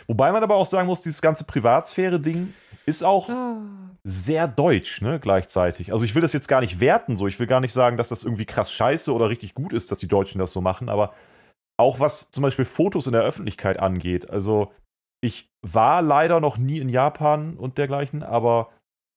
[0.07, 2.53] Wobei man aber auch sagen muss, dieses ganze Privatsphäre-Ding
[2.87, 3.31] ist auch
[4.05, 5.93] sehr deutsch, ne, gleichzeitig.
[5.93, 7.27] Also ich will das jetzt gar nicht werten, so.
[7.27, 9.99] Ich will gar nicht sagen, dass das irgendwie krass scheiße oder richtig gut ist, dass
[9.99, 11.15] die Deutschen das so machen, aber
[11.79, 14.31] auch was zum Beispiel Fotos in der Öffentlichkeit angeht.
[14.31, 14.73] Also
[15.23, 18.69] ich war leider noch nie in Japan und dergleichen, aber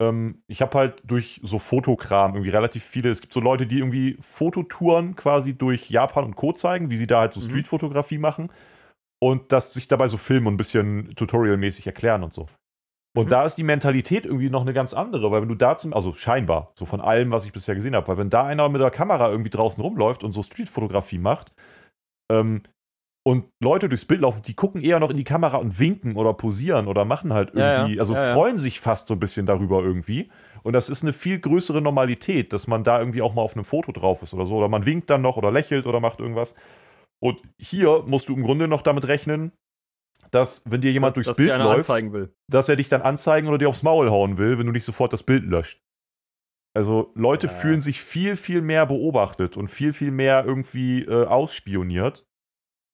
[0.02, 3.80] ähm, ich habe halt durch so Fotokram irgendwie relativ viele, es gibt so Leute, die
[3.80, 6.54] irgendwie Fototouren quasi durch Japan und Co.
[6.54, 7.46] zeigen, wie sie da halt so Mhm.
[7.46, 8.50] Streetfotografie machen
[9.20, 12.47] und das sich dabei so filmen und ein bisschen tutorialmäßig erklären und so.
[13.15, 13.30] Und Mhm.
[13.30, 16.13] da ist die Mentalität irgendwie noch eine ganz andere, weil wenn du da zum, also
[16.13, 18.91] scheinbar, so von allem, was ich bisher gesehen habe, weil wenn da einer mit der
[18.91, 21.53] Kamera irgendwie draußen rumläuft und so Streetfotografie macht,
[22.32, 22.61] ähm,
[23.26, 26.34] und Leute durchs Bild laufen, die gucken eher noch in die Kamera und winken oder
[26.34, 27.81] posieren oder machen halt Ja, ja.
[27.81, 28.34] irgendwie, also Ja, ja.
[28.34, 30.30] freuen sich fast so ein bisschen darüber irgendwie.
[30.64, 33.65] Und das ist eine viel größere Normalität, dass man da irgendwie auch mal auf einem
[33.65, 34.56] Foto drauf ist oder so.
[34.56, 36.56] Oder man winkt dann noch oder lächelt oder macht irgendwas.
[37.23, 39.52] Und hier musst du im Grunde noch damit rechnen,
[40.31, 42.34] dass, wenn dir jemand durchs dass Bild läuft, anzeigen will.
[42.49, 45.14] dass er dich dann anzeigen oder dir aufs Maul hauen will, wenn du nicht sofort
[45.14, 45.81] das Bild löscht.
[46.76, 47.53] Also Leute Ja.
[47.53, 52.26] fühlen sich viel, viel mehr beobachtet und viel, viel mehr irgendwie äh, ausspioniert,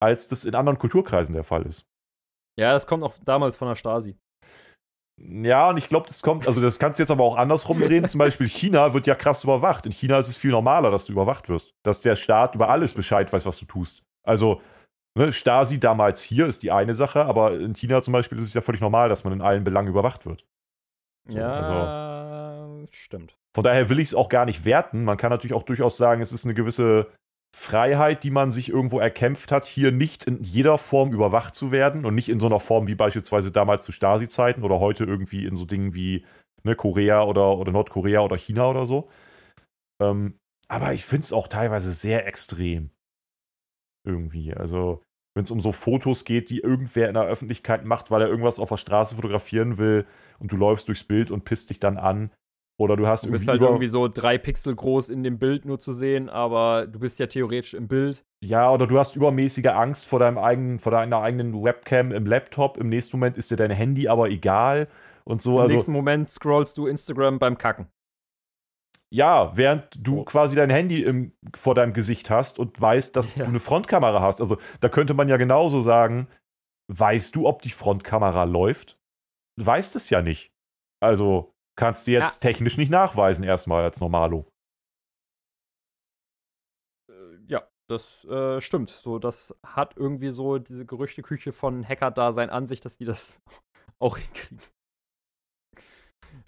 [0.02, 1.86] als das in anderen Kulturkreisen der Fall ist.
[2.58, 4.16] Ja, das kommt auch damals von der Stasi.
[5.22, 8.08] Ja, und ich glaube, das kommt, also das kannst du jetzt aber auch andersrum drehen.
[8.08, 9.86] Zum Beispiel China wird ja krass überwacht.
[9.86, 11.74] In China ist es viel normaler, dass du überwacht wirst.
[11.84, 14.04] Dass der Staat über alles Bescheid weiß, was du tust.
[14.24, 14.62] Also,
[15.18, 18.54] ne, Stasi damals hier ist die eine Sache, aber in China zum Beispiel ist es
[18.54, 20.46] ja völlig normal, dass man in allen Belangen überwacht wird.
[21.28, 23.36] So, Ja, stimmt.
[23.56, 25.04] Von daher will ich es auch gar nicht werten.
[25.04, 27.12] Man kann natürlich auch durchaus sagen, es ist eine gewisse
[27.56, 32.04] Freiheit, die man sich irgendwo erkämpft hat, hier nicht in jeder Form überwacht zu werden
[32.04, 35.56] und nicht in so einer Form wie beispielsweise damals zu Stasi-Zeiten oder heute irgendwie in
[35.56, 36.26] so Dingen wie
[36.64, 39.10] ne, Korea oder, oder Nordkorea oder China oder so.
[40.02, 42.90] Ähm, aber ich finde es auch teilweise sehr extrem.
[44.06, 44.54] Irgendwie.
[44.54, 45.02] Also,
[45.36, 48.60] wenn es um so Fotos geht, die irgendwer in der Öffentlichkeit macht, weil er irgendwas
[48.60, 50.06] auf der Straße fotografieren will
[50.40, 52.32] und du läufst durchs Bild und pisst dich dann an.
[52.80, 55.80] Oder du hast Du bist halt irgendwie so drei Pixel groß in dem Bild nur
[55.80, 58.24] zu sehen, aber du bist ja theoretisch im Bild.
[58.44, 62.78] ja, oder du hast übermäßige Angst vor deinem eigenen, vor deiner eigenen Webcam im Laptop.
[62.78, 64.88] Im nächsten Moment ist dir dein Handy aber egal
[65.24, 65.58] und so.
[65.58, 67.88] Im Also nächsten Moment scrollst du Instagram beim Kacken.
[69.14, 70.24] Ja, während du Oh.
[70.26, 73.44] quasi dein Handy im, vor deinem Gesicht hast und weißt, dass Ja.
[73.44, 74.42] du eine Frontkamera hast.
[74.42, 76.28] Also da könnte man ja genauso sagen,
[76.92, 78.98] weißt du, ob die Frontkamera läuft?
[79.58, 80.52] Du weißt es ja nicht.
[81.00, 84.48] Also kannst du jetzt technisch nicht nachweisen erstmal als Normalo.
[87.10, 88.90] Äh, ja, das äh, stimmt.
[88.90, 93.40] So, das hat irgendwie so diese Gerüchteküche von Hacker-Dasein an sich, dass die das
[94.00, 94.60] auch hinkriegen.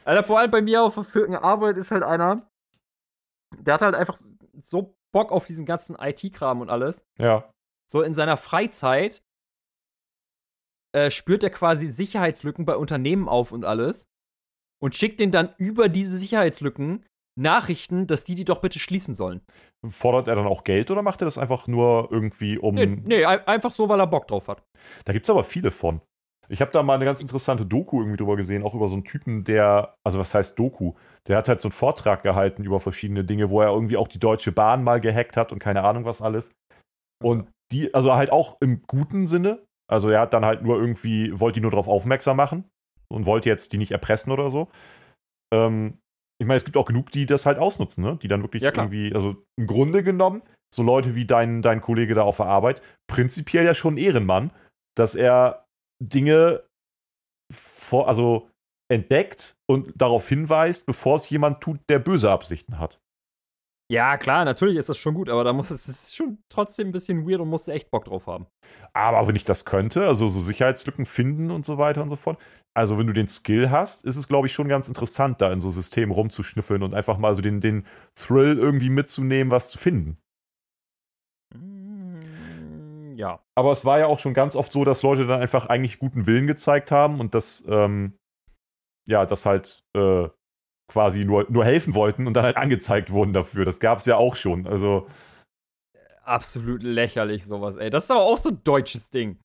[0.04, 2.48] Alter, vor allem bei mir auf der Arbeit ist halt einer,
[3.66, 4.20] der hat halt einfach
[4.62, 7.06] so Bock auf diesen ganzen IT-Kram und alles.
[7.18, 7.50] Ja.
[7.92, 9.22] So in seiner Freizeit
[10.96, 14.08] äh, spürt er quasi Sicherheitslücken bei Unternehmen auf und alles
[14.82, 17.06] und schickt denen dann über diese Sicherheitslücken
[17.38, 19.42] Nachrichten, dass die die doch bitte schließen sollen.
[19.90, 22.76] Fordert er dann auch Geld oder macht er das einfach nur irgendwie um.
[22.76, 24.64] Nee, nee, ein- einfach so, weil er Bock drauf hat.
[25.04, 26.02] Da gibt es aber viele von.
[26.50, 29.04] Ich habe da mal eine ganz interessante Doku irgendwie drüber gesehen, auch über so einen
[29.04, 30.94] Typen, der, also was heißt Doku?
[31.28, 34.20] Der hat halt so einen Vortrag gehalten über verschiedene Dinge, wo er irgendwie auch die
[34.20, 36.52] Deutsche Bahn mal gehackt hat und keine Ahnung was alles.
[37.24, 39.64] Und die, also halt auch im guten Sinne.
[39.88, 42.66] Also er hat dann halt nur irgendwie, wollte die nur darauf aufmerksam machen
[43.08, 44.70] und wollte jetzt die nicht erpressen oder so.
[45.54, 46.00] Ähm,
[46.42, 48.18] ich meine, es gibt auch genug, die das halt ausnutzen, ne?
[48.22, 50.42] Die dann wirklich Ja, irgendwie, also im Grunde genommen,
[50.74, 54.52] so Leute wie dein, dein Kollege da auf der Arbeit, prinzipiell ja schon Ehrenmann,
[54.96, 55.65] dass er
[56.02, 56.64] Dinge
[57.54, 58.50] vor, also
[58.92, 63.00] entdeckt und darauf hinweist, bevor es jemand tut, der böse Absichten hat.
[63.92, 66.92] Ja, klar, natürlich ist das schon gut, aber da muss es ist schon trotzdem ein
[66.92, 68.48] bisschen weird und musst echt Bock drauf haben.
[68.94, 72.40] Aber wenn ich das könnte, also so Sicherheitslücken finden und so weiter und so fort,
[72.76, 75.62] also wenn du den Skill hast, ist es, glaube ich, schon ganz interessant, da in
[75.62, 77.86] so Systemen rumzuschnüffeln und einfach mal so den, den
[78.16, 80.18] Thrill irgendwie mitzunehmen, was zu finden.
[83.16, 83.40] Ja.
[83.56, 86.28] Aber es war ja auch schon ganz oft so, dass Leute dann einfach eigentlich guten
[86.28, 88.18] Willen gezeigt haben und das, ähm,
[89.08, 90.28] ja, das halt äh,
[90.92, 93.66] quasi nur, nur helfen wollten und dann halt angezeigt wurden dafür.
[93.66, 94.68] Das gab es ja auch schon.
[94.68, 95.08] Also,
[96.24, 97.92] Absolut lächerlich, sowas, ey.
[97.92, 99.40] Das ist aber auch so ein deutsches Ding.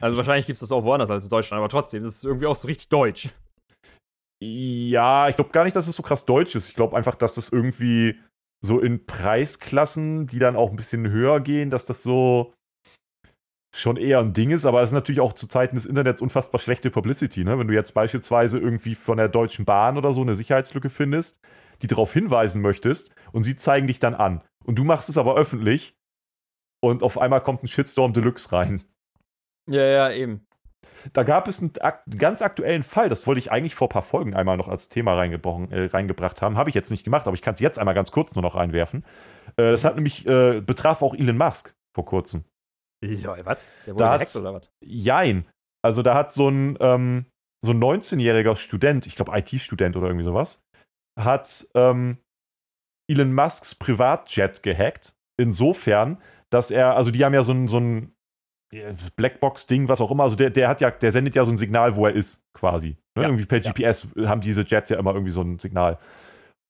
[0.00, 2.46] Also wahrscheinlich gibt es das auch woanders als in Deutschland, aber trotzdem, das ist irgendwie
[2.46, 3.28] auch so richtig deutsch.
[4.42, 6.70] ja, ich glaube gar nicht, dass es so krass deutsch ist.
[6.70, 8.18] Ich glaube einfach, dass das irgendwie
[8.62, 12.52] so in Preisklassen, die dann auch ein bisschen höher gehen, dass das so
[13.74, 16.60] schon eher ein Ding ist, aber es ist natürlich auch zu Zeiten des Internets unfassbar
[16.60, 17.58] schlechte Publicity, ne?
[17.58, 21.40] Wenn du jetzt beispielsweise irgendwie von der Deutschen Bahn oder so eine Sicherheitslücke findest,
[21.80, 24.42] die darauf hinweisen möchtest und sie zeigen dich dann an.
[24.64, 25.94] Und du machst es aber öffentlich
[26.82, 28.84] und auf einmal kommt ein Shitstorm Deluxe rein.
[29.68, 30.46] Ja, ja, eben.
[31.12, 34.02] Da gab es einen, ak ganz aktuellen Fall, das wollte ich eigentlich vor ein paar
[34.02, 36.56] Folgen einmal noch als Thema reingebrochen, äh, reingebracht haben.
[36.56, 38.54] Habe ich jetzt nicht gemacht, aber ich kann es jetzt einmal ganz kurz nur noch
[38.54, 39.04] reinwerfen.
[39.56, 42.44] Äh, das hat nämlich, äh, betraf auch Elon Musk vor kurzem.
[43.02, 43.66] Lol, was?
[43.86, 44.70] Der wurde gehackt oder was?
[44.84, 45.46] Jein.
[45.82, 47.26] Also da hat so ein, ähm,
[47.64, 50.62] so ein 19-jähriger Student, ich glaube IT-Student oder irgendwie sowas,
[51.18, 52.18] hat ähm,
[53.10, 55.14] Elon Musks Privatjet gehackt.
[55.38, 58.12] Insofern, dass er, also die haben ja so ein, so ein
[59.16, 61.96] Blackbox-Ding, was auch immer, also der, der hat ja, der sendet ja so ein Signal,
[61.96, 62.96] wo er ist, quasi.
[63.16, 63.22] Ne?
[63.22, 63.72] Ja, Irgendwie per ja.
[63.72, 65.98] GPS haben diese Jets ja immer irgendwie so ein Signal.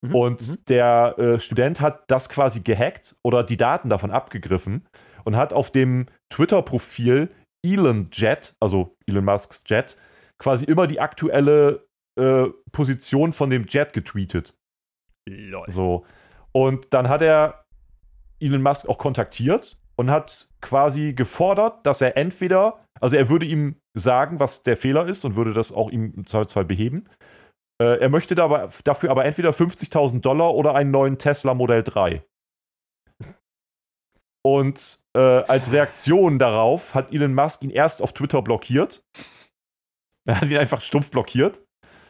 [0.02, 0.56] Mhm, Und mhm.
[0.68, 4.86] der äh, Student hat das quasi gehackt oder die Daten davon abgegriffen
[5.24, 7.28] und hat auf dem Twitter-Profil
[7.62, 9.98] Elon Jet, also Elon Musks Jet,
[10.38, 11.86] quasi immer die aktuelle
[12.18, 14.54] äh, Position von dem Jet getweetet.
[15.28, 15.68] Lol.
[15.68, 16.06] So.
[16.52, 17.64] Und dann hat er
[18.40, 23.76] Elon Musk auch kontaktiert und hat quasi gefordert, dass er entweder, also er würde ihm
[23.92, 27.06] sagen, was der Fehler ist und würde das auch ihm im Zweifelsfall beheben.
[27.82, 32.24] Äh, er möchte dabei, dafür aber entweder 50.000 Dollar oder einen neuen Tesla Modell 3.
[34.42, 39.04] Und äh, als Reaktion darauf hat Elon Musk ihn erst auf Twitter blockiert.
[40.26, 41.60] Er hat ihn einfach stumpf blockiert.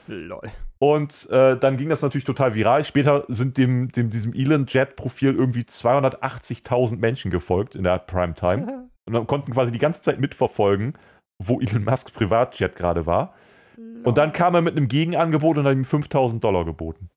[0.06, 0.48] Lol.
[0.82, 2.84] Und äh, dann ging das natürlich total viral.
[2.84, 8.88] Später sind dem, dem diesem Elon Jet-Profil irgendwie 280.000 Menschen gefolgt in der Primetime.
[9.06, 10.94] Und dann konnten quasi die ganze Zeit mitverfolgen,
[11.42, 13.34] wo Elon Musk Privatjet gerade war.
[14.04, 17.10] Und dann kam er mit einem Gegenangebot und hat ihm 5000 Dollar geboten.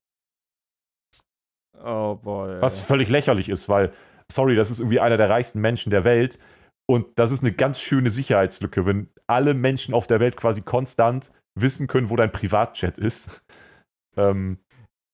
[1.83, 2.61] Oh boy.
[2.61, 3.93] Was völlig lächerlich ist, weil,
[4.31, 6.39] sorry, das ist irgendwie einer der reichsten Menschen der Welt.
[6.85, 11.31] Und das ist eine ganz schöne Sicherheitslücke, wenn alle Menschen auf der Welt quasi konstant
[11.55, 13.41] wissen können, wo dein Privatjet ist.
[14.17, 14.59] Ähm,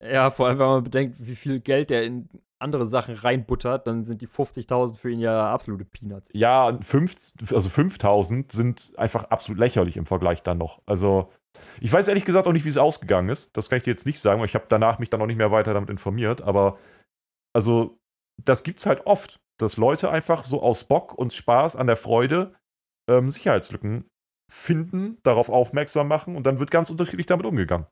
[0.02, 4.04] Ja, vor allem, wenn man bedenkt, wie viel Geld der in andere Sachen reinbuttert, dann
[4.04, 6.30] sind die 50.000 für ihn ja absolute Peanuts.
[6.34, 7.16] ja, fünf,
[7.52, 10.82] also 5000 sind einfach absolut lächerlich im Vergleich dann noch.
[10.86, 11.32] Also,
[11.80, 13.56] Ich weiß ehrlich gesagt auch nicht, wie es ausgegangen ist.
[13.56, 15.36] Das kann ich dir jetzt nicht sagen, weil ich habe danach mich dann auch nicht
[15.36, 16.42] mehr weiter damit informiert.
[16.42, 16.78] Aber
[17.54, 17.98] also,
[18.42, 21.96] das gibt es halt oft, dass Leute einfach so aus Bock und Spaß an der
[21.96, 22.54] Freude
[23.08, 24.06] ähm, Sicherheitslücken
[24.50, 27.86] finden, darauf aufmerksam machen und dann wird ganz unterschiedlich damit umgegangen.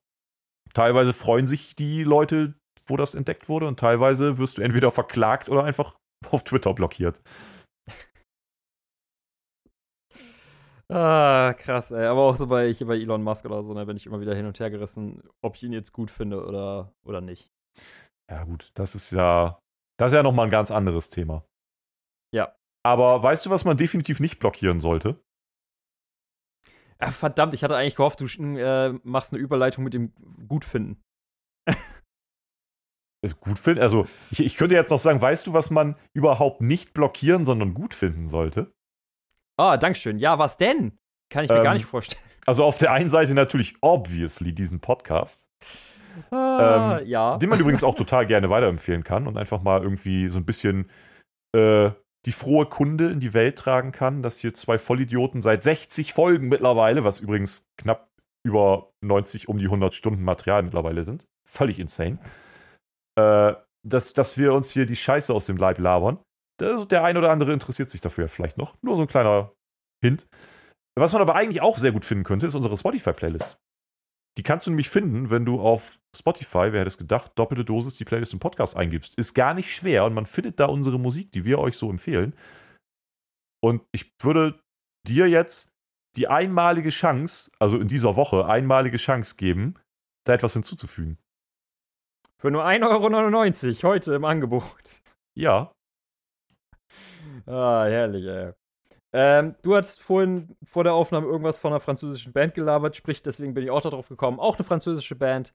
[0.75, 2.55] Teilweise freuen sich die Leute,
[2.87, 5.97] wo das entdeckt wurde und teilweise wirst du entweder verklagt oder einfach
[6.31, 7.23] auf Twitter blockiert.
[10.91, 12.07] Ah, krass, ey.
[12.07, 14.47] Aber auch so bei, bei Elon Musk oder so, ne, bin ich immer wieder hin
[14.47, 17.51] und her gerissen, ob ich ihn jetzt gut finde oder, oder nicht.
[18.31, 19.59] Ja, gut, das ist ja,
[19.99, 21.45] das ist ja nochmal ein ganz anderes Thema.
[22.35, 22.55] Ja.
[22.87, 25.21] Aber weißt du, was man definitiv nicht blockieren sollte?
[26.99, 30.13] Ach, verdammt, ich hatte eigentlich gehofft, du äh, machst eine Überleitung mit dem
[30.49, 31.01] Gutfinden.
[33.21, 33.83] Äh, gut finden?
[33.83, 37.75] Also, ich, ich könnte jetzt noch sagen, weißt du, was man überhaupt nicht blockieren, sondern
[37.75, 38.73] gut finden sollte?
[39.57, 40.19] Ah, Dankeschön.
[40.19, 40.99] Ja, was denn?
[41.31, 42.23] Kann ich mir ähm, gar nicht vorstellen.
[42.47, 45.49] Also auf der einen Seite natürlich obviously diesen Podcast.
[46.31, 47.37] Ah, ähm, ja.
[47.37, 50.89] Den man übrigens auch total gerne weiterempfehlen kann und einfach mal irgendwie so ein bisschen
[51.55, 51.91] äh,
[52.27, 56.49] die frohe Kunde in die Welt tragen kann, dass hier zwei Vollidioten seit 60 Folgen
[56.49, 58.09] mittlerweile, was übrigens knapp
[58.45, 62.19] über 90 um die 100 Stunden Material mittlerweile sind, völlig insane,
[63.17, 63.55] äh,
[63.87, 66.19] dass, dass wir uns hier die Scheiße aus dem Leib labern.
[66.61, 68.75] Der, der ein oder andere interessiert sich dafür vielleicht noch.
[68.83, 69.53] Nur so ein kleiner
[70.03, 70.29] Hint.
[70.99, 73.59] Was man aber eigentlich auch sehr gut finden könnte, ist unsere Spotify-Playlist.
[74.39, 77.97] Die kannst du nämlich finden, wenn du auf Spotify, wer hätte es gedacht, doppelte Dosis
[77.97, 79.17] die Playlist im Podcast eingibst.
[79.17, 82.35] Ist gar nicht schwer und man findet da unsere Musik, die wir euch so empfehlen.
[83.61, 84.61] Und ich würde
[85.07, 85.73] dir jetzt
[86.17, 89.75] die einmalige Chance, also in dieser Woche einmalige Chance geben,
[90.25, 91.19] da etwas hinzuzufügen.
[92.41, 95.03] Für nur 1,99 Euro heute im Angebot.
[95.37, 95.73] Ja.
[97.47, 98.53] Ah, herrlich, ey.
[99.15, 103.55] Ähm, du hast vorhin vor der Aufnahme irgendwas von einer französischen Band gelabert, sprich, deswegen
[103.55, 104.39] bin ich auch darauf gekommen.
[104.39, 105.55] Auch eine französische Band.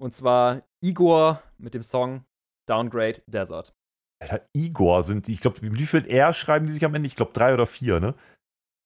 [0.00, 2.24] Und zwar Igor mit dem Song
[2.68, 3.74] Downgrade Desert.
[4.20, 7.06] Alter, Igor sind die, ich glaube, wie viel R schreiben die sich am Ende?
[7.06, 8.14] Ich glaube, drei oder vier, ne?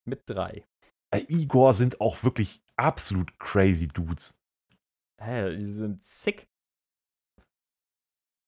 [0.06, 0.64] Mit drei.
[1.10, 4.38] Alter, Igor sind auch wirklich absolut crazy Dudes.
[5.22, 6.48] Hä, die sind sick.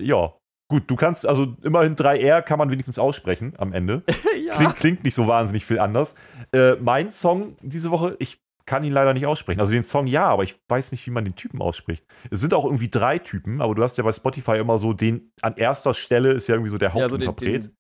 [0.03, 0.36] Ja,
[0.69, 4.03] gut, du kannst, also immerhin 3R kann man wenigstens aussprechen am Ende.
[4.45, 4.55] ja.
[4.55, 6.15] klingt, klingt nicht so wahnsinnig viel anders.
[6.53, 9.61] Äh, mein Song diese Woche, ich kann ihn leider nicht aussprechen.
[9.61, 12.07] Also den Song ja, aber ich weiß nicht, wie man den Typen ausspricht.
[12.31, 15.32] Es sind auch irgendwie drei Typen, aber du hast ja bei Spotify immer so den,
[15.43, 17.55] an erster Stelle ist ja irgendwie so der Hauptinterpret.
[17.55, 17.77] Ja, so den, den,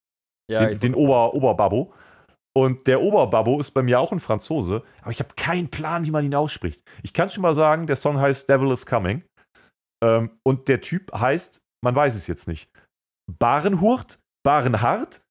[0.50, 1.94] ja, den, den Ober, Oberbabbo.
[2.56, 6.12] Und der Oberbabbo ist bei mir auch ein Franzose, aber ich habe keinen Plan, wie
[6.12, 6.82] man ihn ausspricht.
[7.02, 9.24] Ich kann schon mal sagen, der Song heißt Devil is Coming.
[10.04, 12.70] Ähm, und der Typ heißt, man weiß es jetzt nicht,
[13.30, 15.22] Barenhurt, Barenhart.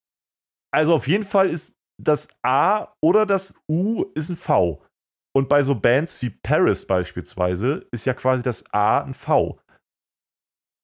[0.74, 4.84] Also auf jeden Fall ist das A oder das U ist ein V.
[5.36, 9.60] Und bei so Bands wie Paris beispielsweise ist ja quasi das A ein V.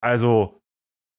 [0.02, 0.60] Also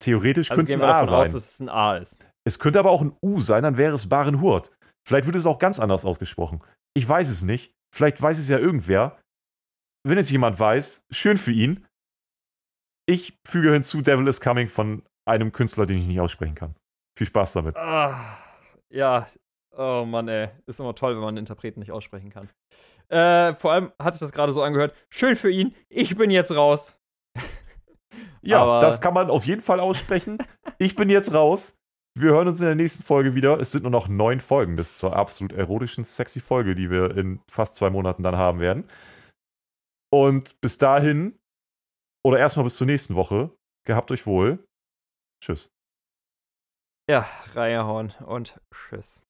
[0.03, 1.27] theoretisch also könnte es ein A sein.
[1.27, 2.25] Aus, dass es ein A ist.
[2.47, 4.73] Es könnte aber auch ein U sein, dann wäre es Barenhurt.
[5.07, 6.63] Vielleicht wird es auch ganz anders ausgesprochen.
[6.95, 7.73] Ich weiß es nicht.
[7.95, 9.21] Vielleicht weiß es ja irgendwer.
[10.07, 11.87] Wenn es jemand weiß, schön für ihn.
[13.07, 16.75] Ich füge hinzu Devil is Coming von einem Künstler, den ich nicht aussprechen kann.
[17.17, 17.77] Viel Spaß damit.
[17.77, 18.39] Ah,
[18.91, 19.27] ja,
[19.77, 20.49] oh Mann, ey.
[20.67, 22.49] Ist immer toll, wenn man einen Interpreten nicht aussprechen kann.
[23.09, 24.95] Äh, vor allem hat sich das gerade so angehört.
[25.11, 25.75] Schön für ihn.
[25.89, 27.01] Ich bin jetzt raus.
[28.43, 30.39] ja, Aber das kann man auf jeden Fall aussprechen.
[30.79, 31.77] ich bin jetzt raus.
[32.19, 33.61] Wir hören uns in der nächsten Folge wieder.
[33.61, 37.41] Es sind nur noch neun Folgen bis zur absolut erotischen, sexy Folge, die wir in
[37.49, 38.89] fast zwei Monaten dann haben werden.
[40.13, 41.39] Und bis dahin,
[42.25, 43.51] oder erstmal bis zur nächsten Woche,
[43.87, 44.65] gehabt euch wohl.
[45.41, 45.71] Tschüss.
[47.09, 49.23] Ja, Reiherhorn und tschüss.